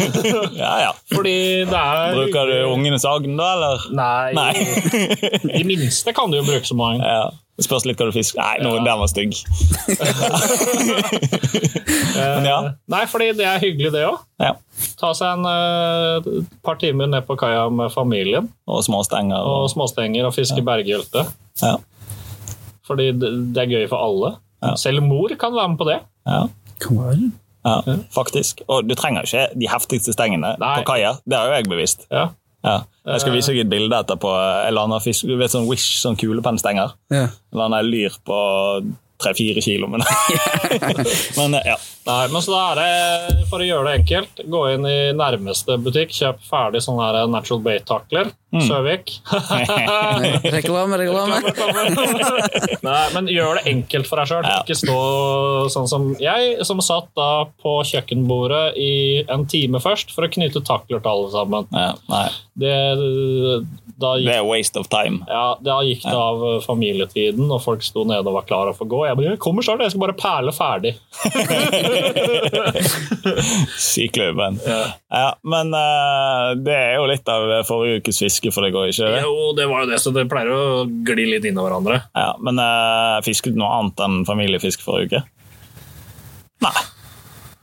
ja, 0.64 0.72
ja. 0.82 0.90
Fordi 1.14 1.64
det 1.70 1.78
er 1.80 2.12
Bruker 2.18 2.50
du 2.52 2.56
ungenes 2.74 3.04
agn 3.08 3.36
da, 3.38 3.46
eller? 3.56 3.86
Nei. 3.96 4.32
Nei. 4.36 4.52
De 5.56 5.64
minste 5.64 6.12
kan 6.16 6.30
du 6.30 6.36
jo 6.40 6.44
bruke 6.44 6.68
som 6.68 6.80
agn. 6.84 7.00
ja. 7.00 7.26
Det 7.56 7.64
spørs 7.64 7.86
litt 7.88 7.96
hva 7.96 8.10
du 8.10 8.12
fisker. 8.12 8.36
Nei, 8.36 8.58
nå, 8.60 8.74
den 8.84 8.98
var 9.00 9.08
stygg. 9.08 9.32
Men 12.16 12.44
ja. 12.44 12.56
Eh, 12.66 12.72
Nei, 12.92 13.02
fordi 13.08 13.30
det 13.38 13.46
er 13.48 13.62
hyggelig, 13.62 13.92
det 13.94 14.02
òg. 14.08 14.18
ja. 14.42 14.52
Ta 15.00 15.14
seg 15.16 15.38
en 15.38 15.46
uh, 15.48 16.44
par 16.64 16.76
timer 16.80 17.08
ned 17.08 17.24
på 17.28 17.32
kaia 17.40 17.62
med 17.72 17.88
familien 17.94 18.50
Og 18.68 18.82
småstenger. 18.84 19.40
og 19.40 19.62
Og, 19.64 19.70
småstenger 19.72 20.28
og 20.28 20.34
fiske 20.36 20.60
berggylte. 20.64 21.24
ja. 21.64 21.76
Fordi 22.86 23.08
det 23.18 23.30
det 23.56 23.62
er 23.64 23.72
gøy 23.72 23.88
for 23.90 23.98
alle. 24.04 24.34
Ja. 24.62 24.74
Selv 24.78 25.02
mor 25.02 25.32
kan 25.40 25.56
være 25.56 25.68
med 25.72 25.78
på 25.80 25.88
det. 25.88 25.96
Ja. 26.28 26.42
An. 26.84 27.32
Ja, 27.66 27.96
faktisk. 28.14 28.60
Og 28.70 28.86
du 28.86 28.94
trenger 28.94 29.26
ikke 29.26 29.48
de 29.58 29.68
heftigste 29.70 30.14
stengene 30.14 30.54
Nei. 30.60 30.74
på 30.78 30.92
kaia. 30.92 31.16
Det 31.26 31.38
har 31.38 31.50
jo 31.50 31.56
jeg 31.56 31.70
bevisst. 31.72 32.06
Ja. 32.12 32.28
Ja. 32.66 32.76
Jeg 33.06 33.22
skal 33.22 33.34
vise 33.36 33.54
deg 33.54 33.64
et 33.64 33.70
bilde 33.70 33.98
etterpå. 33.98 34.30
Eller 34.66 34.86
annen 34.86 35.02
fisk, 35.02 35.26
du 35.26 35.36
vet 35.38 35.52
sånn 35.52 35.68
Wish, 35.70 35.98
sånn 36.02 36.18
kulepennstenger. 36.18 36.94
Ja. 37.14 37.26
Eller 37.52 37.62
lander 37.62 37.86
lyr 37.86 38.16
på 38.26 38.38
tre-fire 39.22 39.62
kilo. 39.64 39.90
Men, 39.90 40.06
men 41.38 41.58
ja. 41.66 41.76
Nei, 42.06 42.22
men 42.30 42.42
så 42.44 42.52
da 42.54 42.62
er 42.70 42.78
det, 42.80 43.36
for 43.50 43.58
å 43.62 43.66
gjøre 43.66 43.88
det 43.90 43.94
enkelt, 44.00 44.42
gå 44.52 44.60
inn 44.76 44.84
i 44.86 44.96
nærmeste 45.18 45.74
butikk, 45.82 46.12
kjøp 46.14 46.42
ferdig 46.46 46.82
sånne 46.84 47.08
her 47.08 47.30
natural 47.32 47.62
bait-takler. 47.66 48.30
Mm. 48.54 48.62
Søvik. 48.62 49.10
Reklame, 50.54 50.96
reklame. 51.00 51.40
Nei, 52.86 53.02
men 53.12 53.26
gjør 53.28 53.58
det 53.58 53.64
enkelt 53.72 54.06
for 54.08 54.22
deg 54.22 54.30
sjøl. 54.30 54.46
Ja. 54.46 54.60
Ikke 54.62 54.76
stå 54.78 54.98
sånn 55.74 55.88
som 55.90 56.06
jeg, 56.22 56.54
som 56.64 56.80
satt 56.84 57.10
da 57.18 57.30
på 57.62 57.74
kjøkkenbordet 57.90 58.78
i 58.80 58.92
en 59.32 59.44
time 59.50 59.82
først 59.82 60.14
for 60.14 60.28
å 60.28 60.30
knyte 60.32 60.62
takler 60.64 61.02
til 61.02 61.12
alle 61.12 61.32
sammen. 61.34 61.68
ja. 61.74 61.90
Nei, 62.12 62.26
Det, 62.56 62.72
da 64.00 64.14
det 64.16 64.22
gikk, 64.24 64.32
er 64.38 64.46
waste 64.48 64.80
of 64.80 64.88
time. 64.92 65.18
ja, 65.28 65.44
da 65.60 65.76
gikk 65.84 66.06
det 66.06 66.14
av 66.16 66.44
familietiden, 66.64 67.50
og 67.52 67.60
folk 67.64 67.84
sto 67.84 68.06
nede 68.08 68.24
og 68.30 68.38
var 68.38 68.46
klare 68.48 68.72
for 68.78 68.86
å 68.86 68.92
gå. 68.94 69.02
Jeg 69.10 69.18
bare, 69.18 69.34
jeg 69.34 69.42
kommer 69.42 69.66
snart, 69.66 69.82
jeg 69.84 69.92
skal 69.92 70.04
bare 70.06 70.16
perle 70.22 70.54
ferdig. 70.56 70.94
Sykløven. 73.90 74.58
Ja. 74.66 75.26
men 75.46 75.72
uh, 75.74 76.54
det 76.60 76.76
er 76.76 76.94
jo 76.98 77.06
litt 77.10 77.28
av 77.32 77.48
forrige 77.68 78.02
ukes 78.02 78.20
fiske 78.24 78.52
for 78.54 78.66
deg 78.66 78.76
òg, 78.76 78.92
ikke 78.92 79.10
det? 79.14 79.22
Jo, 79.24 79.50
det 79.58 79.68
var 79.70 79.84
jo 79.84 79.90
det, 79.92 80.00
så 80.02 80.12
det 80.14 80.26
pleier 80.30 80.52
å 80.52 80.86
gli 80.86 81.28
litt 81.32 81.46
inn 81.48 81.58
i 81.58 81.66
hverandre. 81.66 82.00
Ja, 82.16 82.32
men 82.42 82.60
uh, 82.62 83.18
fisket 83.26 83.56
du 83.56 83.60
noe 83.62 83.72
annet 83.80 84.02
enn 84.06 84.22
familiefisk 84.28 84.84
forrige 84.86 85.10
uke? 85.10 85.24
Nei. 86.64 86.76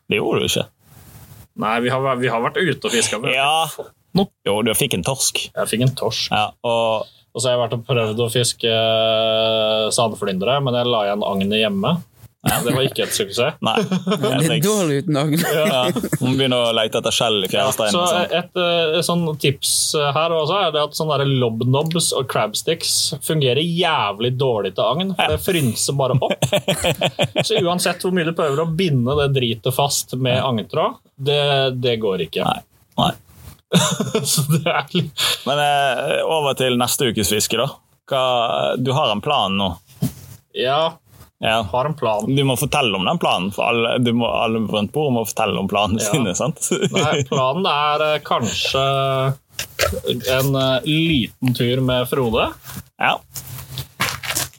Det 0.09 0.19
gjorde 0.19 0.43
du 0.43 0.49
ikke. 0.51 0.67
Nei, 1.63 1.75
vi 1.85 1.91
har, 1.93 2.15
vi 2.17 2.31
har 2.33 2.41
vært 2.43 2.57
ute 2.57 2.89
og 2.89 2.93
fiska. 2.93 3.19
Ja. 3.29 3.67
Jo, 4.45 4.59
du 4.65 4.71
fikk 4.77 4.97
en 4.97 5.05
torsk. 5.05 5.47
Jeg 5.49 5.69
fikk 5.69 5.85
en 5.87 5.93
torsk. 5.97 6.31
Ja, 6.33 6.51
og 6.65 7.09
Og 7.33 7.41
så 7.41 7.49
har 7.49 7.55
jeg 7.55 7.61
vært 7.63 7.71
og 7.79 7.85
prøvd 7.87 8.19
å 8.21 8.25
fiske 8.29 8.69
eh, 8.69 9.87
sandflyndre, 9.89 10.59
men 10.61 10.75
jeg 10.77 10.85
la 10.85 10.99
igjen 11.07 11.23
agnet 11.25 11.55
hjemme. 11.63 11.93
Det 12.43 12.73
var 12.75 12.83
ikke 12.83 13.05
et 13.05 13.13
suksess. 13.15 13.55
Nei. 13.63 13.75
Det 13.87 14.49
er 14.51 14.57
dårlig 14.63 14.97
uten 15.05 15.19
agn. 15.21 15.43
Ja, 15.47 15.83
Må 16.21 16.33
begynne 16.35 16.57
å 16.59 16.71
lete 16.75 16.99
etter 16.99 17.15
skjell 17.15 17.37
i 17.45 17.49
fjæresteinen. 17.51 17.95
Ja, 17.95 18.07
så 18.09 18.39
et, 18.39 18.59
eh, 18.59 18.97
sånn 19.07 19.23
tips 19.39 19.71
her 20.17 20.35
også 20.35 20.57
er 20.59 20.73
det 20.75 20.81
at 20.83 20.97
sånne 20.97 21.23
lobnobs 21.29 22.09
og 22.17 22.27
crabsticks 22.31 23.13
fungerer 23.23 23.63
jævlig 23.63 24.33
dårlig 24.35 24.73
til 24.75 24.83
agn. 24.89 25.13
For 25.15 25.31
det 25.31 25.39
frynser 25.45 25.95
bare 25.99 26.17
opp. 26.19 26.43
Så 27.47 27.61
uansett 27.63 28.03
hvor 28.03 28.11
mye 28.15 28.27
du 28.27 28.33
prøver 28.35 28.59
å 28.65 28.67
binde 28.67 29.15
det 29.21 29.29
dritet 29.37 29.71
fast 29.75 30.17
med 30.19 30.41
agntråd, 30.43 30.99
det, 31.15 31.43
det 31.79 31.95
går 32.03 32.25
ikke. 32.27 32.43
Nei. 32.43 32.59
Nei. 32.99 33.13
Så 34.33 34.43
det 34.51 34.67
er 34.69 34.91
litt 34.93 35.23
Men 35.47 35.63
eh, 35.63 36.19
over 36.27 36.59
til 36.59 36.75
neste 36.81 37.07
ukes 37.09 37.31
fiske, 37.33 37.57
da. 37.57 37.71
Hva, 38.11 38.25
du 38.75 38.91
har 38.91 39.13
en 39.13 39.23
plan 39.23 39.55
nå? 39.57 39.71
Ja, 40.59 40.97
Ja. 41.43 41.57
har 41.73 41.85
en 41.89 41.93
plan. 41.99 42.23
Du 42.35 42.39
må 42.47 42.55
fortelle 42.55 42.95
om 42.95 43.03
den 43.03 43.17
planen, 43.19 43.49
for 43.51 43.67
alle, 43.67 43.97
du 43.99 44.13
må, 44.15 44.29
alle 44.31 44.61
rundt 44.63 44.93
bordet 44.95 45.13
må 45.17 45.23
fortelle 45.27 45.59
om 45.59 45.67
planene 45.67 45.99
Ja. 45.99 46.11
sine. 46.13 46.35
sant? 46.39 46.69
Nei, 46.95 47.23
planen 47.27 47.67
er 47.67 48.03
eh, 48.13 48.19
kanskje 48.23 48.83
en 50.37 50.55
eh, 50.55 50.87
liten 50.87 51.53
tur 51.57 51.81
med 51.83 52.07
Frode. 52.07 52.47
Ja. 52.95 53.17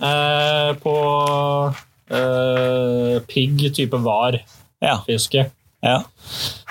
Eh, 0.04 0.74
på 0.82 0.94
eh, 2.10 3.20
pigg 3.32 3.64
type 3.74 3.96
var-fiske. 4.04 5.46
Ja. 5.80 5.94
ja. 5.94 6.02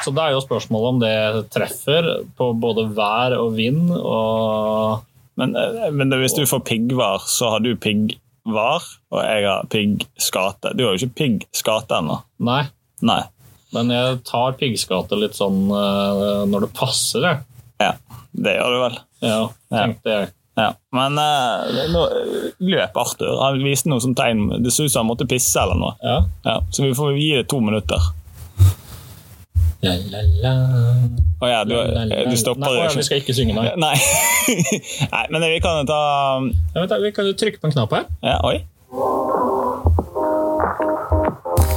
Så 0.03 0.11
det 0.13 0.23
er 0.27 0.35
jo 0.35 0.43
spørsmålet 0.43 0.93
om 0.93 1.01
det 1.01 1.15
treffer 1.53 2.09
på 2.37 2.51
både 2.59 2.85
vær 2.97 3.35
og 3.39 3.55
vind 3.57 3.89
og 3.97 5.01
Men, 5.41 5.55
eh, 5.57 5.89
men 5.89 6.13
hvis 6.21 6.35
du 6.37 6.43
får 6.45 6.59
piggvar, 6.67 7.23
så 7.25 7.55
har 7.55 7.63
du 7.65 7.71
piggvar, 8.43 8.83
og 9.11 9.23
jeg 9.23 9.45
har 9.47 9.65
piggskate. 9.71 10.73
Du 10.75 10.83
har 10.85 10.93
jo 10.95 11.05
ikke 11.05 11.15
piggskate 11.23 11.95
ennå. 12.01 12.19
Nei. 12.43 12.63
Nei. 13.01 13.21
Men 13.73 13.89
jeg 13.89 14.19
tar 14.27 14.53
piggskate 14.59 15.17
litt 15.17 15.35
sånn 15.35 15.65
uh, 15.71 16.43
når 16.45 16.67
det 16.67 16.73
passer, 16.77 17.23
jeg. 17.25 17.39
Ja, 17.81 17.93
det 18.33 18.55
gjør 18.59 18.71
du 18.75 18.79
vel. 18.83 18.97
Ja, 19.23 19.37
Ja. 19.71 19.85
tenkte 19.85 20.09
jeg. 20.17 20.31
Ja. 20.59 20.67
Men 20.93 21.17
uh, 21.17 21.87
nå 21.89 22.03
løp 22.61 22.97
Arthur. 23.01 23.39
Han 23.41 23.63
viste 23.65 23.89
noe 23.89 24.03
som 24.03 24.13
tegn. 24.15 24.49
Det 24.61 24.71
så 24.75 24.85
ut 24.85 24.91
som 24.93 25.01
han 25.07 25.09
måtte 25.09 25.25
pisse 25.29 25.57
eller 25.63 25.79
noe. 25.79 25.95
Ja. 26.03 26.19
Ja, 26.45 26.59
så 26.69 26.83
vi 26.85 26.93
får 26.93 27.15
gi 27.17 27.31
det 27.39 27.47
to 27.49 27.59
minutter. 27.63 28.11
La, 29.83 29.93
la, 30.13 30.19
la. 30.43 30.51
Å 31.43 31.47
ja, 31.49 31.63
du, 31.67 31.73
du 32.29 32.35
stopper 32.39 32.63
nei, 32.63 32.85
ikke. 32.85 32.99
Vi 33.01 33.03
skal 33.09 33.19
ikke 33.19 33.33
synge, 33.35 33.55
nei. 33.57 33.65
Nei. 33.85 33.95
Nei, 35.13 35.23
men 35.33 35.43
vi 35.43 35.57
kan 35.63 35.81
jo 35.81 35.87
ta 35.89 35.99
Ja, 36.39 36.77
vent, 36.79 36.89
da, 36.93 36.99
vi 37.03 37.11
kan 37.15 37.27
jo 37.27 37.33
trykke 37.35 37.59
på 37.59 37.67
en 37.67 37.75
knapp 37.75 37.91
her. 37.97 38.05
ja, 38.23 38.37
Oi. 38.47 38.61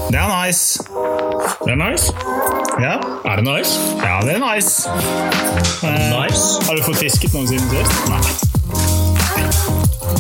Det 0.07 0.19
er 0.23 0.29
nice. 0.47 0.79
Det 1.67 1.73
er 1.75 1.79
nice. 1.83 2.13
Ja. 2.81 2.95
Er 3.27 3.37
det 3.41 3.45
nice? 3.45 3.73
Ja, 4.05 4.21
det 4.23 4.37
er 4.37 4.43
nice. 4.45 4.89
Eh, 5.83 6.07
Nice. 6.15 6.63
Har 6.69 6.75
du 6.79 6.83
fått 6.87 6.97
fisket 7.03 7.35
noen 7.35 7.49
siden 7.51 7.67
sist? 7.71 8.07
Nei. 8.11 8.21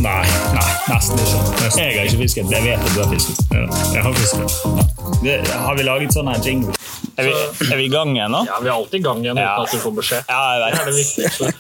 Nei, 0.03 0.27
nei, 0.55 0.71
nesten 0.91 1.21
ikke. 1.23 1.39
Nesten. 1.63 1.83
Jeg 1.83 1.99
har 1.99 2.11
ikke 2.11 2.21
fisket. 2.25 2.51
Jeg 2.53 2.63
vet 2.67 2.83
at 2.83 2.93
du 2.95 3.01
har 3.03 3.09
fisket. 3.15 3.39
Ja, 3.55 3.63
jeg 3.95 4.03
har 4.03 4.13
fisket. 4.19 4.47
Det, 5.23 5.37
har 5.55 5.79
vi 5.79 5.87
laget 5.87 6.17
sånn 6.19 6.33
jingle? 6.45 6.75
Er 7.17 7.25
vi, 7.29 7.33
er 7.73 7.79
vi 7.81 7.85
i 7.87 7.91
gang 7.93 8.11
igjen 8.13 8.33
nå? 8.35 8.43
Ja, 8.45 8.59
Vi 8.61 8.69
er 8.69 8.75
alltid 8.75 9.01
i 9.01 9.05
gang 9.07 9.23
igjen 9.25 9.39
uten 9.39 9.45
Ja. 9.47 9.63
at 9.63 9.73
du 9.73 9.79
får 9.81 9.95
beskjed. 9.97 10.25
Ja, 10.29 10.41
jeg 10.53 10.61
Det 10.61 10.81
er 10.81 10.91
det 10.91 10.97
viktigste. 10.97 11.53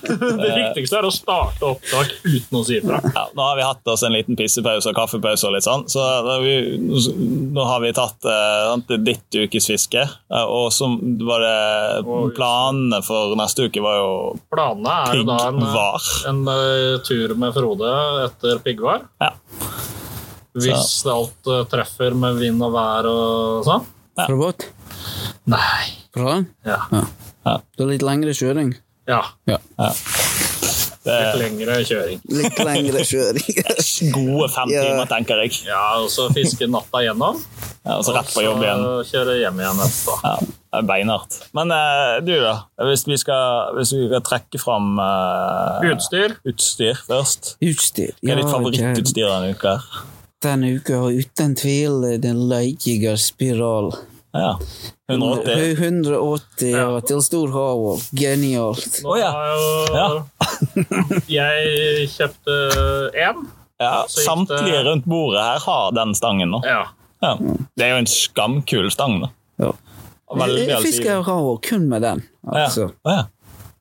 Det 0.42 0.50
viktigste 0.56 0.98
er 0.98 1.08
å 1.08 1.12
starte 1.14 1.70
opptak 1.70 2.12
uten 2.26 2.58
å 2.60 2.62
si 2.66 2.76
ifra. 2.80 3.00
Ja, 3.14 3.24
nå 3.32 3.46
har 3.46 3.56
vi 3.56 3.64
hatt 3.64 3.90
oss 3.94 4.04
en 4.06 4.12
liten 4.12 4.36
pissepause 4.36 4.90
og 4.92 4.98
kaffepause 4.98 5.48
og 5.48 5.54
litt 5.56 5.64
sånn, 5.64 5.86
så 5.88 6.04
da 6.26 6.36
vi, 6.44 6.54
nå 7.56 7.64
har 7.70 7.80
vi 7.84 7.92
tatt 7.96 8.28
eh, 8.28 8.96
ditt 9.06 9.40
ukes 9.46 9.66
fiske. 9.72 10.04
eh, 10.04 10.44
Og 10.46 10.68
så 10.76 10.90
var 11.24 11.40
det 11.46 12.04
planene 12.36 13.00
for 13.06 13.34
neste 13.40 13.66
uke 13.70 13.80
var 13.84 13.96
jo 14.00 14.12
Planene 14.52 14.94
er 15.08 15.20
jo 15.22 15.26
da 15.28 15.38
en, 15.48 15.60
en 16.32 16.46
eh, 16.52 16.98
tur 17.06 17.34
med 17.40 17.54
Frode 17.56 17.90
etter 18.26 18.60
piggvar. 18.64 19.06
Ja. 19.24 19.32
Hvis 20.56 21.02
alt 21.08 21.48
eh, 21.52 21.64
treffer 21.68 22.14
med 22.16 22.38
vind 22.40 22.62
og 22.64 22.72
vær 22.76 23.08
og 23.10 23.66
sånn. 23.66 23.84
Ja. 24.16 24.26
båt? 24.32 24.68
Nei. 25.46 25.84
Bra? 26.16 26.40
Ja. 26.66 26.80
Ja. 26.90 27.56
Det 27.76 27.84
er 27.84 27.90
litt 27.92 28.02
lengre 28.06 28.32
kjøring. 28.34 28.74
ja. 29.06 29.22
Ja. 29.46 29.58
Det 31.06 31.14
Litt 31.22 31.36
lengre 31.38 31.74
kjøring. 31.86 32.22
Litt 32.34 32.56
lengre 32.66 33.02
kjøring. 33.06 33.58
gode 34.16 34.48
fem 34.50 34.72
Ja. 34.74 34.80
timer, 34.82 35.06
tenker 35.06 35.38
jeg. 35.44 35.52
Ja, 35.68 36.00
og 36.02 36.08
så 36.10 36.24
fiske 36.34 36.66
natta 36.66 36.98
gjennom. 37.04 37.38
Ja, 37.86 37.94
og 37.94 38.02
så 38.02 38.16
rett 38.16 38.32
på 38.34 38.42
jobb 38.42 38.64
igjen. 38.64 38.82
Og 38.82 39.04
så 39.06 39.12
kjøre 39.20 39.36
hjem 39.38 39.60
igjen 39.62 39.82
etterpå. 39.84 40.16
Ja, 40.24 40.32
det 40.42 40.80
er 40.80 40.88
beinhardt. 40.88 41.36
Men 41.54 41.70
eh, 41.76 42.16
du, 42.26 42.32
da? 42.42 42.56
Hvis 42.88 43.06
vi 43.06 43.20
skal, 43.22 43.70
hvis 43.78 43.94
vi 43.94 44.08
skal 44.08 44.24
trekke 44.26 44.58
fram 44.58 44.98
uh, 44.98 45.86
Utstyr. 45.92 46.34
utstyr 46.50 46.98
først 47.06 47.52
Utstyr. 47.62 48.18
Hva 48.24 48.34
er 48.34 48.42
ditt 48.42 48.50
favorittutstyr 48.56 49.30
denne 49.30 49.54
uka? 49.54 49.76
Denne 50.42 50.74
uka 50.74 50.98
har 51.04 51.14
uten 51.22 51.54
tvil 51.62 52.02
den 52.26 52.42
leikige 52.50 53.14
spiral. 53.22 53.92
Ja. 54.40 54.52
180? 55.12 55.76
180 55.78 56.70
ja. 56.72 56.86
til 57.06 57.22
stor 57.22 57.52
havål. 57.54 58.00
Genialt. 58.16 59.00
Nå 59.06 59.16
ja. 59.20 59.30
Jeg 61.30 62.08
kjøpte 62.14 62.58
én. 63.14 63.46
Ja, 63.76 64.04
samtlige 64.08 64.82
rundt 64.88 65.04
bordet 65.04 65.42
her 65.44 65.64
har 65.66 65.96
den 65.96 66.14
stangen 66.16 66.54
nå. 66.54 66.62
Ja. 66.66 66.86
Ja. 67.24 67.36
Det 67.76 67.86
er 67.86 67.94
jo 67.94 68.02
en 68.02 68.10
skamkul 68.10 68.90
stang, 68.92 69.20
da. 69.24 69.30
Ja. 69.62 69.72
Veldig 70.36 70.66
Jeg 70.66 70.82
fisker 70.82 71.22
rao 71.26 71.56
kun 71.62 71.86
med 71.88 72.02
den. 72.02 72.22
Altså. 72.46 72.90
Ja. 73.06 73.26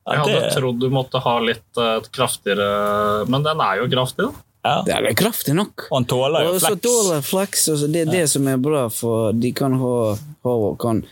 Jeg 0.06 0.22
hadde 0.22 0.50
trodd 0.54 0.78
du 0.78 0.86
måtte 0.94 1.18
ha 1.18 1.32
litt 1.42 1.80
uh, 1.82 1.98
kraftigere 2.14 3.24
Men 3.26 3.42
den 3.42 3.58
er 3.58 3.80
jo 3.80 3.88
kraftig, 3.90 4.28
da. 4.28 4.45
Ja. 4.66 4.80
Det 4.86 4.96
er 4.96 5.18
kraftig 5.18 5.54
nok. 5.56 5.86
Og 5.90 6.00
han 6.00 6.08
tåler 6.10 6.48
jo 6.48 6.56
flex. 6.56 6.66
så 6.66 6.80
tåler 6.88 7.22
flex 7.24 7.68
det 7.86 8.02
er 8.06 8.10
det 8.12 8.24
som 8.32 8.48
er 8.50 8.58
bra, 8.60 8.86
for 8.92 9.36
de 9.36 9.52
kan 9.56 9.78
ha 9.80 9.94
havål 10.46 10.76
kan 10.82 11.04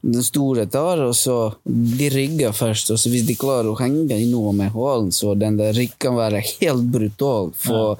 den 0.00 0.22
store 0.22 0.66
tar, 0.70 1.00
og 1.02 1.14
så 1.16 1.36
de 1.64 2.08
rygger 2.12 2.52
først. 2.54 2.92
og 2.94 3.00
så 3.00 3.10
Hvis 3.10 3.26
de 3.26 3.34
klarer 3.38 3.70
å 3.72 3.78
henge 3.80 4.14
i 4.14 4.28
noe 4.30 4.52
med 4.56 4.70
hålen, 4.72 5.10
så 5.12 5.34
den 5.34 5.58
der 5.58 5.74
rygg 5.76 5.96
kan 5.98 6.16
være 6.18 6.42
helt 6.60 6.86
brutal. 6.92 7.50
For 7.58 7.98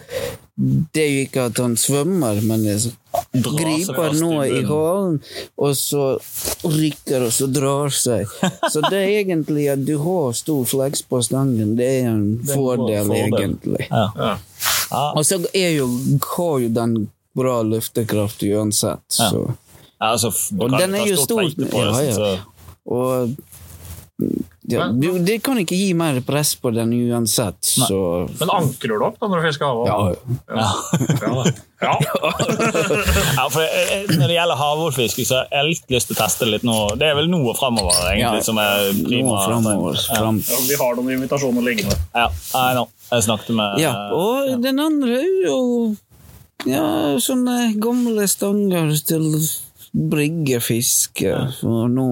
det 0.55 1.03
er 1.03 1.11
jo 1.11 1.27
ikke 1.27 1.49
at 1.51 1.61
han 1.63 1.77
svømmer, 1.79 2.41
men 2.47 2.67
det 2.67 2.81
så 2.83 2.91
Drar 2.91 2.95
seg 2.95 3.08
griper 3.33 4.15
noe 4.21 4.47
i 4.49 4.63
bunnen. 4.67 5.21
og 5.57 5.77
så 5.77 6.19
rykker 6.65 7.27
og 7.29 7.33
så 7.33 7.47
drar 7.53 7.95
seg. 7.95 8.27
Så 8.73 8.83
det 8.89 8.99
er 8.99 9.13
egentlig 9.23 9.69
at 9.73 9.85
du 9.87 9.95
har 10.03 10.33
stor 10.37 10.65
fleks 10.69 11.03
på 11.09 11.21
stangen, 11.25 11.77
det 11.79 11.87
er 12.01 12.11
en 12.11 12.25
er 12.39 12.51
en 12.51 12.51
fordel, 12.53 13.07
fordel. 13.07 13.39
egentlig. 13.39 13.87
Ja. 13.91 14.05
Ja. 14.17 14.35
Ja. 14.91 15.05
Og 15.15 15.25
så 15.27 15.39
er 15.53 15.71
jo, 15.77 15.89
har 16.37 16.59
jo 16.65 16.69
den 16.73 16.99
bra 17.37 17.61
løftekraft 17.63 18.43
uansett, 18.43 19.05
så 19.09 19.55
Ja, 19.99 20.13
altså, 20.15 20.31
Og 20.59 20.71
den 20.79 20.95
er 20.95 21.07
jo 21.11 21.17
stor. 21.17 21.43
på 21.43 21.81
Ja, 21.83 22.03
ja. 22.07 22.37
Og 22.87 23.35
ja, 24.69 24.89
du, 24.91 25.13
det 25.23 25.37
kan 25.47 25.59
ikke 25.63 25.77
gi 25.79 25.93
mer 25.95 26.17
press 26.27 26.57
på 26.59 26.73
den 26.75 26.91
uansett, 27.07 27.61
så 27.63 27.99
Men 28.41 28.51
ankrer 28.51 28.99
du 28.99 29.05
opp 29.07 29.21
da 29.23 29.29
når 29.31 29.41
du 29.41 29.47
fisker 29.47 29.69
havål? 29.71 29.87
ja. 29.87 29.99
Ja. 30.51 31.45
ja. 31.79 31.93
Ja, 33.39 33.45
for 33.55 33.63
eh, 33.63 34.09
Når 34.11 34.25
det 34.27 34.35
gjelder 34.35 34.59
havålfiske, 34.59 35.23
så 35.29 35.37
har 35.39 35.53
jeg 35.61 35.69
litt 35.69 35.95
lyst 35.95 36.11
til 36.11 36.17
å 36.17 36.19
teste 36.19 36.49
litt 36.51 36.65
nå. 36.67 36.75
Det 36.99 37.07
er 37.07 37.15
vel 37.21 37.31
noe 37.31 37.55
fremover 37.55 37.95
egentlig 38.11 38.41
Ja, 38.41 38.47
som 38.49 38.59
er 38.59 38.89
prima. 39.05 39.37
framover. 39.47 40.01
Fram. 40.09 40.41
Ja, 40.43 40.59
Vi 40.67 40.81
har 40.83 40.99
noen 40.99 41.15
invitasjoner 41.15 41.63
liggende. 41.69 41.95
Ja, 42.19 42.27
I 42.59 42.75
know. 42.75 42.91
Jeg 43.13 43.29
snakket 43.29 43.55
med 43.57 43.79
Ja, 43.85 43.95
og 44.19 44.59
den 44.67 44.83
andre 44.83 45.21
er 45.23 45.31
jo 45.47 45.61
ja, 46.67 46.83
sånne 47.23 47.71
gamle 47.79 48.27
stanger 48.29 48.91
til 49.07 49.31
bryggefiske. 49.95 51.37
For 51.61 51.87
nå 51.95 52.09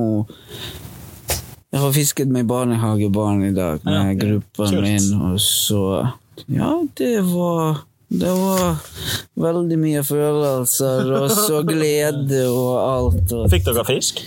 Jeg 1.74 1.82
har 1.82 1.92
fisket 1.92 2.30
med 2.32 2.46
barnehagebarn 2.48 3.42
i 3.48 3.52
dag 3.56 3.82
med 3.84 4.20
gruppa 4.20 4.68
kult. 4.70 4.80
min, 4.86 5.08
og 5.32 5.40
så 5.42 5.82
Ja, 6.48 6.70
det 6.98 7.20
var 7.32 7.82
det 8.06 8.30
var 8.30 8.76
veldig 9.34 9.76
mye 9.82 10.02
følelser, 10.06 11.08
og 11.18 11.32
så 11.34 11.58
glede 11.66 12.44
og 12.46 12.76
alt. 12.78 13.32
Fikk 13.50 13.64
dere 13.66 13.82
fisk? 13.88 14.20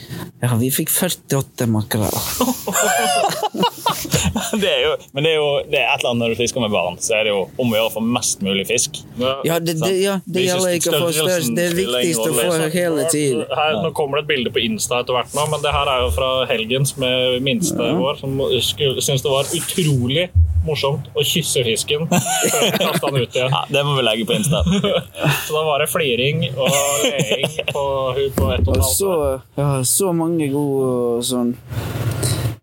ja, 0.43 0.49
vi 0.59 0.67
fikk 0.71 0.91
48 0.91 1.67
makrell. 1.71 2.11
det 4.61 4.69
er 4.69 4.81
jo, 4.85 4.91
men 5.13 5.25
det 5.25 5.31
er 5.33 5.37
jo 5.39 5.47
det 5.69 5.79
er 5.81 5.87
et 5.93 6.01
eller 6.01 6.11
annet 6.11 6.23
når 6.23 6.33
du 6.33 6.39
fisker 6.41 6.63
med 6.63 6.73
barn, 6.73 6.99
så 7.03 7.15
er 7.19 7.27
det 7.27 7.33
jo 7.33 7.41
om 7.59 7.71
å 7.73 7.77
gjøre 7.77 7.91
å 7.91 7.93
få 7.95 8.03
mest 8.05 8.43
mulig 8.45 8.65
fisk. 8.69 9.01
Ja, 9.19 9.57
det, 9.59 9.77
det, 9.81 9.91
ja, 10.01 10.17
det 10.25 10.43
er 10.43 10.47
gjelder 10.49 10.77
ikke 10.79 10.93
å 10.95 11.01
få 11.05 11.11
størst. 11.15 11.53
Det 11.57 11.69
er 11.69 11.77
viktigst 11.77 12.25
å 12.25 12.33
få 12.35 12.69
hele 12.73 13.07
tiden. 13.11 13.45
Her, 13.59 13.79
nå 13.83 13.93
kommer 13.97 14.19
det 14.19 14.27
et 14.27 14.31
bilde 14.33 14.53
på 14.55 14.63
Insta 14.65 15.01
etter 15.03 15.17
hvert, 15.17 15.33
nå, 15.37 15.47
men 15.53 15.63
det 15.65 15.73
her 15.75 15.93
er 15.95 16.05
jo 16.05 16.11
fra 16.15 16.29
helgens 16.49 16.95
med 17.01 17.39
minste 17.45 17.91
vår, 17.99 18.19
som 18.21 18.39
syns 18.61 19.25
det 19.25 19.31
var 19.33 19.49
utrolig 19.57 20.29
morsomt 20.65 21.05
å 21.15 21.23
kysse 21.23 21.61
fisken 21.63 22.03
før 22.09 22.63
vi 22.65 22.71
kastet 22.75 23.05
den 23.05 23.21
ut 23.23 23.37
igjen. 23.37 23.53
Ja, 23.55 23.61
Det 23.71 23.83
må 23.87 23.95
vi 23.95 24.03
legge 24.05 24.25
på 24.27 24.35
Insta. 24.35 24.59
Så 25.47 25.55
da 25.55 25.63
var 25.65 25.79
det 25.83 25.87
fliring 25.91 26.43
og 26.51 26.67
leing 27.05 27.55
på 27.71 27.85
hun 28.17 28.35
på 28.35 28.49
ett 28.53 28.67
og 28.67 28.73
Og 28.73 28.75
et 28.75 28.83
halvt 28.83 28.97
så, 28.97 29.13
år. 29.15 29.39
ja, 29.59 29.69
så 29.87 30.11
mange 30.15 30.49
gode 30.51 31.23
sånn 31.29 31.55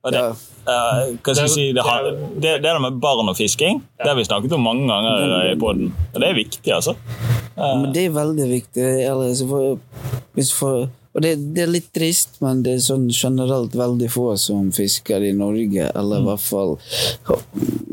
Og 0.06 0.14
det, 0.14 0.22
eh, 0.22 1.00
hva 1.18 1.32
skal 1.34 1.42
jeg 1.42 1.54
si, 1.54 1.64
det, 1.74 1.82
har, 1.82 2.04
det, 2.42 2.52
det 2.62 2.74
med 2.82 3.00
barn 3.02 3.32
og 3.32 3.34
fisking, 3.38 3.80
det 3.98 4.06
har 4.06 4.18
vi 4.18 4.26
snakket 4.28 4.54
om 4.54 4.62
mange 4.62 4.86
ganger 4.86 5.50
i 5.50 5.56
poden. 5.58 5.90
Og 6.12 6.22
det 6.22 6.28
er 6.28 6.38
viktig, 6.38 6.70
altså. 6.74 6.94
Men 7.56 7.90
det 7.96 8.06
er 8.06 8.14
veldig 8.14 8.46
viktig. 8.52 8.84
Ellers 9.08 9.42
for, 9.48 9.80
hvis 10.36 10.52
for, 10.54 10.86
og 11.16 11.22
det, 11.24 11.32
det 11.56 11.62
er 11.64 11.70
litt 11.72 11.86
trist, 11.96 12.34
men 12.44 12.58
det 12.60 12.74
er 12.76 12.82
sånn 12.84 13.06
generelt 13.08 13.72
veldig 13.72 14.08
få 14.12 14.34
som 14.36 14.68
fisker 14.76 15.24
i 15.24 15.32
Norge. 15.32 15.88
Eller 15.96 16.20
i 16.20 16.26
hvert 16.26 16.44
fall 16.44 16.74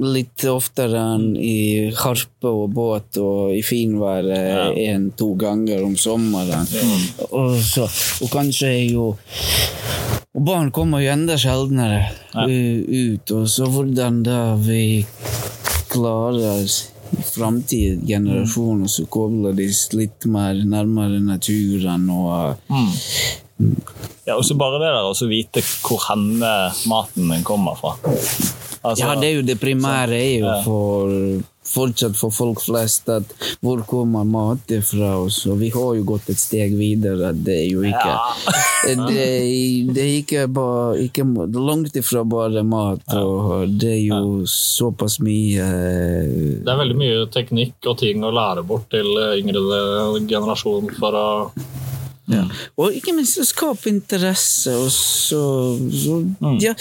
litt 0.04 0.44
oftere 0.52 1.00
enn 1.16 1.38
i 1.40 1.88
harpe 1.96 2.52
og 2.52 2.74
båt 2.76 3.22
og 3.24 3.56
i 3.56 3.62
finvær 3.64 4.28
én-to 4.76 5.30
ganger 5.40 5.86
om 5.88 5.96
sommeren. 5.96 6.68
Og, 7.30 7.56
så, 7.64 7.88
og 7.88 8.34
kanskje 8.34 8.74
er 8.74 8.86
jo 8.92 9.14
og 10.34 10.42
barn 10.42 10.72
kommer 10.74 11.00
jo 11.04 11.12
enda 11.14 11.38
sjeldnere 11.38 12.08
ja. 12.34 12.46
ut, 12.50 13.34
og 13.38 13.46
så 13.54 13.68
hvordan 13.70 14.24
da 14.26 14.40
vi 14.58 15.06
klarer 15.94 16.66
framtid 17.34 18.04
generasjoner 18.08 18.90
så 18.92 19.06
kobler 19.12 19.56
de 19.58 19.70
litt 19.98 20.28
mer 20.32 20.60
nærmere 20.66 21.22
naturen 21.24 22.10
og 22.10 22.58
Ja, 24.26 24.36
og 24.36 24.44
så 24.48 24.56
bare 24.60 24.80
det 24.82 24.90
der 24.92 25.06
å 25.08 25.16
så 25.16 25.28
vite 25.30 25.62
hvor 25.84 26.02
henne 26.10 26.52
maten 26.90 27.30
din 27.32 27.44
kommer 27.48 27.76
fra. 27.80 27.96
Altså, 28.84 29.04
Ja, 29.04 29.16
det 29.20 29.30
er 29.30 29.36
jo 29.38 29.48
det 29.48 29.60
primære 29.62 30.18
er 30.20 30.40
jo 30.42 30.54
for 30.66 31.12
fortsatt 31.68 32.18
for 32.20 32.34
folk 32.34 32.62
flest 32.64 33.10
at 33.12 33.34
hvor 33.64 33.84
kommer 33.88 34.28
mat 34.28 34.74
fra? 34.84 35.14
oss, 35.24 35.46
og 35.48 35.60
vi 35.62 35.70
har 35.74 35.96
jo 35.98 36.06
gått 36.08 36.30
et 36.34 36.40
steg 36.40 36.76
videre. 36.78 37.32
Det 37.34 37.56
er 37.56 37.70
jo 37.72 37.84
ikke 37.88 38.14
det, 39.08 39.28
det, 39.94 40.04
er 40.04 40.14
ikke, 40.20 40.46
bare, 40.52 40.98
ikke 41.06 41.26
langt 41.56 41.96
ifra 42.00 42.24
bare 42.28 42.64
mat, 42.68 43.04
og 43.16 43.72
det 43.80 43.94
er 43.96 44.04
jo 44.10 44.44
såpass 44.50 45.20
mye 45.24 45.68
Det 46.64 46.70
er 46.70 46.82
veldig 46.82 47.00
mye 47.00 47.26
teknikk 47.34 47.92
og 47.92 47.98
ting 48.04 48.24
å 48.26 48.34
lære 48.34 48.66
bort 48.68 48.90
til 48.94 49.10
yngre 49.40 49.64
generasjon 50.30 50.92
for 51.00 51.20
å 51.20 51.28
ja. 52.32 52.44
Og 52.80 52.96
ikke 52.96 53.14
minst 53.18 53.40
å 53.42 53.46
skape 53.48 53.92
interesse, 53.92 54.72
og 54.80 54.90
så, 54.94 55.42
så 55.92 56.22
mm. 56.24 56.60
ja, 56.64 56.72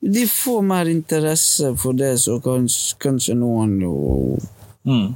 De 0.00 0.24
får 0.30 0.62
mer 0.64 0.88
interesse 0.88 1.74
for 1.80 1.96
det, 1.98 2.14
så 2.22 2.38
kanskje, 2.44 2.96
kanskje 3.04 3.36
noen 3.36 3.76
og, 3.90 4.46
mm. 4.88 5.08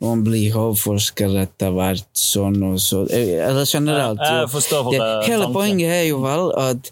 Noen 0.00 0.22
blir 0.24 0.54
havforsker 0.54 1.34
etter 1.42 1.74
hvert, 1.76 2.06
sånn 2.16 2.62
og 2.64 2.78
så 2.80 3.02
Eller 3.10 3.66
generelt. 3.68 4.22
Jeg, 4.24 4.46
jeg 4.48 4.94
det, 4.94 5.08
hele 5.26 5.50
poenget 5.52 5.92
er 5.98 6.06
jo 6.08 6.22
vel 6.24 6.46
at 6.56 6.88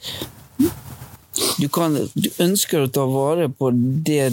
du, 1.58 1.68
kan, 1.70 1.94
du, 1.94 2.28
ønsker 2.42 2.82
å 2.82 2.90
ta 2.92 3.04
vare 3.08 3.46
på 3.48 3.70
det 3.72 4.28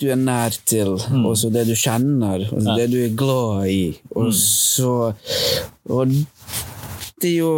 du 0.00 0.06
er 0.08 0.18
nær 0.18 0.56
til, 0.68 0.96
mm. 0.96 1.24
også 1.28 1.50
det 1.52 1.66
du 1.68 1.74
kjenner, 1.76 2.46
og 2.48 2.64
ja. 2.64 2.76
det 2.80 2.88
du 2.94 2.98
er 3.04 3.14
glad 3.16 3.68
i. 3.68 3.82
Og 4.14 4.30
mm. 4.30 4.36
så 4.40 4.94
og 5.90 6.14
det 7.20 7.34
er 7.34 7.38
jo 7.40 7.52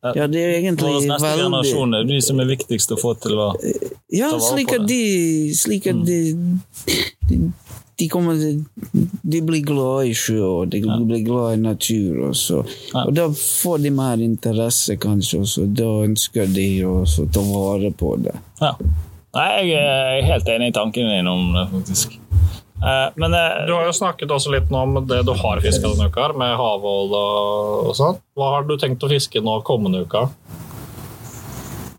ja, 0.00 0.26
det 0.30 0.38
er 0.38 0.52
egentlig 0.60 0.92
Våre 0.92 1.06
neste 1.08 1.24
veldig 1.26 1.44
generasjoner, 1.48 2.04
de 2.06 2.18
som 2.22 2.38
er 2.38 2.46
viktigst 2.52 2.92
å 2.94 2.98
få 3.00 3.16
til 3.18 3.34
å 3.34 3.48
ja, 4.14 4.28
ta 4.30 4.36
vare 4.38 4.62
på 4.68 4.76
det. 4.76 4.84
De, 4.92 5.56
slik 5.58 5.88
at 5.90 5.98
mm. 5.98 6.04
de, 6.06 6.18
de, 7.26 7.38
de, 7.98 8.08
kommer 8.12 8.38
De 8.38 9.40
blir 9.42 9.64
glad 9.66 10.12
i 10.12 10.14
sjø, 10.14 10.38
og 10.46 10.70
de 10.70 10.84
ja. 10.84 11.00
blir 11.02 11.24
glad 11.26 11.58
i 11.58 11.60
natur. 11.64 12.28
Og, 12.28 12.38
så. 12.38 12.62
Ja. 12.92 13.08
og 13.08 13.18
da 13.18 13.26
får 13.34 13.82
de 13.88 13.94
mer 13.98 14.22
interesse, 14.22 14.96
kanskje, 15.02 15.42
og 15.42 15.50
så 15.50 15.66
da 15.66 15.90
ønsker 16.06 16.46
de 16.54 16.68
å 16.86 16.94
ta 17.34 17.44
vare 17.50 17.90
på 17.90 18.14
det. 18.22 18.38
Ja. 18.62 18.76
Nei, 19.34 19.50
jeg 19.68 19.82
er 19.82 20.30
helt 20.30 20.54
enig 20.54 20.70
i 20.70 20.78
tankene 20.78 21.18
dine 21.18 21.34
om 21.34 21.52
det, 21.58 21.68
faktisk. 21.74 22.17
Eh, 22.78 23.12
men, 23.14 23.34
eh, 23.34 23.66
du 23.66 23.72
har 23.74 23.88
jo 23.88 23.92
snakket 23.92 24.30
også 24.30 24.52
litt 24.54 24.70
om 24.70 25.00
det 25.06 25.24
du 25.26 25.32
har 25.34 25.60
fiska 25.60 25.88
denne 25.88 26.08
uka, 26.12 26.30
med 26.38 26.54
havål 26.58 27.14
og, 27.18 27.88
og 27.90 27.96
sånn. 27.98 28.20
Hva 28.38 28.54
har 28.54 28.68
du 28.68 28.76
tenkt 28.78 29.02
å 29.02 29.10
fiske 29.10 29.42
nå 29.42 29.58
kommende 29.66 30.04
uka? 30.06 30.28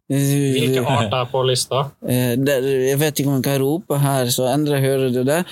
Hvilken 0.09 0.87
art 0.89 1.11
er 1.13 1.27
på 1.29 1.43
lista? 1.45 1.83
Eh, 2.01 2.31
jeg 2.33 2.97
vet 2.97 3.19
ikke 3.19 3.29
om 3.29 3.35
jeg 3.37 3.45
kan 3.45 3.59
rope 3.61 3.99
her, 4.01 4.31
så 4.33 4.47
Endre 4.49 4.79
hører 4.81 5.13
du 5.13 5.21
det. 5.27 5.43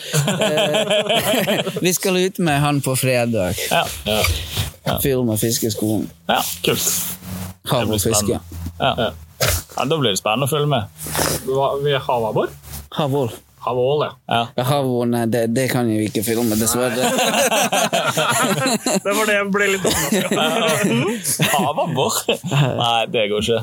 Vi 1.85 1.93
skal 1.93 2.17
ut 2.23 2.39
med 2.41 2.57
han 2.63 2.81
på 2.81 2.95
fredag. 2.97 3.59
Ja, 3.69 3.83
ja, 4.07 4.23
ja. 4.87 4.97
Film 5.03 5.29
med 5.29 5.43
fiskeskolen. 5.43 6.07
Ja, 6.31 6.39
kult. 6.65 6.87
Hav 7.67 7.91
og 7.91 8.01
fiske. 8.01 8.39
Ja. 8.79 8.93
ja. 8.97 9.11
Da 9.77 9.99
blir 9.99 10.15
det 10.15 10.17
spennende 10.17 10.47
å 10.47 10.53
følge 10.55 10.71
med. 10.71 10.89
Hva, 11.45 11.75
havabbor? 12.07 12.49
Havål. 12.97 13.35
Havål, 13.67 14.03
ja. 14.05 14.11
ja. 14.55 14.63
Havål, 14.63 15.09
nei, 15.11 15.25
det, 15.31 15.41
det, 15.51 15.65
kan 15.71 15.89
jo 15.91 15.99
ikke 16.05 16.23
filme, 16.23 16.55
dessverre. 16.55 16.95
det 19.03 19.15
var 19.17 19.27
det 19.27 19.35
jeg 19.35 19.47
ble 19.51 19.67
litt 19.73 19.87
overrasket 19.89 21.49
Havabbor? 21.57 22.13
Nei, 22.79 23.01
det 23.11 23.25
går 23.33 23.43
ikke. 23.43 23.59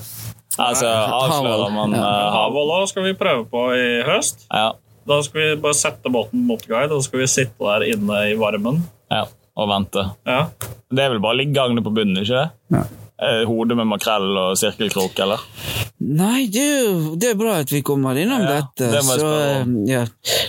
Altså, 0.61 0.87
avslører 0.87 1.73
man 1.75 1.97
ja. 1.97 2.03
uh, 2.05 2.29
Havål 2.37 2.69
òg 2.77 2.85
skal 2.93 3.03
vi 3.09 3.15
prøve 3.19 3.47
på 3.51 3.61
i 3.75 4.03
høst. 4.07 4.45
Ja. 4.53 4.75
Da 5.09 5.19
skal 5.25 5.41
vi 5.41 5.49
bare 5.65 5.77
sette 5.77 6.09
båten 6.13 6.45
mot 6.49 6.63
guide, 6.69 6.93
og 6.93 7.01
så 7.01 7.09
skal 7.09 7.21
vi 7.25 7.31
sitte 7.33 7.65
der 7.65 7.89
inne 7.95 8.17
i 8.31 8.37
varmen. 8.41 8.77
Ja, 9.13 9.25
Og 9.57 9.69
vente. 9.71 10.03
Ja. 10.27 10.47
Det 10.91 11.03
er 11.03 11.11
vel 11.15 11.23
bare 11.25 11.39
liggagene 11.41 11.83
på 11.85 11.93
bunnen, 11.95 12.21
ikke 12.23 12.51
Ja. 12.75 12.85
Hodet 13.25 13.47
Hode 13.49 13.75
med 13.79 13.87
makrell 13.89 14.37
og 14.37 14.57
sirkelkrok, 14.59 15.15
eller? 15.23 15.41
Nei, 16.05 16.47
det, 16.53 16.65
det, 17.17 17.31
er 17.33 17.37
bra 17.39 17.55
at 17.63 17.71
vi 17.73 17.81
kommer 17.87 18.19
innom 18.21 18.43
ja, 18.45 18.59
dette. 18.59 18.91
Det, 18.93 19.03
så, 19.07 19.29
ja. 19.89 20.03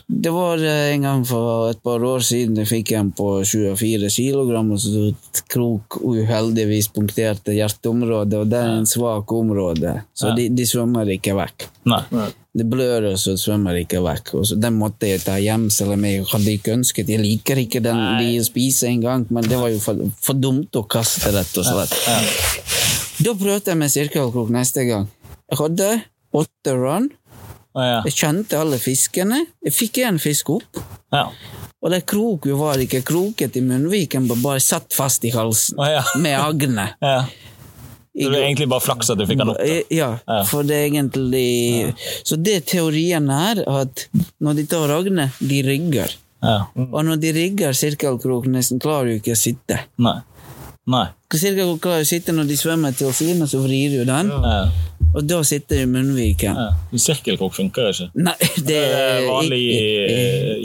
det 0.08 0.34
var 0.34 0.60
eh, 0.60 0.92
en 0.92 1.06
gang 1.08 1.22
for 1.28 1.70
et 1.70 1.80
par 1.86 2.04
år 2.04 2.26
siden 2.28 2.60
jeg 2.60 2.68
fikk 2.68 2.92
en 3.00 3.12
på 3.16 3.30
24 3.48 4.10
kg, 4.12 4.52
og 4.60 4.82
så 4.82 5.06
et 5.14 5.44
krok 5.52 6.00
uheldigvis 6.04 6.92
punkterte 6.96 7.56
hjerteområdet, 7.56 8.42
og 8.42 8.52
det 8.52 8.60
er 8.60 8.74
en 8.82 8.90
svak 8.90 9.32
område, 9.32 10.00
så 10.18 10.34
ja. 10.34 10.40
de, 10.42 10.50
de 10.58 10.68
svømmer 10.68 11.16
ikke 11.16 11.38
vekk. 11.38 11.70
Nei. 11.88 12.04
Det 12.56 12.64
blør, 12.72 13.12
og 13.12 13.18
så 13.20 13.36
svømmer 13.40 13.76
ikke 13.82 14.00
vekk. 14.04 14.32
Og 14.40 14.46
så 14.48 14.56
Den 14.60 14.78
måtte 14.80 15.10
jeg 15.10 15.24
ta 15.26 15.36
hjem, 15.40 15.68
selv 15.74 15.98
om 15.98 16.06
jeg 16.08 16.24
hadde 16.30 16.54
ikke 16.56 16.72
ønsket 16.78 17.12
Jeg 17.12 17.20
liker 17.20 17.60
ikke 17.60 17.82
den 17.84 18.00
de 18.22 18.30
spiser 18.48 18.94
engang, 18.94 19.28
men 19.30 19.44
det 19.48 19.60
var 19.60 19.74
jo 19.74 19.82
for, 19.84 20.00
for 20.24 20.40
dumt 20.40 20.76
å 20.80 20.86
kaste, 20.88 21.34
rett 21.36 21.60
og 21.60 21.68
slett. 21.68 21.96
Ja. 22.08 22.18
Da 23.28 23.36
prøvde 23.40 23.72
jeg 23.72 23.80
med 23.80 23.92
sirkelkrok 23.92 24.50
neste 24.56 24.88
gang. 24.88 25.12
Jeg 25.52 25.62
hadde 25.62 25.90
åtte 26.36 26.74
run. 26.76 27.10
ja. 27.76 28.02
Jeg 28.08 28.16
kjente 28.16 28.60
alle 28.60 28.80
fiskene. 28.82 29.46
Jeg 29.66 29.76
fikk 29.76 30.02
én 30.08 30.20
fisk 30.22 30.50
opp. 30.56 30.84
Ja. 31.14 31.28
Og 31.86 31.92
det 31.94 32.06
kroket 32.10 32.56
var 32.58 32.82
ikke 32.82 33.04
kroket 33.06 33.58
i 33.60 33.62
munnviken, 33.62 34.26
bare 34.42 34.62
satt 34.64 34.96
fast 34.96 35.26
i 35.28 35.34
halsen 35.36 35.78
ja. 35.80 36.06
med 36.22 36.40
agne. 36.40 36.94
Ja. 37.06 37.26
Så 38.16 38.30
det 38.32 38.38
er 38.40 38.46
egentlig 38.46 38.70
bare 38.72 38.80
flaks 38.80 39.10
at 39.12 39.20
du 39.20 39.26
fikk 39.28 39.42
den 39.42 39.50
opp? 39.52 39.58
Da. 39.60 39.80
Ja, 39.92 40.06
for 40.48 40.64
det 40.64 40.76
er 40.78 40.86
egentlig 40.86 41.90
Så 42.24 42.38
det 42.40 42.62
teorien 42.72 43.28
er 43.28 43.60
at 43.68 44.06
når 44.40 44.62
de 44.62 44.64
tar 44.72 44.94
agne, 44.96 45.26
de 45.44 45.58
rygger. 45.68 46.14
Og 46.80 47.02
når 47.04 47.20
de 47.20 47.34
rigger 47.36 47.76
sirkelkroken, 47.76 48.56
klarer 48.80 49.12
jo 49.12 49.20
ikke 49.20 49.36
å 49.36 49.42
sitte. 49.42 49.82
Nei. 50.00 50.16
Nei. 50.86 51.06
Cirka 51.36 51.66
hva 51.66 51.96
sitter 52.06 52.36
når 52.38 52.50
de 52.52 52.58
svømmer 52.60 52.94
til 52.96 53.14
siden, 53.16 53.42
og 53.44 53.50
så 53.50 53.60
vrir 53.64 53.96
du 53.96 54.04
den. 54.08 54.30
Ja. 54.30 54.60
Og 55.16 55.24
da 55.26 55.40
sitter 55.48 55.82
du 55.82 55.82
i 55.82 55.88
munnviken. 55.90 56.60
Ja. 56.60 57.00
Sirkelkrok 57.08 57.56
funker 57.56 57.90
ikke? 57.90 58.12
Nei, 58.28 58.36
det 58.68 58.84
er 58.84 59.26
vanlig 59.30 59.64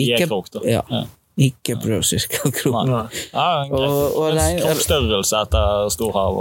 J-krok. 0.04 0.52
Ja. 0.68 0.84
ja. 0.90 1.06
Ikke 1.40 1.78
prøv 1.80 2.02
sirkelkrok. 2.04 2.90
Ja, 3.32 3.46
Kroppsstørrelse 3.70 5.40
etter 5.46 5.88
storhav. 5.94 6.36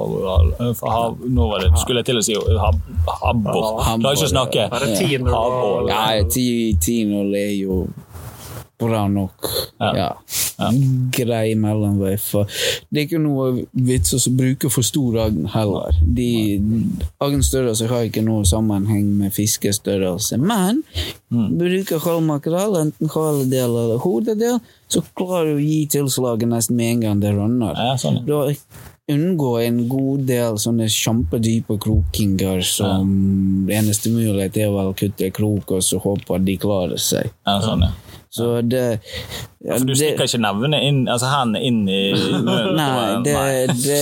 Hav, 0.84 1.16
nå 1.24 1.48
var 1.48 1.64
det, 1.64 1.72
skulle 1.80 2.04
jeg 2.04 2.10
til 2.10 2.20
å 2.20 2.26
si 2.26 2.36
habbor. 2.36 3.70
Klarer 3.86 4.20
ikke 4.20 4.28
å 4.28 4.34
snakke. 4.34 4.68
Havål. 5.30 5.92
Ja, 5.94 6.04
tinål 6.84 7.32
er 7.40 7.54
jo 7.62 7.86
bra 8.80 9.08
nok. 9.08 9.50
Ja. 9.78 9.98
ja. 9.98 10.18
ja. 10.58 10.70
Grei 11.12 11.56
mellomvei. 11.60 12.16
For 12.22 12.50
det 12.90 13.02
er 13.02 13.08
ikke 13.08 13.22
noe 13.24 13.66
vits 13.72 14.16
å 14.16 14.22
bruke 14.36 14.72
for 14.72 14.88
stor 14.88 15.20
agn 15.26 15.50
heller. 15.54 15.96
De, 16.04 16.30
Agnstørrelse 17.24 17.90
har 17.92 18.08
ikke 18.08 18.24
noe 18.26 18.48
sammenheng 18.48 19.08
med 19.20 19.36
fiskestørrelse. 19.36 20.40
Men 20.42 20.84
mm. 21.32 21.50
bruker 21.60 22.04
halvmakrell, 22.06 22.78
enten 22.84 23.12
haledel 23.16 23.76
eller 23.84 24.04
hodedel, 24.04 24.62
så 24.90 25.04
klarer 25.14 25.54
du 25.54 25.60
å 25.60 25.66
gi 25.66 25.82
tilslaget 25.98 26.50
nesten 26.50 26.80
med 26.80 26.96
en 26.96 27.04
gang 27.06 27.26
det 27.26 27.36
rønner. 27.36 27.76
Ja, 27.78 28.00
sånn. 28.00 28.24
Da 28.28 28.48
unngå 29.10 29.56
en 29.64 29.80
god 29.90 30.28
del 30.30 30.58
sånne 30.62 30.86
kjempedype 30.94 31.80
krokinger 31.82 32.62
som 32.66 33.10
ja. 33.66 33.80
eneste 33.80 34.12
mulighet 34.14 34.60
er 34.62 34.70
vel 34.74 34.92
å 34.92 34.98
kutte 34.98 35.32
krok 35.34 35.74
og 35.78 35.82
så 35.86 35.98
håpe 36.04 36.38
at 36.38 36.46
de 36.46 36.58
klarer 36.62 37.02
seg. 37.02 37.32
Ja, 37.48 37.58
sånn, 37.64 37.88
ja. 37.88 38.09
Så 38.30 38.62
det 38.62 39.00
ja, 39.66 39.74
For 39.74 39.88
du 39.90 39.96
stikker 39.98 40.28
ikke 40.30 40.40
navnet 40.40 40.84
inn, 40.86 41.00
altså 41.10 41.32
han 41.32 41.56
inn 41.58 41.80
i? 41.90 42.12
Nei, 42.78 42.92
det, 43.26 43.34
det, 43.74 43.98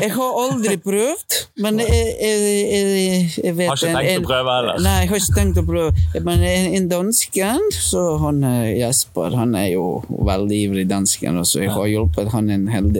Jeg 0.00 0.14
har 0.14 0.38
aldri 0.44 0.78
prøvd, 0.80 1.36
men 1.60 1.82
jeg, 1.84 2.08
jeg, 2.16 2.40
jeg, 2.56 3.28
jeg 3.44 3.58
vet 3.58 3.68
Har 3.68 3.76
ikke 3.76 3.92
tenkt 3.92 4.14
en, 4.14 4.24
å 4.24 4.30
prøve 4.30 4.56
heller? 4.56 4.80
Nei, 4.86 4.96
jeg 5.02 5.12
har 5.12 5.20
ikke 5.20 5.36
tenkt 5.36 5.60
å 5.60 5.66
prøve. 5.68 6.24
Men 6.24 6.44
en 6.48 6.88
dansken, 6.90 7.68
så 7.76 8.04
han 8.24 8.42
Jesper, 8.80 9.36
han 9.36 9.54
er 9.60 9.70
jo 9.74 9.86
veldig 10.08 10.62
ivrig 10.64 10.88
dansken, 10.90 11.38
og 11.42 11.48
så 11.48 11.66
jeg 11.66 11.74
har 11.76 11.92
hjulpet 11.92 12.32
han 12.32 12.48
en 12.56 12.68
hel 12.72 12.90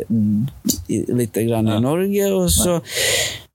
litt 0.91 1.41
grann 1.49 1.73
i 1.73 1.81
Norge, 1.83 2.33
og 2.37 2.53
så 2.53 2.83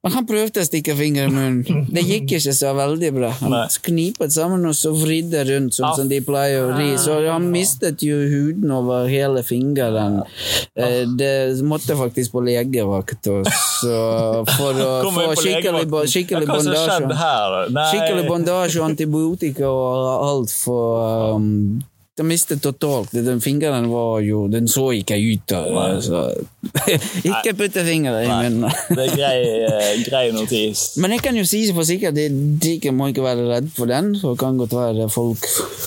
men 0.05 0.13
han 0.13 0.25
prøvde 0.29 0.61
å 0.61 0.65
stikke 0.67 0.93
fingeren 0.93 1.31
i 1.31 1.33
munnen. 1.33 1.85
Det 1.89 2.03
gikk 2.05 2.35
ikke 2.37 2.51
så 2.53 2.75
veldig 2.77 3.09
bra. 3.15 3.31
Han 3.39 3.55
knipet 3.87 4.35
sammen 4.35 4.67
og 4.69 4.75
så 4.77 4.91
vridde 4.93 5.41
rundt, 5.47 5.73
sånn 5.79 5.95
som 5.97 6.11
de 6.11 6.19
pleier 6.21 6.61
å 6.61 6.75
ri. 6.77 6.91
Så 7.01 7.15
han 7.25 7.47
mistet 7.49 8.03
jo 8.05 8.19
huden 8.21 8.69
over 8.75 9.09
hele 9.09 9.41
fingeren. 9.47 10.19
Eh, 10.77 11.09
det 11.17 11.57
måtte 11.65 11.97
faktisk 11.97 12.35
på 12.35 12.45
legevakt 12.45 13.25
for 13.25 13.49
å 13.49 15.09
få 15.17 15.25
skikkelig, 15.41 15.89
skikkelig 16.13 16.51
bondasje. 16.53 17.01
Skikkelig 17.73 18.29
bandasje, 18.29 18.85
antibiotika 18.85 19.73
og 19.73 20.29
alt 20.29 20.53
for 20.53 21.41
um, 21.41 21.81
De 22.15 22.23
mistet 22.23 22.61
totalt. 22.63 23.11
Den 23.11 23.41
fingeren 23.43 23.89
var 23.91 24.21
jo 24.23 24.45
Den 24.47 24.69
så 24.71 24.85
ikke 24.95 25.17
ut. 25.19 25.51
av 25.51 25.99
så. 25.99 26.21
Ikke 27.27 27.51
putte 27.59 27.81
fingeren 27.83 28.23
i 28.23 28.29
munnen. 28.31 28.71
Det 28.87 29.03
er 29.03 29.15
grei, 29.17 29.39
eh, 29.67 29.89
grei 30.05 30.21
notis. 30.31 30.83
Men 31.03 31.11
jeg 31.11 31.25
kan 31.25 31.35
jo 31.35 31.43
si 31.47 31.59
for 31.75 31.83
sikkert 31.87 32.15
at 32.15 32.61
de 32.63 32.91
må 32.95 33.09
ikke 33.11 33.25
være 33.25 33.47
redd 33.49 33.67
for 33.75 33.91
den. 33.91 34.13
For 34.21 34.31
det 34.31 34.39
kan 34.45 34.59
godt 34.61 34.75
være 34.77 35.09
folk 35.11 35.43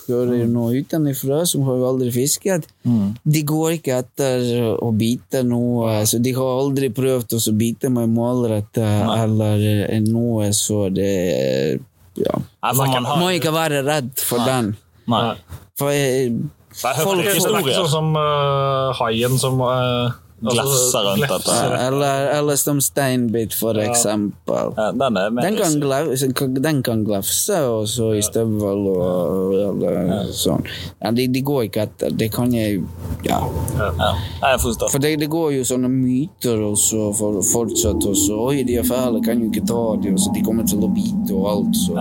hører 0.08 0.44
noe 0.52 0.82
utenfra 0.82 1.38
som 1.48 1.64
har 1.68 1.78
jo 1.80 1.86
aldri 1.88 2.10
fisket. 2.12 2.66
De 2.84 3.42
går 3.48 3.78
ikke 3.78 3.96
etter 4.02 4.44
å 4.84 4.90
bite 4.96 5.40
noe. 5.48 6.02
Så 6.08 6.20
de 6.20 6.34
har 6.36 6.58
aldri 6.60 6.90
prøvd 6.92 7.38
å 7.38 7.54
bite 7.56 7.88
med 7.94 8.12
målrett 8.12 8.76
eller 8.82 9.64
noe, 10.10 10.50
så 10.52 10.88
det 10.92 11.80
Ja. 12.18 12.34
Man 12.74 13.08
Må 13.20 13.30
ikke 13.32 13.52
være 13.54 13.80
redd 13.86 14.12
for 14.20 14.44
den. 14.44 14.74
nei. 15.08 15.32
For 15.78 15.90
jeg, 15.94 16.32
Jeg 16.78 17.02
Folk- 17.02 17.22
Det 17.22 17.26
ikke 17.26 17.34
historier. 17.40 17.74
sånn 17.78 17.90
som 17.90 18.16
uh, 18.16 18.92
haien 19.00 19.38
som 19.40 19.60
uh, 19.60 20.10
Glasser 20.38 21.02
rundt 21.02 21.24
dette. 21.26 21.54
eller, 21.88 22.28
eller 22.38 22.54
som 22.60 22.78
steinbit, 22.80 23.54
for 23.58 23.74
eksempel. 23.82 24.68
Ja, 24.76 24.92
Den 24.92 25.16
er 25.18 25.30
Den 25.34 25.56
kan, 25.58 25.80
glefse, 25.82 26.28
den 26.62 26.82
kan 26.86 27.02
glefse 27.04 27.56
og 27.66 27.88
så 27.90 28.12
i 28.14 28.20
støvel 28.22 28.84
og 28.86 29.56
eller 29.58 30.30
sånn. 30.30 30.62
Ja, 31.02 31.10
de, 31.10 31.26
de 31.34 31.42
går 31.42 31.64
ikke 31.66 31.88
etter. 31.88 32.14
Det 32.14 32.30
kan 32.36 32.54
jeg 32.54 32.84
Ja. 33.26 33.40
ja. 33.80 34.12
Jeg 34.44 34.60
forstår. 34.62 34.92
For 34.94 34.98
det, 35.02 35.16
det 35.18 35.28
går 35.28 35.56
jo 35.56 35.64
sånne 35.66 35.90
myter 35.90 36.62
også 36.70 37.10
for 37.18 37.42
fortsatt 37.42 38.06
også. 38.06 38.38
Oi, 38.52 38.62
de 38.62 38.78
er 38.78 38.86
fæle, 38.86 39.18
kan 39.26 39.42
jo 39.42 39.50
ikke 39.50 39.66
ta 39.66 39.82
dem, 40.04 40.14
de 40.14 40.42
kommer 40.46 40.62
til 40.70 40.86
å 40.86 40.92
bite 40.94 41.34
og 41.34 41.50
alt. 41.50 41.74
Så 41.82 41.98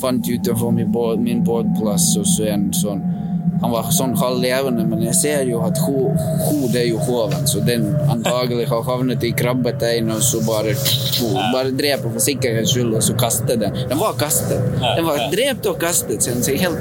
fant 0.00 0.28
ut 0.28 0.48
av 0.48 0.72
min, 0.74 0.92
board 0.92 1.20
båtplass, 1.44 2.16
og 2.20 2.26
så 2.26 2.48
en 2.54 2.70
sånn 2.74 3.02
han 3.60 3.70
var 3.74 3.90
sånn 3.92 4.14
halvlevende, 4.16 4.84
men 4.88 5.02
jeg 5.04 5.14
ser 5.18 5.42
jo 5.50 5.60
at 5.66 5.78
ho- 5.84 6.14
hodet 6.46 6.80
er 6.82 6.86
jo 6.90 6.98
hoven, 7.04 7.46
så 7.50 7.60
den 7.66 7.88
antagelig 8.12 8.66
har 8.70 8.82
havnet 8.86 9.24
i 9.28 9.32
krabbetein, 9.36 10.10
og 10.14 10.22
så 10.24 10.40
bare, 10.46 10.72
bare 11.52 11.70
dreper 11.76 12.08
for 12.14 12.24
sikkerhets 12.24 12.72
skyld, 12.74 12.94
og 12.96 13.02
så 13.04 13.16
kastet 13.20 13.60
den. 13.60 13.76
Den 13.90 13.98
var 14.00 14.16
kastet. 14.20 14.62
Den 14.80 15.04
var 15.08 15.26
drept 15.32 15.66
og 15.70 15.78
kastet, 15.82 16.22
så 16.24 16.54
er 16.54 16.62
helt, 16.64 16.80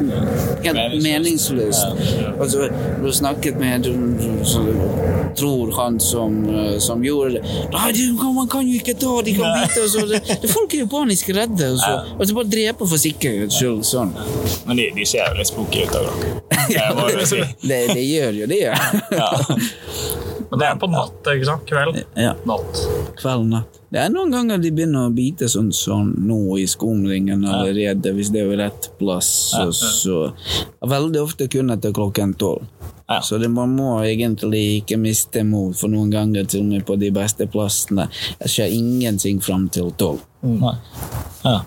helt 0.63 1.03
meningsløst. 1.03 1.99
Og 2.39 2.45
så 2.51 2.69
du 3.03 3.11
snakket 3.15 3.59
med 3.59 3.87
så, 4.47 4.63
tror 5.37 5.71
han 5.75 5.99
som, 5.99 6.39
eh, 6.49 6.77
som 6.79 7.03
gjorde 7.03 7.33
det. 7.33 7.41
Nei, 7.71 7.91
man 8.33 8.47
kan 8.49 8.67
jo 8.67 8.79
ikke 8.79 8.95
ta, 8.99 9.21
de 9.25 9.33
kan 9.37 9.51
bite, 9.61 9.83
og 9.83 9.89
så. 9.93 10.05
Det, 10.09 10.21
det, 10.41 10.49
folk 10.51 10.73
er 10.73 10.83
jo 10.83 10.87
panisk 10.91 11.29
redde, 11.35 11.71
og 11.73 11.79
så, 11.79 11.91
og 12.17 12.23
så 12.27 12.35
bare 12.39 12.49
dreper 12.51 12.89
for 12.89 12.97
sikkerhets 13.01 13.59
skyld, 13.59 13.83
sånn. 13.87 14.13
Men 14.67 14.79
de, 14.81 14.89
de 14.95 15.05
ser 15.07 15.27
jo 15.29 15.37
litt 15.39 15.51
spooky 15.51 15.85
ut 15.85 15.95
òg, 15.99 16.09
da. 16.09 16.65
Det 16.69 17.27
si. 17.27 17.43
Det, 17.61 17.79
det 17.93 18.03
gjør 18.05 18.41
jo 18.43 18.49
det. 18.49 18.63
Ja. 19.11 19.29
Men 20.49 20.59
det 20.59 20.65
er 20.65 20.77
på 20.81 20.87
natt, 20.89 21.27
ikke 21.29 21.45
sant? 21.45 21.65
Kveld. 21.69 21.99
Ja. 22.17 22.33
Natt. 22.49 22.79
Kveld 23.19 23.49
natt. 23.51 23.79
Det 23.89 24.01
er 24.01 24.09
noen 24.13 24.33
ganger 24.33 24.61
de 24.61 24.71
begynner 24.73 25.09
å 25.09 25.13
bite 25.13 25.49
sånn 25.49 25.71
sånn 25.73 26.11
nå 26.25 26.57
i 26.61 26.65
skumringen 26.69 27.45
allerede, 27.45 28.13
hvis 28.17 28.31
det 28.33 28.43
er 28.45 28.55
rett 28.57 28.89
plass. 29.01 29.29
Så, 29.53 29.69
så 29.73 30.19
Veldig 30.89 31.21
ofte 31.21 31.49
kun 31.51 31.73
etter 31.73 31.93
klokken 31.93 32.33
tolv. 32.37 32.65
Ja. 33.09 33.21
Så 33.25 33.39
det, 33.41 33.49
man 33.49 33.73
må 33.73 33.95
egentlig 34.05 34.83
ikke 34.83 34.99
miste 35.01 35.41
mot, 35.45 35.73
for 35.77 35.89
noen 35.89 36.11
ganger 36.13 36.45
til 36.49 36.61
og 36.61 36.73
med 36.73 36.85
på 36.85 36.97
de 37.01 37.09
beste 37.13 37.49
plassene. 37.49 38.05
Jeg 38.43 38.53
skjer 38.53 38.75
ingenting 38.77 39.41
fram 39.41 39.65
til 39.73 39.89
tolv. 39.97 40.21
Nei. 40.41 40.75
Ja. 41.43 41.61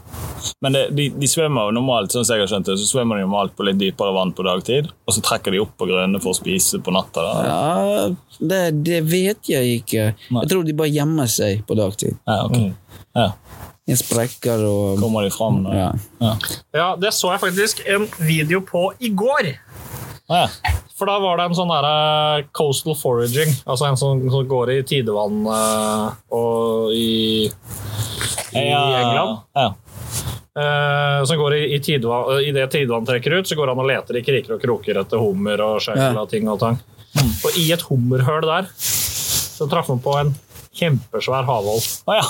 Men 0.60 0.74
det, 0.74 0.82
de, 0.96 1.06
de 1.16 1.28
svømmer 1.30 1.68
jo 1.68 1.74
normalt 1.76 2.12
sånn 2.12 2.24
som 2.26 2.36
jeg 2.36 2.44
har 2.44 2.50
skjønt 2.50 2.68
det, 2.68 2.76
så 2.80 2.88
svømmer 2.88 3.18
de 3.18 3.24
normalt 3.26 3.54
på 3.56 3.66
litt 3.66 3.78
dypere 3.80 4.14
vann 4.16 4.32
på 4.36 4.44
dagtid, 4.46 4.90
og 5.06 5.16
så 5.16 5.22
trekker 5.24 5.54
de 5.54 5.60
opp 5.62 5.74
på 5.80 5.88
grønne 5.90 6.20
for 6.22 6.34
å 6.34 6.38
spise 6.38 6.80
på 6.82 6.94
natta. 6.94 7.24
Da. 7.24 7.34
Ja, 7.48 8.38
det, 8.40 8.62
det 8.86 9.02
vet 9.08 9.52
jeg 9.52 9.82
ikke. 9.82 10.08
Nei. 10.30 10.44
Jeg 10.44 10.52
tror 10.52 10.66
de 10.68 10.76
bare 10.78 10.92
gjemmer 10.92 11.30
seg 11.30 11.64
på 11.68 11.78
dagtid. 11.78 12.18
Ja, 12.28 12.40
ok. 12.48 12.98
Ja. 13.18 13.28
I 13.90 13.96
sprekker 13.98 14.60
og 14.62 15.00
Kommer 15.02 15.24
de 15.26 15.32
fram? 15.34 15.64
Da? 15.66 15.72
ja. 15.74 15.88
Ja. 16.22 16.34
Ja, 16.72 16.88
det 16.96 17.10
så 17.16 17.32
jeg 17.34 17.42
faktisk 17.42 17.82
en 17.90 18.06
video 18.22 18.62
på 18.64 18.88
i 19.02 19.10
går. 19.10 19.54
Ja. 20.30 20.46
For 20.96 21.08
da 21.10 21.16
var 21.18 21.40
det 21.40 21.48
en 21.48 21.56
sånn 21.56 21.72
der 21.72 22.44
coastal 22.54 22.94
foraging, 22.96 23.50
altså 23.66 23.88
en 23.88 23.96
som, 23.98 24.20
som 24.30 24.44
går 24.48 24.70
i 24.76 24.76
tidevann 24.86 25.40
eh, 25.50 26.04
og 26.36 26.92
i, 26.94 27.48
i 28.54 28.66
England. 28.70 29.40
Ja. 29.56 29.72
Uh, 30.52 31.24
som 31.24 31.38
går 31.40 31.54
i, 31.56 31.60
i, 31.74 31.78
tidevann, 31.80 32.26
eh, 32.36 32.48
i 32.50 32.52
det 32.52 32.66
tidevann 32.74 33.06
trekker 33.08 33.38
ut, 33.38 33.48
så 33.48 33.56
går 33.56 33.72
han 33.72 33.80
og 33.80 33.88
leter 33.88 34.18
i 34.20 34.24
kriker 34.26 34.58
og 34.58 34.60
kroker 34.62 35.00
etter 35.00 35.20
hummer 35.22 35.62
og 35.64 35.78
skjegl 35.80 36.02
Ja. 36.02 36.12
og 36.20 36.28
ting 36.28 36.48
og 36.52 36.60
tang. 36.60 36.76
Og 37.16 37.56
i 37.60 37.70
et 37.72 37.82
hummerhøl 37.88 38.44
der 38.44 38.68
så 38.76 39.66
traff 39.68 39.88
han 39.92 40.00
på 40.04 40.12
en 40.20 40.34
kjempesvær 40.76 41.44
havål. 41.48 41.80
Ah, 42.08 42.20
ja. 42.20 42.24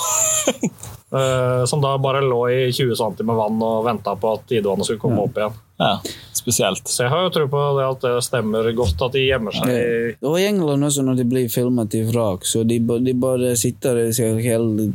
uh, 1.14 1.64
som 1.70 1.82
da 1.82 1.96
bare 2.02 2.22
lå 2.22 2.40
i 2.50 2.60
20 2.74 2.94
cm 2.98 3.26
med 3.26 3.38
vann 3.38 3.62
og 3.62 3.84
venta 3.86 4.14
på 4.18 4.36
at 4.38 4.46
tidevannet 4.50 4.86
skulle 4.88 5.02
komme 5.02 5.22
opp 5.26 5.38
igjen. 5.42 5.58
ja. 5.82 5.96
Spesielt. 6.42 6.88
Så 6.90 7.04
jeg 7.04 7.12
har 7.12 7.22
jo 7.22 7.30
tro 7.30 7.44
på 7.50 7.60
det 7.78 7.84
at 7.86 8.02
det 8.02 8.24
stemmer 8.26 8.66
godt 8.74 9.02
at 9.06 9.14
de 9.14 9.20
gjemmer 9.28 9.54
seg 9.54 9.70
Ja. 9.70 10.14
Og 10.26 10.40
i 10.40 10.46
England 10.48 10.88
også, 10.88 11.04
når 11.06 11.20
de 11.20 11.26
blir 11.30 11.50
filmet 11.52 11.94
i 11.94 12.02
vrak, 12.08 12.46
så 12.48 12.64
de, 12.66 12.80
de 12.82 13.14
bare 13.14 13.54
sitter 13.58 14.00
og 14.10 14.40
hele 14.42 14.88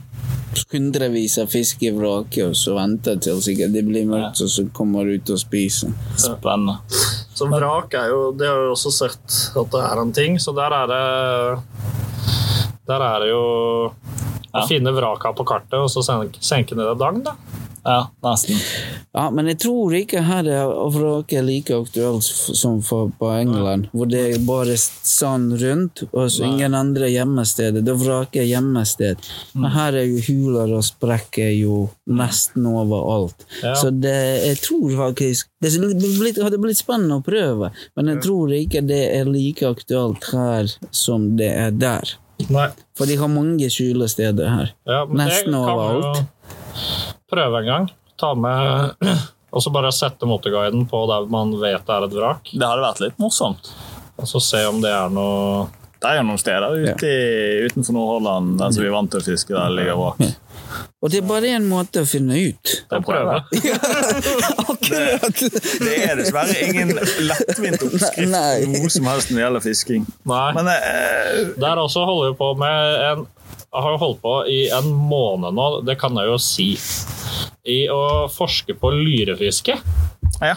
hundrevis 0.72 1.38
av 1.42 1.52
fisk 1.52 1.84
i 1.86 1.92
vraket 1.94 2.50
og 2.50 2.56
så 2.58 2.74
venter 2.78 3.20
til 3.22 3.40
sikkert 3.44 3.76
det 3.76 3.84
blir 3.88 4.08
mørkt, 4.10 4.42
og 4.44 4.50
så 4.52 4.66
kommer 4.76 5.08
ut 5.08 5.30
og 5.32 5.40
spiser. 5.40 5.94
Spennende. 6.20 6.80
Så 7.38 7.46
vrak 7.52 7.94
er 7.94 8.10
jo 8.10 8.32
Det 8.34 8.48
har 8.50 8.60
vi 8.64 8.72
også 8.74 8.92
sett 8.96 9.40
at 9.62 9.72
det 9.72 9.84
er 9.86 10.02
en 10.02 10.14
ting, 10.16 10.40
så 10.42 10.56
der 10.58 10.74
er 10.74 10.88
det 10.92 11.04
Der 12.88 13.04
er 13.04 13.20
det 13.24 13.30
jo 13.30 13.44
Ja. 14.54 14.64
å 14.64 14.68
finne 14.68 14.94
vraka 14.96 15.34
på 15.36 15.46
kartet 15.46 15.76
og 15.78 15.90
så 15.92 16.02
senke, 16.02 16.40
senke 16.42 16.74
ned 16.76 16.88
et 16.88 16.98
dagn, 16.98 17.22
da. 17.22 17.36
Ja, 17.88 18.10
nesten. 18.24 18.58
Ja, 19.16 19.30
men 19.32 19.48
jeg 19.48 19.62
tror 19.64 19.94
ikke 19.96 20.22
her 20.28 20.48
er 20.52 20.68
å 20.68 20.90
vrake 20.92 21.40
like 21.46 21.72
aktuelt 21.72 22.26
som 22.28 22.82
for, 22.84 23.14
på 23.16 23.30
England, 23.32 23.88
hvor 23.96 24.10
det 24.12 24.24
er 24.34 24.44
bare 24.44 24.76
sand 24.78 25.56
rundt, 25.62 26.04
og 26.12 26.28
så 26.34 26.44
ingen 26.50 26.76
andre 26.76 27.08
gjemmesteder. 27.14 27.86
Det 27.88 27.96
vraker 28.02 28.44
jeg 28.44 28.52
gjemmested. 28.52 29.24
Men 29.56 29.72
her 29.78 30.02
er 30.02 30.10
jo 30.10 30.20
huler 30.28 30.76
og 30.76 30.84
sprekker 30.90 31.54
jo 31.56 31.80
nesten 32.12 32.68
overalt. 32.68 33.48
Ja. 33.64 33.74
Så 33.80 33.94
det, 33.96 34.18
jeg 34.44 34.62
tror 34.68 34.94
faktisk 35.08 35.48
Det 35.64 35.72
er 35.74 36.44
hadde 36.44 36.60
blitt 36.62 36.78
spennende 36.78 37.18
å 37.18 37.26
prøve, 37.26 37.72
men 37.98 38.12
jeg 38.12 38.22
tror 38.28 38.52
ikke 38.54 38.84
det 38.86 39.04
er 39.16 39.32
like 39.32 39.66
aktuelt 39.66 40.28
her 40.36 40.70
som 40.92 41.32
det 41.40 41.50
er 41.56 41.72
der. 41.74 42.18
Nei. 42.54 42.68
For 42.98 43.10
de 43.10 43.16
har 43.18 43.30
mange 43.32 43.66
skjulesteder 43.74 44.50
her. 44.52 44.74
Ja, 44.86 45.06
Nesten 45.10 45.56
overalt. 45.58 46.20
jo 46.22 46.37
prøve 47.32 47.62
en 47.64 47.68
gang. 47.72 47.90
Ta 48.20 48.34
med 48.36 48.94
Og 49.58 49.64
så 49.64 49.72
bare 49.72 49.94
sette 49.96 50.28
motorguiden 50.28 50.84
på 50.92 51.00
der 51.10 51.30
man 51.32 51.54
vet 51.62 51.86
det 51.88 51.94
er 51.96 52.06
et 52.06 52.16
vrak, 52.20 52.50
Det 52.52 52.68
hadde 52.68 52.84
vært 52.84 53.00
litt 53.06 53.20
morsomt. 53.22 53.70
og 54.18 54.28
så 54.28 54.42
se 54.44 54.60
om 54.68 54.82
det 54.84 54.92
er 54.92 55.08
noe 55.14 55.68
Det 56.02 56.10
er 56.12 56.18
jo 56.20 56.26
noen 56.28 56.42
steder 56.42 56.76
ute 56.76 57.08
ja. 57.10 57.64
utenfor 57.70 57.96
Nordhordland 57.96 58.58
der 58.60 58.74
som 58.76 58.84
vi 58.84 58.90
er 58.90 58.94
vant 58.98 59.10
til 59.14 59.24
å 59.24 59.26
fiske, 59.26 59.54
der 59.56 59.72
ligger 59.74 59.98
vrak. 59.98 60.20
Og 61.02 61.12
det 61.14 61.22
er 61.22 61.26
bare 61.30 61.50
en 61.56 61.66
måte 61.70 62.02
å 62.04 62.08
finne 62.10 62.36
ut. 62.50 62.72
å 62.92 63.00
prøve. 63.06 63.38
Akkurat! 64.74 65.42
Det 65.80 65.96
er 66.04 66.18
dessverre 66.20 66.56
ingen 66.68 66.92
lettvint 66.98 67.84
oppskrift 67.86 68.32
noe 68.34 68.90
som 68.92 69.08
helst 69.10 69.32
når 69.32 69.38
det 69.40 69.44
gjelder 69.46 69.64
fisking. 69.66 70.06
Nei. 70.28 70.48
Men 70.58 70.70
eh, 70.74 71.54
Der 71.62 71.82
også 71.82 72.04
holder 72.10 72.34
vi 72.34 72.38
på 72.42 72.50
med 72.60 73.06
en 73.12 73.26
Jeg 73.78 73.86
har 73.86 73.98
holdt 74.02 74.22
på 74.24 74.32
i 74.50 74.60
en 74.74 74.88
måned 74.90 75.54
nå, 75.54 75.66
det 75.86 75.98
kan 76.02 76.16
jeg 76.18 76.32
jo 76.32 76.38
si, 76.42 76.72
i 77.70 77.84
å 77.94 78.26
forske 78.34 78.74
på 78.80 78.90
lyrefiske. 78.96 79.78
ja. 80.42 80.56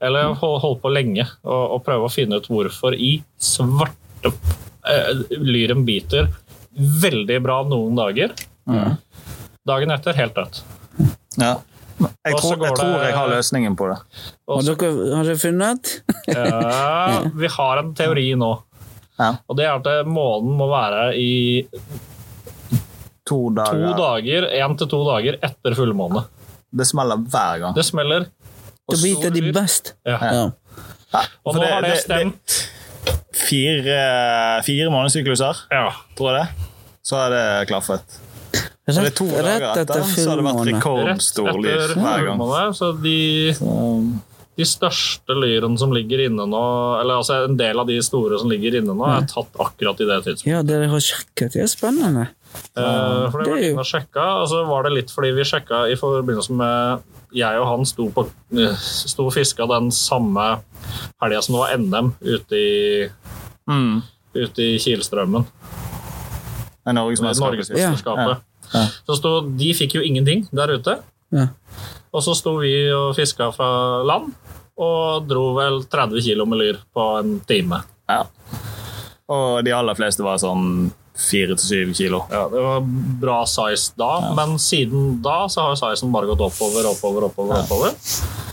Eller 0.00 0.30
holdt 0.40 0.78
på 0.80 0.88
lenge 0.88 1.26
og, 1.44 1.64
og 1.74 1.80
prøve 1.84 2.06
å 2.06 2.12
finne 2.12 2.38
ut 2.40 2.46
hvorfor 2.48 2.94
i 2.96 3.18
svarte 3.36 4.30
eh, 4.88 5.10
lyren 5.36 5.82
biter 5.84 6.30
veldig 7.02 7.36
bra 7.44 7.58
noen 7.68 7.98
dager. 7.98 8.32
Dagen 9.68 9.92
etter 9.92 10.16
helt 10.16 10.38
dødt. 10.38 10.62
ja. 11.36 11.58
Jeg, 12.00 12.32
tror, 12.40 12.54
jeg, 12.54 12.62
jeg 12.64 12.76
tror 12.78 13.02
jeg 13.04 13.12
har 13.12 13.28
løsningen 13.28 13.74
på 13.76 13.90
det. 13.90 13.98
Også... 14.48 14.72
Har 14.72 14.78
dere, 14.80 15.08
har 15.18 15.26
dere 15.28 15.40
funnet? 15.42 15.90
ja, 16.32 17.18
vi 17.42 17.50
har 17.58 17.82
en 17.82 17.90
teori 17.98 18.30
nå, 18.40 18.54
Ja. 19.20 19.34
og 19.44 19.58
det 19.60 19.66
er 19.68 19.74
at 19.82 20.08
månen 20.08 20.56
må 20.56 20.70
være 20.72 21.10
i 21.20 21.66
To 23.26 23.38
to 23.54 23.92
dager. 23.98 24.46
En 24.50 24.70
én 24.70 24.78
til 24.78 24.88
to 24.88 25.04
dager 25.04 25.38
etter 25.42 25.74
fullmåne. 25.76 26.24
Det 26.72 26.86
smeller 26.86 27.16
hver 27.16 27.58
gang. 27.60 27.74
Det 27.74 27.84
smeller. 27.84 28.26
Da 28.90 28.96
biter 29.02 29.30
de 29.30 29.52
best. 29.52 29.94
Ja. 30.06 30.18
Ja. 30.22 30.50
Ja, 31.12 31.20
Og 31.44 31.54
for 31.54 31.60
nå 31.60 31.66
har 31.66 31.82
det 31.82 31.90
det- 31.90 32.02
stemt. 32.04 32.56
Fire, 33.32 34.62
fire 34.62 34.90
månedssykluser, 34.90 35.56
Ja. 35.72 35.90
tror 36.16 36.30
jeg 36.36 36.42
det. 36.46 36.66
Så 37.02 37.16
er 37.16 37.30
det 37.30 37.68
klaffet. 37.68 38.00
Så 38.90 38.94
det 38.94 38.96
er 38.98 39.02
Rett, 39.04 39.14
to 39.16 39.24
dager 39.26 39.44
rett 39.44 39.62
etter, 39.62 39.82
etter 39.82 40.02
så 40.02 40.28
har 40.30 40.36
det 40.36 40.44
vært 40.44 40.54
fullmåne. 40.54 40.66
Rett 40.66 40.82
rekordstor 40.82 41.62
lys 41.62 41.70
etter 41.84 41.94
hver 41.94 42.24
gang. 42.26 42.38
fullmåne, 42.38 42.74
så 42.74 43.02
de, 43.02 43.54
Um, 43.60 44.22
de 44.60 44.66
største 44.68 45.34
lyrene 45.36 45.78
som 45.80 45.92
ligger 45.96 46.20
inne 46.26 46.44
nå, 46.48 46.62
eller 47.00 47.20
altså 47.22 47.38
en 47.48 47.56
del 47.58 47.80
av 47.80 47.88
de 47.88 47.96
store 48.04 48.38
som 48.42 48.50
ligger 48.52 48.76
inne 48.80 48.92
nå, 48.96 49.06
er 49.08 49.24
tatt 49.30 49.56
akkurat 49.60 50.00
i 50.04 50.08
det 50.10 50.18
tidspunktet. 50.26 50.50
Ja, 50.52 50.60
dere 50.66 50.90
har 50.92 51.00
sjekket. 51.04 51.54
Det 51.56 51.62
er 51.64 51.70
spennende. 51.72 52.26
Eh, 52.76 53.30
for 53.30 53.40
det 53.40 53.46
det 53.46 53.52
var 53.54 53.58
er 53.62 53.70
jo- 53.70 53.78
og 53.78 53.86
sjekka, 53.88 54.26
altså 54.42 54.60
så 54.60 54.66
var 54.68 54.82
det 54.84 54.92
litt 54.98 55.10
fordi 55.14 55.32
vi 55.36 55.44
sjekka 55.48 55.84
i 55.90 55.96
forbindelse 55.96 56.50
med 56.60 57.02
Jeg 57.32 57.60
og 57.62 57.66
han 57.68 57.84
sto, 57.86 58.08
på, 58.10 58.24
eh, 58.58 58.74
sto 58.82 59.26
og 59.28 59.32
fiska 59.32 59.62
den 59.70 59.90
samme 59.94 60.60
helga 61.22 61.40
som 61.46 61.54
det 61.54 61.60
var 61.62 61.76
NM 61.78 62.14
ute 62.26 62.56
i, 62.58 63.08
Mm. 63.70 64.02
ute 64.34 64.58
i 64.58 64.78
Kilstrømmen. 64.82 65.44
Det 66.82 66.90
er 66.90 66.92
Norgesmesterskapet. 66.96 67.70
Norgesmesterskapet. 67.70 68.40
Ja. 68.74 68.84
Så 69.06 69.16
sto, 69.20 69.32
de 69.46 69.72
fikk 69.74 69.94
jo 69.94 70.02
ingenting 70.02 70.48
der 70.52 70.74
ute. 70.74 70.96
Ja. 71.30 71.46
Og 72.12 72.22
så 72.26 72.34
sto 72.34 72.56
vi 72.58 72.72
og 72.90 73.14
fiska 73.14 73.52
fra 73.54 74.02
land, 74.02 74.32
og 74.80 75.26
dro 75.28 75.50
vel 75.58 75.82
30 75.92 76.22
kilo 76.24 76.46
med 76.48 76.62
lyr 76.62 76.78
på 76.96 77.06
en 77.20 77.36
time. 77.48 77.82
Ja. 78.08 78.22
Og 79.30 79.60
de 79.64 79.74
aller 79.76 79.94
fleste 79.98 80.24
var 80.26 80.40
sånn 80.42 80.90
fire 81.20 81.52
til 81.58 81.66
syv 81.66 81.90
kilo. 81.98 82.22
Ja, 82.32 82.46
Det 82.48 82.60
var 82.64 82.80
bra 83.20 83.40
size 83.46 83.92
da, 84.00 84.32
men 84.34 84.56
siden 84.62 85.18
da 85.22 85.42
så 85.52 85.66
har 85.68 85.76
sizen 85.76 86.12
bare 86.14 86.30
gått 86.30 86.40
oppover, 86.40 86.86
oppover, 86.88 87.26
oppover. 87.28 87.60
oppover. 87.60 87.92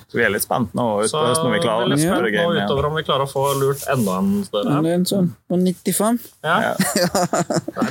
Så 0.08 0.16
vi 0.16 0.24
er 0.24 0.30
litt 0.32 0.44
spent 0.46 0.72
nå 0.78 0.84
Så 1.08 1.20
utover 1.20 1.42
om 1.48 1.52
vi 1.52 1.60
klarer 1.60 1.84
å 1.92 1.98
spent 1.98 2.14
spille 2.16 2.44
nå 2.44 2.62
utover 2.64 2.86
om 2.88 2.94
vi 2.96 3.04
klarer 3.08 3.26
å 3.26 3.32
få 3.32 3.42
lurt 3.60 3.82
enda 3.92 4.20
en 4.22 4.30
større. 4.48 4.78
Det 4.84 4.92
er 4.94 5.00
en 5.02 5.08
sånn 5.10 5.28
på 5.52 5.58
95. 5.60 6.20
Ja. 6.48 6.58
Ja. 6.62 6.76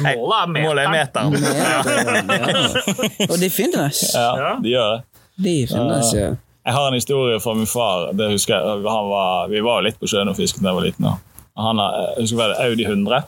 Nei, 0.00 0.14
målet 0.16 0.38
er 0.38 0.48
meteren. 0.48 0.64
Målet 0.64 0.82
er 0.86 0.94
meteren. 0.94 2.30
Ja. 2.30 3.26
Og 3.30 3.36
de 3.40 3.50
finnes. 3.52 4.00
Ja, 4.14 4.28
Ja. 4.40 4.54
de 4.64 4.72
gjør 4.72 4.94
det. 4.94 5.22
De 5.44 5.56
finnes, 5.68 6.12
ja. 6.16 6.30
Jeg 6.66 6.74
har 6.74 6.88
en 6.88 6.98
historie 6.98 7.38
fra 7.40 7.54
min 7.54 7.68
far. 7.70 8.10
Det 8.18 8.26
husker 8.32 8.56
jeg. 8.56 8.82
Han 8.90 9.08
var, 9.12 9.48
vi 9.52 9.62
var 9.62 9.80
jo 9.80 9.86
litt 9.86 9.98
på 10.00 10.10
sjøen 10.10 10.32
og 10.32 10.38
fisket 10.38 10.64
da 10.64 10.72
jeg 10.72 10.78
var 10.80 10.86
liten. 10.88 11.08
Han 11.56 11.80
husker 12.18 12.36
det 12.36 12.42
var 12.42 12.54
Audi 12.66 12.84
100, 12.84 13.22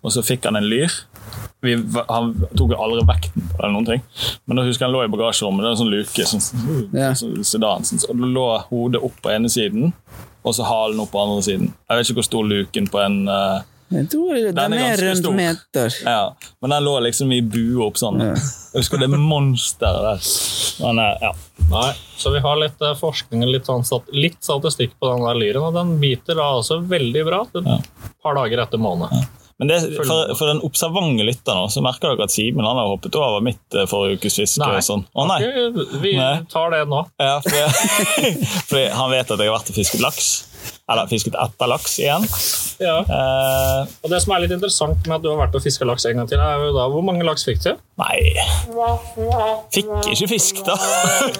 og 0.00 0.12
så 0.14 0.22
fikk 0.24 0.46
han 0.48 0.56
en 0.56 0.68
lyr. 0.70 0.92
Vi, 1.64 1.74
han 2.08 2.30
tok 2.56 2.72
jo 2.72 2.78
aldri 2.80 3.02
vekten 3.08 3.42
på 3.42 3.50
det, 3.50 3.58
eller 3.58 3.74
noen 3.74 3.88
ting. 3.88 4.04
Men 4.46 4.60
da 4.60 4.64
husker 4.64 4.84
jeg 4.84 4.88
han 4.88 4.94
lå 4.94 5.02
i 5.04 5.10
bagasjerommet. 5.12 5.64
Det 5.64 5.68
var 5.68 5.74
en 5.74 5.80
sånn 5.82 5.92
luke. 5.92 6.26
Sånn, 6.30 6.90
yeah. 6.94 7.16
sånn 7.18 7.44
sedan. 7.44 7.86
Sånn, 7.88 8.02
så 8.04 8.14
da 8.14 8.30
lå 8.38 8.46
hodet 8.70 9.02
opp 9.04 9.18
på 9.24 9.32
ene 9.34 9.50
siden, 9.52 9.90
og 10.46 10.56
så 10.56 10.68
halen 10.68 11.02
opp 11.02 11.10
på 11.12 11.22
andre 11.24 11.42
siden. 11.44 11.72
Jeg 11.88 11.98
vet 11.98 12.08
ikke 12.08 12.20
hvor 12.20 12.28
stor 12.28 12.46
luken 12.46 12.88
på 12.92 13.02
en 13.02 13.18
eh, 13.32 13.58
Jeg 13.94 14.08
tror 14.10 14.34
den, 14.34 14.54
Den 14.56 14.72
er 14.74 14.92
er 14.96 15.02
rundt 15.04 15.20
stor. 15.22 15.32
meter. 15.36 15.94
Ja, 16.04 16.34
men 16.60 16.70
den 16.74 16.82
lå 16.88 16.94
liksom 17.04 17.30
i 17.32 17.40
bue 17.40 17.84
opp 17.86 17.94
sånn. 18.00 18.18
Ja. 18.18 18.32
Jeg 18.34 18.82
husker 18.82 18.98
det 18.98 19.08
monsteret 19.14 20.02
der. 20.08 20.26
Men, 20.82 20.98
eh, 21.04 21.22
ja. 21.22 21.32
Nei, 21.70 21.92
så 22.18 22.32
vi 22.34 22.40
har 22.42 22.58
litt 22.60 22.82
eh, 22.82 22.94
forskning 22.98 23.42
og 23.46 23.52
litt, 23.54 23.66
sånn, 23.70 23.86
litt 24.12 24.38
statistikk 24.42 24.98
på 25.00 25.12
den 25.14 25.22
der 25.28 25.38
lyren, 25.38 25.62
og 25.68 25.74
den 25.78 25.94
biter 26.02 26.34
da 26.38 26.50
altså 26.58 26.80
veldig 26.82 27.24
bra 27.28 27.42
et 27.46 27.62
Ja. 27.64 27.78
par 28.22 28.34
dager 28.34 28.62
etter 28.66 28.78
måned. 28.82 29.14
Men 29.58 29.68
det, 29.70 29.78
for, 29.96 30.34
for 30.36 30.50
den 30.50 30.58
observante 30.66 31.24
lytteren 31.24 31.70
så 31.72 31.80
merker 31.80 32.12
dere 32.12 32.26
at 32.26 32.30
Simen 32.34 32.66
han 32.66 32.76
har 32.76 32.90
hoppet 32.90 33.14
over 33.16 33.40
mitt 33.40 33.72
eh, 33.74 33.86
forrige 33.88 34.18
ukes 34.20 34.36
fiske. 34.36 34.60
Nei. 34.66 34.82
sånn. 34.84 35.06
Å 35.16 35.24
nei! 35.30 35.38
Vi 36.02 36.12
Nei. 36.18 36.42
tar 36.52 36.74
det 36.74 36.82
nå. 36.90 37.06
Ja, 37.16 37.38
for, 37.40 37.86
fordi 38.68 38.82
han 38.92 39.10
vet 39.14 39.30
at 39.32 39.38
jeg 39.40 39.48
har 39.48 39.56
vært 39.56 39.70
og 39.72 39.78
fisket 39.78 40.02
laks. 40.04 40.28
Eller 40.88 41.08
fisket 41.10 41.34
etter 41.42 41.66
laks 41.70 41.96
igjen. 41.98 42.24
Ja. 42.82 42.98
Eh, 43.02 43.86
Og 44.04 44.10
Det 44.12 44.20
som 44.22 44.34
er 44.36 44.42
litt 44.44 44.52
interessant 44.54 45.06
med 45.06 45.16
at 45.16 45.22
du 45.24 45.30
har 45.32 45.38
vært 45.40 45.54
og 45.58 45.62
fiska 45.64 45.84
laks 45.88 46.04
en 46.06 46.20
gang 46.20 46.28
til, 46.30 46.38
er 46.42 46.66
jo 46.66 46.72
da 46.76 46.84
hvor 46.92 47.02
mange 47.06 47.24
laks 47.26 47.44
fikk 47.48 47.62
du? 47.64 47.72
nei 47.98 48.18
Fikk 49.74 49.88
ikke 50.12 50.28
fisk, 50.30 50.60
da. 50.66 50.76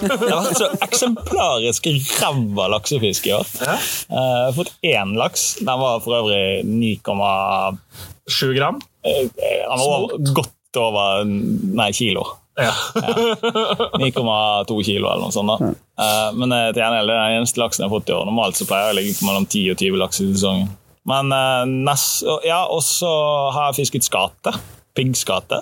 Det 0.01 0.31
har 0.31 0.43
vært 0.47 0.59
så 0.61 0.69
eksemplarisk 0.87 1.87
ræva 2.21 2.67
laksefisk 2.73 3.29
i 3.29 3.35
år. 3.37 3.45
Ja. 3.61 3.75
Eh, 3.77 4.17
Jeg 4.17 4.49
har 4.49 4.57
fått 4.57 4.73
én 4.83 5.15
laks. 5.17 5.45
Den 5.61 5.79
var 5.81 5.99
for 6.03 6.17
øvrig 6.21 6.65
9,7 6.65 8.53
gram? 8.57 8.81
Eh, 9.05 9.27
den 9.37 9.79
var 9.79 10.07
godt 10.41 10.53
over 10.77 11.23
Nei, 11.25 11.91
kilo. 11.95 12.25
Ja. 12.57 12.71
9,2 14.01 14.83
kilo 14.87 15.07
eller 15.11 15.27
noe 15.27 15.33
sånt. 15.33 15.51
da. 15.59 15.73
Eh, 15.97 16.29
men 16.37 16.53
eh, 16.53 16.69
det 16.75 16.83
er 16.83 16.93
den 16.93 17.37
eneste 17.39 17.61
laksen 17.61 17.83
jeg 17.83 17.89
har 17.89 17.95
fått 17.97 18.11
i 18.11 18.15
år. 18.15 18.27
Normalt 18.29 18.59
så 18.59 18.67
pleier 18.69 18.91
jeg 18.91 18.95
å 18.95 18.99
ligge 18.99 19.15
på 19.17 19.29
mellom 19.29 19.47
10 19.47 19.73
og 19.73 19.81
20 19.81 20.01
laks 20.03 20.21
i 20.21 20.29
sesongen. 20.33 20.69
Men 21.07 21.33
eh, 21.33 21.63
nest, 21.87 22.25
ja, 22.45 22.63
og 22.69 22.83
så 22.85 23.11
har 23.55 23.71
jeg 23.71 23.81
fisket 23.81 24.07
skate. 24.07 24.53
Piggskate. 24.97 25.61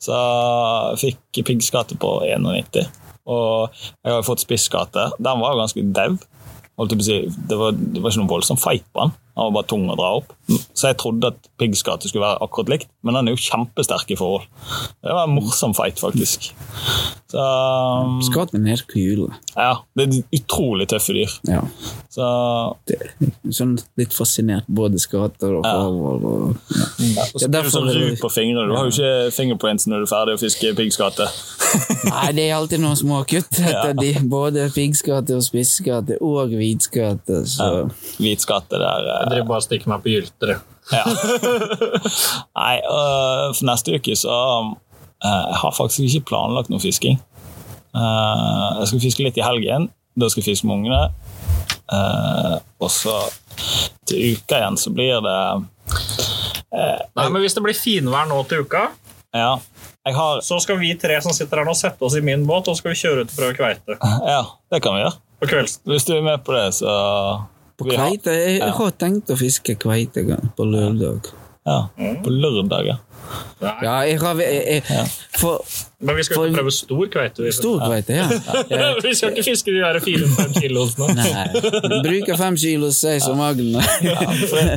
Så 0.00 0.16
jeg 0.16 1.00
fikk 1.04 1.44
piggskate 1.48 1.96
på 2.00 2.18
91. 2.24 2.88
Og 3.30 3.80
jeg 3.80 4.12
har 4.12 4.26
fått 4.26 4.42
spisskate. 4.44 5.10
Den 5.20 5.40
var 5.42 5.58
ganske 5.58 5.84
dau. 5.94 6.18
Jeg 6.80 6.96
det, 6.96 7.56
var, 7.60 7.74
det 7.76 8.00
var 8.00 8.08
ikke 8.08 8.22
noen 8.22 8.30
voldsom 8.30 8.56
fight 8.56 8.86
på 8.94 9.04
den. 9.04 9.10
Den 9.12 9.42
var 9.42 9.52
bare 9.58 9.68
tung 9.68 9.82
å 9.92 9.96
dra 9.98 10.14
opp. 10.16 10.30
Så 10.72 10.88
jeg 10.88 10.96
trodde 11.00 11.28
at 11.34 11.50
piggskate 11.60 12.08
skulle 12.08 12.24
være 12.24 12.40
akkurat 12.46 12.72
likt, 12.72 12.88
men 13.04 13.18
den 13.18 13.28
er 13.28 13.36
jo 13.36 13.42
kjempesterk 13.44 14.14
i 14.14 14.16
forhold. 14.16 14.46
Det 15.04 15.12
var 15.12 15.28
en 15.28 15.36
morsom 15.36 15.76
fight, 15.76 16.00
faktisk. 16.00 16.50
Så 17.30 17.42
Skatten 18.26 18.64
er 18.66 18.80
kule. 18.90 19.28
ja, 19.54 19.76
det 19.96 20.06
er 20.08 20.40
utrolig 20.40 20.88
tøffe 20.90 21.14
dyr. 21.14 21.30
Ja. 21.46 21.60
Så 22.10 22.26
Det, 22.90 22.96
sånn 23.54 23.76
litt 24.00 24.12
fascinert 24.16 24.66
både 24.66 24.98
skater 24.98 25.54
og 25.60 25.64
Ja. 25.64 25.76
haver. 25.78 26.24
Og, 26.26 26.56
ja. 26.98 27.22
og 27.34 27.40
så 27.40 27.48
blir 27.52 27.62
du 27.62 27.70
sånn 27.70 27.86
rup 27.86 28.10
ru 28.10 28.16
på 28.24 28.30
fingrene. 28.34 28.66
Du 28.68 28.74
har 28.76 28.88
jo 28.90 28.94
ikke 28.96 29.32
fingerprints 29.36 29.86
når 29.86 30.02
du 30.02 30.08
er 30.08 30.12
ferdig 30.14 30.34
å 30.34 30.42
fiske 30.42 30.74
piggskate. 30.74 31.28
Nei, 32.10 32.32
det 32.32 32.48
er 32.48 32.56
alltid 32.58 32.82
noen 32.82 32.98
småkutt 32.98 33.60
etter 33.60 33.92
Ja. 33.92 33.94
de. 33.94 34.10
Både 34.26 34.66
piggskate 34.74 35.36
og 35.38 35.42
spisskate 35.46 36.18
og 36.20 36.50
hvitskate. 36.50 37.44
Så 37.46 37.70
Hvitskate 38.18 38.78
der. 38.82 39.06
Jeg 39.06 39.22
eh, 39.22 39.30
driver 39.30 39.48
bare 39.54 39.62
og 39.62 39.68
stikker 39.68 39.86
meg 39.94 40.02
på 40.02 40.14
gylter. 40.16 40.56
jeg. 40.56 40.60
Ja. 40.90 41.04
Nei, 42.58 42.76
uh, 42.82 43.52
for 43.54 43.66
neste 43.70 43.94
uke 43.94 44.16
så 44.18 44.34
Jeg 45.22 45.58
har 45.60 45.74
faktisk 45.76 46.06
ikke 46.06 46.28
planlagt 46.32 46.70
noe 46.72 46.80
fisking. 46.80 47.18
Eh, 47.94 48.68
jeg 48.80 48.86
skal 48.90 49.02
fiske 49.02 49.24
litt 49.26 49.40
i 49.40 49.44
helgen. 49.44 49.88
Da 50.18 50.28
skal 50.30 50.42
jeg 50.42 50.52
fiske 50.52 50.68
med 50.68 50.80
ungene. 50.80 51.02
Eh, 51.92 52.56
og 52.80 52.90
så 52.94 53.16
til 54.06 54.36
uka 54.36 54.60
igjen 54.60 54.78
så 54.78 54.92
blir 54.94 55.20
det 55.24 55.38
Nei, 56.70 57.24
men 57.28 57.40
Hvis 57.42 57.56
det 57.56 57.62
blir 57.64 57.74
finvær 57.74 58.28
nå 58.30 58.42
til 58.48 58.62
uka, 58.64 58.88
Ja. 59.34 59.56
Jeg 60.06 60.14
har 60.16 60.40
så 60.42 60.56
skal 60.62 60.78
vi 60.80 60.94
tre 60.98 61.18
som 61.22 61.34
sitter 61.36 61.60
her 61.60 61.66
nå, 61.68 61.74
sette 61.76 62.02
oss 62.06 62.14
i 62.16 62.22
min 62.24 62.46
båt 62.48 62.70
og 62.70 62.74
så 62.74 62.80
skal 62.80 62.94
vi 62.94 63.00
kjøre 63.02 63.24
ut 63.26 63.32
og 63.34 63.36
prøve 63.36 63.56
kveite 63.58 63.96
Ja, 64.32 64.44
det 64.72 64.80
kan 64.82 64.96
vi 64.96 65.02
gjøre. 65.04 65.18
på 65.42 65.48
kveldsen. 65.50 65.82
Hvis 65.90 66.06
du 66.08 66.14
er 66.16 66.22
med 66.24 66.44
på 66.46 66.54
det, 66.56 66.64
så 66.78 66.94
På 67.76 67.84
kveite 67.90 68.32
Jeg, 68.32 68.60
jeg 68.62 68.72
har 68.78 68.96
tenkt 69.02 69.30
å 69.30 69.36
fiske 69.40 69.76
kveite 69.82 70.24
på 70.56 70.66
lørdag. 70.68 71.30
Ja, 71.70 72.14
på 72.24 72.32
lørdag. 72.34 72.86
ja. 72.90 72.98
Nei, 73.60 73.72
Ja, 73.84 73.92
jeg 74.08 74.18
har 74.18 74.40
jeg, 74.42 74.82
jeg, 74.90 75.04
For 75.38 75.60
Men 76.02 76.16
vi 76.18 76.22
skal 76.26 76.34
For- 76.34 76.46
ikke 76.48 76.56
prøve 76.56 76.72
stor 76.74 77.10
kveite. 77.12 77.52
stor 77.54 77.76
kveite, 77.84 78.16
ja. 78.16 78.24
ja. 78.72 78.88
Vi 79.04 79.12
skal 79.14 79.30
ikke 79.36 79.44
fiske 79.46 79.70
de 79.70 79.78
der 79.84 80.00
fire-fem 80.02 80.56
kilosene. 80.56 81.14
nei. 81.14 81.44
Bruker 82.08 82.40
fem 82.40 82.56
kilos, 82.58 82.98
sei 83.04 83.20
som 83.22 83.38
aglen. 83.44 83.76
ja, 84.02 84.16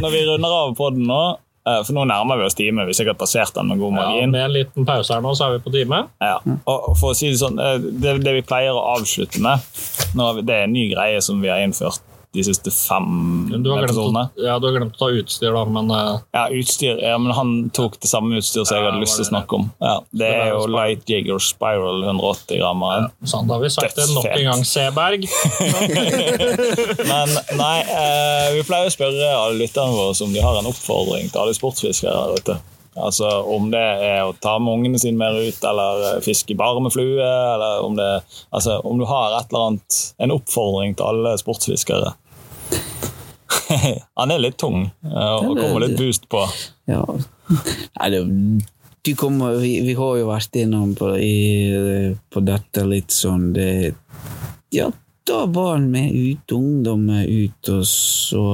når 0.03 0.11
vi 0.13 0.21
runder 0.27 0.53
av 0.59 0.75
på 0.77 0.91
den 0.93 1.07
nå, 1.09 1.21
eh, 1.65 1.79
for 1.87 1.97
nå 1.97 2.05
nærmer 2.11 2.37
vi 2.43 2.45
oss 2.51 2.59
time, 2.59 2.85
vi 2.85 2.93
har 2.93 2.99
sikkert 3.01 3.17
passert 3.23 3.55
den 3.57 3.71
med 3.73 3.81
god 3.81 3.95
Ja, 3.95 3.97
margin. 4.03 4.31
med 4.37 4.45
en 4.45 4.53
liten 4.59 4.85
pause 4.85 5.15
her 5.15 5.25
nå, 5.25 5.33
så 5.39 5.47
er 5.49 5.57
vi 5.57 5.63
på 5.65 5.73
time. 5.73 6.03
Ja. 6.21 6.37
Og 6.69 6.93
for 6.99 7.15
å 7.15 7.17
si 7.17 7.31
det 7.33 7.39
sånn, 7.41 7.57
eh, 7.57 7.79
det, 8.03 8.19
det 8.27 8.37
vi 8.37 8.45
pleier 8.53 8.77
å 8.77 8.85
avslutte 8.99 9.41
med, 9.41 9.65
nå 10.13 10.29
det 10.45 10.59
er 10.59 10.67
en 10.67 10.75
ny 10.77 10.89
greie 10.93 11.21
som 11.25 11.41
vi 11.41 11.49
har 11.49 11.63
innført 11.65 12.03
de 12.33 12.43
siste 12.45 12.71
fem 12.73 13.09
Du 13.51 13.69
episodene. 13.75 14.25
å, 14.33 14.41
ja, 14.41 14.55
du 14.57 14.65
har 14.65 14.77
glemt 14.77 14.95
å 14.97 15.03
ta 15.03 15.09
utstyr, 15.13 15.51
da, 15.53 15.63
men 15.69 15.91
uh... 15.93 16.17
Ja, 16.33 16.47
utstyr. 16.49 16.97
Ja, 16.97 17.19
men 17.21 17.35
han 17.37 17.53
tok 17.75 17.99
det 18.01 18.09
samme 18.09 18.39
utstyr 18.41 18.65
som 18.65 18.79
jeg 18.79 18.87
hadde 18.87 19.03
lyst 19.03 19.19
til 19.19 19.27
å 19.27 19.29
snakke 19.29 19.59
om. 19.59 19.69
Ja, 19.83 19.95
det 20.23 20.31
er 20.39 20.51
jo 20.55 20.65
Light 20.71 21.05
Jigger 21.09 21.41
Spiral 21.43 22.01
180 22.07 22.61
grammer. 22.63 23.07
sånn, 23.21 23.49
da 23.49 23.59
har 23.59 23.63
vi 23.65 23.71
sagt 23.73 24.01
det 24.01 24.09
nok 24.15 24.29
en 24.31 24.49
gang, 24.49 24.65
Seberg. 24.65 25.29
Men 27.11 27.37
nei, 27.59 27.77
uh, 27.93 28.49
vi 28.57 28.65
pleier 28.65 28.89
å 28.89 28.97
spørre 28.97 29.31
alle 29.37 29.59
lytterne 29.61 29.93
våre 29.93 30.17
om 30.25 30.33
de 30.33 30.41
har 30.41 30.57
en 30.59 30.69
oppfordring 30.69 31.29
til 31.29 31.45
alle 31.45 31.57
sportsfiskere 31.57 32.31
Vet 32.33 32.47
du. 32.49 32.55
Altså 32.95 33.25
Om 33.49 33.71
det 33.73 33.81
er 33.81 34.21
å 34.21 34.35
ta 34.37 34.57
med 34.61 34.77
ungene 34.77 34.99
sine 35.01 35.17
mer 35.17 35.37
ut, 35.37 35.63
eller 35.65 36.03
eh, 36.11 36.19
fiske 36.25 36.55
bare 36.57 36.81
med 36.83 36.93
flue, 36.93 37.21
eller 37.25 37.85
om 37.85 37.97
det 37.97 38.09
Altså 38.53 38.79
om 38.85 38.99
du 39.01 39.07
har 39.09 39.39
et 39.39 39.49
eller 39.49 39.69
annet 39.69 40.01
En 40.21 40.35
oppfordring 40.35 40.93
til 40.97 41.09
alle 41.09 41.33
sportsfiskere. 41.41 42.13
Han 44.19 44.31
er 44.33 44.41
litt 44.43 44.57
tung, 44.61 44.85
eh, 45.03 45.35
og 45.43 45.57
kommer 45.57 45.85
litt 45.87 45.97
boost 45.99 46.27
på. 46.31 46.43
Ja. 46.89 47.03
Nei, 47.99 48.09
det, 48.13 48.21
du 49.03 49.13
kommer, 49.19 49.57
vi, 49.59 49.75
vi 49.83 49.93
har 49.97 50.17
jo 50.21 50.27
vært 50.29 50.55
innom 50.61 50.93
på, 50.95 51.13
i, 51.19 52.13
på 52.31 52.43
dette 52.45 52.85
litt 52.87 53.11
sånn 53.11 53.49
det, 53.55 53.93
Ja, 54.73 54.89
ta 55.27 55.45
barn 55.47 55.89
med 55.91 56.13
ut, 56.15 56.51
ungdom 56.55 57.09
er 57.13 57.27
ut, 57.27 57.69
og 57.73 57.83
så 57.89 58.45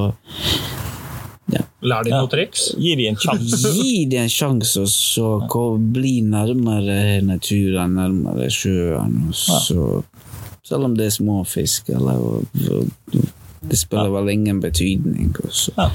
ja. 1.49 1.63
Lær 1.81 2.03
de 2.05 2.11
Ja. 2.11 2.19
noen 2.21 2.29
triks? 2.29 2.67
Gi 2.77 2.91
dem 2.99 3.13
en 3.15 3.19
sjanse. 3.21 3.71
Gi 3.79 4.03
det 4.11 4.19
en 4.21 4.29
sjanse, 4.29 4.83
og 4.83 4.91
så 4.93 5.29
kom, 5.49 5.87
bli 5.95 6.19
nærmere 6.25 7.21
naturen, 7.25 7.95
nærmere 7.97 8.49
sjøen, 8.53 9.19
og 9.31 9.35
så 9.37 10.03
Selv 10.69 10.85
om 10.85 10.93
det 10.93 11.07
er 11.07 11.13
småfisk, 11.15 11.87
eller 11.97 12.43
Det 13.61 13.77
spiller 13.77 14.09
vel 14.13 14.29
ingen 14.29 14.59
betydning. 14.63 15.33
Også. 15.45 15.73
Ja. 15.77 15.89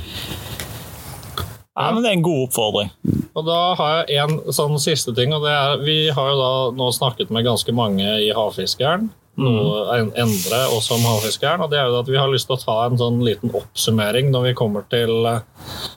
Nei, 1.74 1.88
men 1.92 2.02
Det 2.04 2.10
er 2.10 2.16
en 2.18 2.22
god 2.22 2.42
oppfordring. 2.48 2.90
Og 3.34 3.46
da 3.48 3.58
har 3.74 4.04
jeg 4.06 4.22
en 4.22 4.36
sånn 4.54 4.76
siste 4.78 5.14
ting. 5.16 5.32
og 5.34 5.42
det 5.42 5.50
er, 5.50 5.76
Vi 5.84 6.08
har 6.14 6.28
jo 6.30 6.36
da 6.38 6.52
nå 6.76 6.90
snakket 6.94 7.30
med 7.34 7.44
ganske 7.44 7.72
mange 7.74 8.04
i 8.22 8.30
Havfiskeren. 8.32 9.10
Mm. 9.36 9.90
en- 9.98 10.12
Endre 10.14 10.60
også 10.70 10.94
om 10.94 11.00
Havfiskeren. 11.02 11.60
og 11.60 11.70
det 11.70 11.80
er 11.80 11.88
jo 11.88 11.98
at 11.98 12.06
Vi 12.06 12.16
har 12.16 12.28
lyst 12.28 12.46
til 12.46 12.56
å 12.56 12.64
ta 12.64 12.86
en 12.86 12.96
sånn 12.96 13.18
liten 13.24 13.50
oppsummering 13.50 14.30
når 14.30 14.42
vi 14.44 14.54
kommer 14.54 14.84
til 14.88 15.26
eh, 15.26 15.40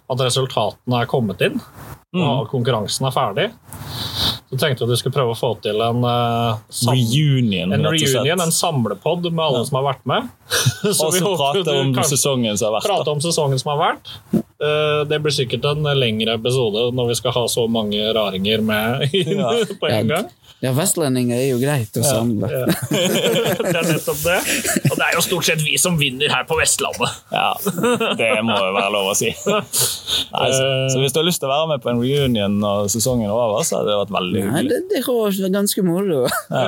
at 0.09 0.17
resultatene 0.17 1.01
er 1.01 1.05
kommet 1.05 1.41
inn. 1.41 1.61
Og 2.15 2.47
konkurransen 2.49 3.05
er 3.05 3.11
ferdig. 3.11 3.51
Så 4.47 4.55
tenkte 4.61 4.85
vi 4.85 4.87
at 4.87 4.91
vi 4.93 4.97
skulle 5.01 5.15
prøve 5.17 5.33
å 5.33 5.37
få 5.37 5.49
til 5.59 5.81
en 5.83 5.97
uh, 6.07 6.55
Reunion, 6.87 7.73
en, 7.75 7.83
reunion, 7.91 8.39
en 8.45 8.53
samlepod 8.55 9.27
med 9.27 9.43
alle 9.43 9.63
som 9.67 9.75
har 9.81 9.87
vært 9.89 10.05
med. 10.07 10.29
Så 10.95 11.09
Og 11.09 11.17
vi 11.17 11.19
prate 11.25 11.73
om 11.81 11.91
sesongen 12.07 12.55
som 12.55 12.69
har 12.69 12.77
vært. 12.77 12.87
prate 12.87 13.15
om 13.17 13.23
sesongen 13.25 13.59
som 13.59 13.73
har 13.73 13.81
vært. 13.81 14.13
Uh, 14.63 15.03
Det 15.09 15.19
blir 15.21 15.35
sikkert 15.35 15.67
en 15.73 15.83
lengre 15.99 16.37
episode 16.39 16.87
når 16.95 17.11
vi 17.11 17.17
skal 17.19 17.35
ha 17.35 17.43
så 17.51 17.67
mange 17.67 17.99
raringer 18.15 18.63
med 18.63 19.09
Ja. 19.35 19.51
på 19.81 19.91
en 19.91 20.13
gang. 20.15 20.31
Ja, 20.57 20.71
vestlendinger 20.73 21.37
er 21.37 21.51
jo 21.51 21.57
greit 21.61 21.93
å 21.99 22.01
samle. 22.01 22.47
Det 22.89 23.73
er 23.75 23.85
nettopp 23.85 24.21
det. 24.23 24.37
Og 24.89 24.95
det 24.97 25.05
er 25.05 25.13
jo 25.13 25.21
stort 25.21 25.45
sett 25.45 25.61
vi 25.61 25.75
som 25.77 25.99
vinner 25.99 26.31
her 26.33 26.47
på 26.49 26.57
Vestlandet. 26.57 27.19
Ja, 27.29 27.51
det 28.17 28.29
må 28.45 28.55
jo 28.57 28.71
være 28.73 28.89
lov 28.95 29.09
å 29.11 29.15
si. 29.17 29.29
Nei, 29.45 30.47
så, 30.55 30.63
så 30.93 31.01
hvis 31.03 31.13
du 31.13 31.19
har 31.21 31.27
lyst 31.27 31.43
til 31.43 31.49
å 31.49 31.51
være 31.51 31.67
med 31.73 31.83
på 31.83 31.91
en 31.91 32.01
reunion 32.01 32.57
når 32.63 32.89
sesongen 32.95 33.27
er 33.27 33.35
over, 33.35 33.61
så 33.67 33.79
hadde 33.81 33.91
det 33.91 33.99
vært 34.01 34.15
veldig 34.17 34.39
Nei, 34.39 34.47
hyggelig. 34.55 34.79
det, 34.89 35.03
det 35.03 35.03
var 35.05 35.53
ganske 35.59 35.85
moro. 35.85 36.23
Ja, 36.49 36.65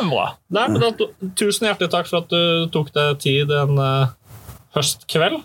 men 0.00 0.10
bra. 0.10 0.26
Nei, 0.58 0.66
men 0.74 0.82
da, 0.82 1.10
tusen 1.38 1.70
hjertelig 1.70 1.92
takk 1.94 2.10
for 2.10 2.24
at 2.24 2.34
du 2.34 2.66
tok 2.74 2.90
deg 2.96 3.22
tid 3.22 3.54
en 3.54 3.78
uh, 3.78 4.10
høstkveld. 4.74 5.40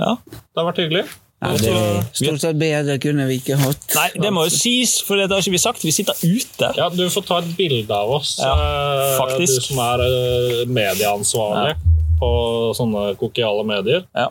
Ja. 0.00 0.16
Det 0.28 0.60
har 0.60 0.68
vært 0.68 0.84
hyggelig. 0.84 1.06
Ja, 1.40 1.54
det 1.56 1.70
er 1.72 2.02
Stort 2.12 2.42
sett 2.42 2.58
bedre 2.60 2.98
kunne 3.00 3.24
vi 3.30 3.38
ikke 3.40 3.56
hatt. 3.56 3.84
Nei, 3.96 4.08
det 4.20 4.30
må 4.36 4.42
jo 4.44 4.52
sies, 4.52 4.98
for 5.06 5.16
det 5.16 5.30
har 5.32 5.40
ikke 5.40 5.54
vi 5.54 5.60
sagt. 5.62 5.84
Vi 5.86 5.92
sitter 5.96 6.12
ute. 6.20 6.68
Ja, 6.76 6.88
Du 6.92 7.06
får 7.08 7.24
ta 7.26 7.38
et 7.40 7.54
bilde 7.56 7.96
av 7.96 8.10
oss, 8.18 8.34
Ja, 8.42 8.52
eh, 8.52 9.14
faktisk. 9.18 9.54
du 9.62 9.68
som 9.70 9.78
er 9.78 10.04
medieansvarlig 10.04 10.68
medieansvarlig 10.68 11.76
på 12.20 12.30
sånne 12.76 13.16
kokiale 13.16 13.64
medier. 13.64 14.04
Ja. 14.14 14.28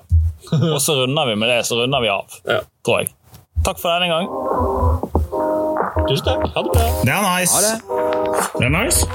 Og 0.76 0.78
så 0.86 0.93
runder 1.01 1.26
vi 1.32 1.36
med 1.41 1.49
det, 1.49 1.64
så 1.66 1.80
runder 1.82 2.01
vi 2.05 2.10
av, 2.14 2.26
Ja. 2.45 2.60
tror 2.86 2.99
jeg. 3.01 3.10
Takk 3.66 3.80
for 3.82 3.89
denne 3.89 4.07
gang. 4.14 4.30
Tusen 6.07 6.26
takk. 6.26 6.45
Ha 6.53 6.62
det 6.64 6.72
bra. 6.72 6.86
Det 7.03 7.12
er 7.14 7.26
nice. 7.26 7.53
Ha 7.53 7.62
det. 7.66 7.76
Det 8.60 8.66
er 8.70 8.74
nice. 8.78 9.05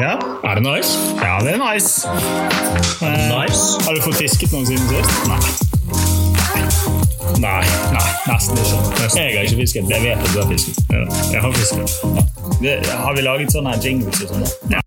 Ja, 0.00 0.14
er 0.46 0.54
det 0.54 0.64
nice? 0.64 0.94
Ja, 1.20 1.34
det 1.44 1.52
er 1.54 1.60
nice. 1.60 2.08
Eh, 3.02 3.28
Nice. 3.34 3.82
Har 3.84 3.94
du 3.94 4.00
fått 4.00 4.16
fisket 4.22 4.52
noen 4.54 4.66
siden 4.66 4.88
sist? 4.88 5.28
Nei. 5.28 5.63
Nei, 7.40 7.64
nei, 7.92 8.08
nesten 8.28 8.58
ikke. 8.60 8.80
Nesten. 9.00 9.20
Jeg 9.22 9.36
har 9.36 9.48
ikke 9.48 9.60
fisket. 9.62 9.90
Jeg 9.90 10.02
vet 10.04 10.18
at 10.18 10.32
du 10.34 10.40
har 10.40 10.48
fisket. 10.52 10.80
Ja, 10.92 11.04
jeg 11.32 11.40
har 11.44 11.52
fisket. 11.52 11.86
Det, 12.62 12.74
har 12.86 13.16
vi 13.16 13.24
laget 13.24 13.54
sånne 13.54 13.76
jingles 13.82 14.24
og 14.26 14.34
sånn? 14.34 14.46
Ja, 14.72 14.83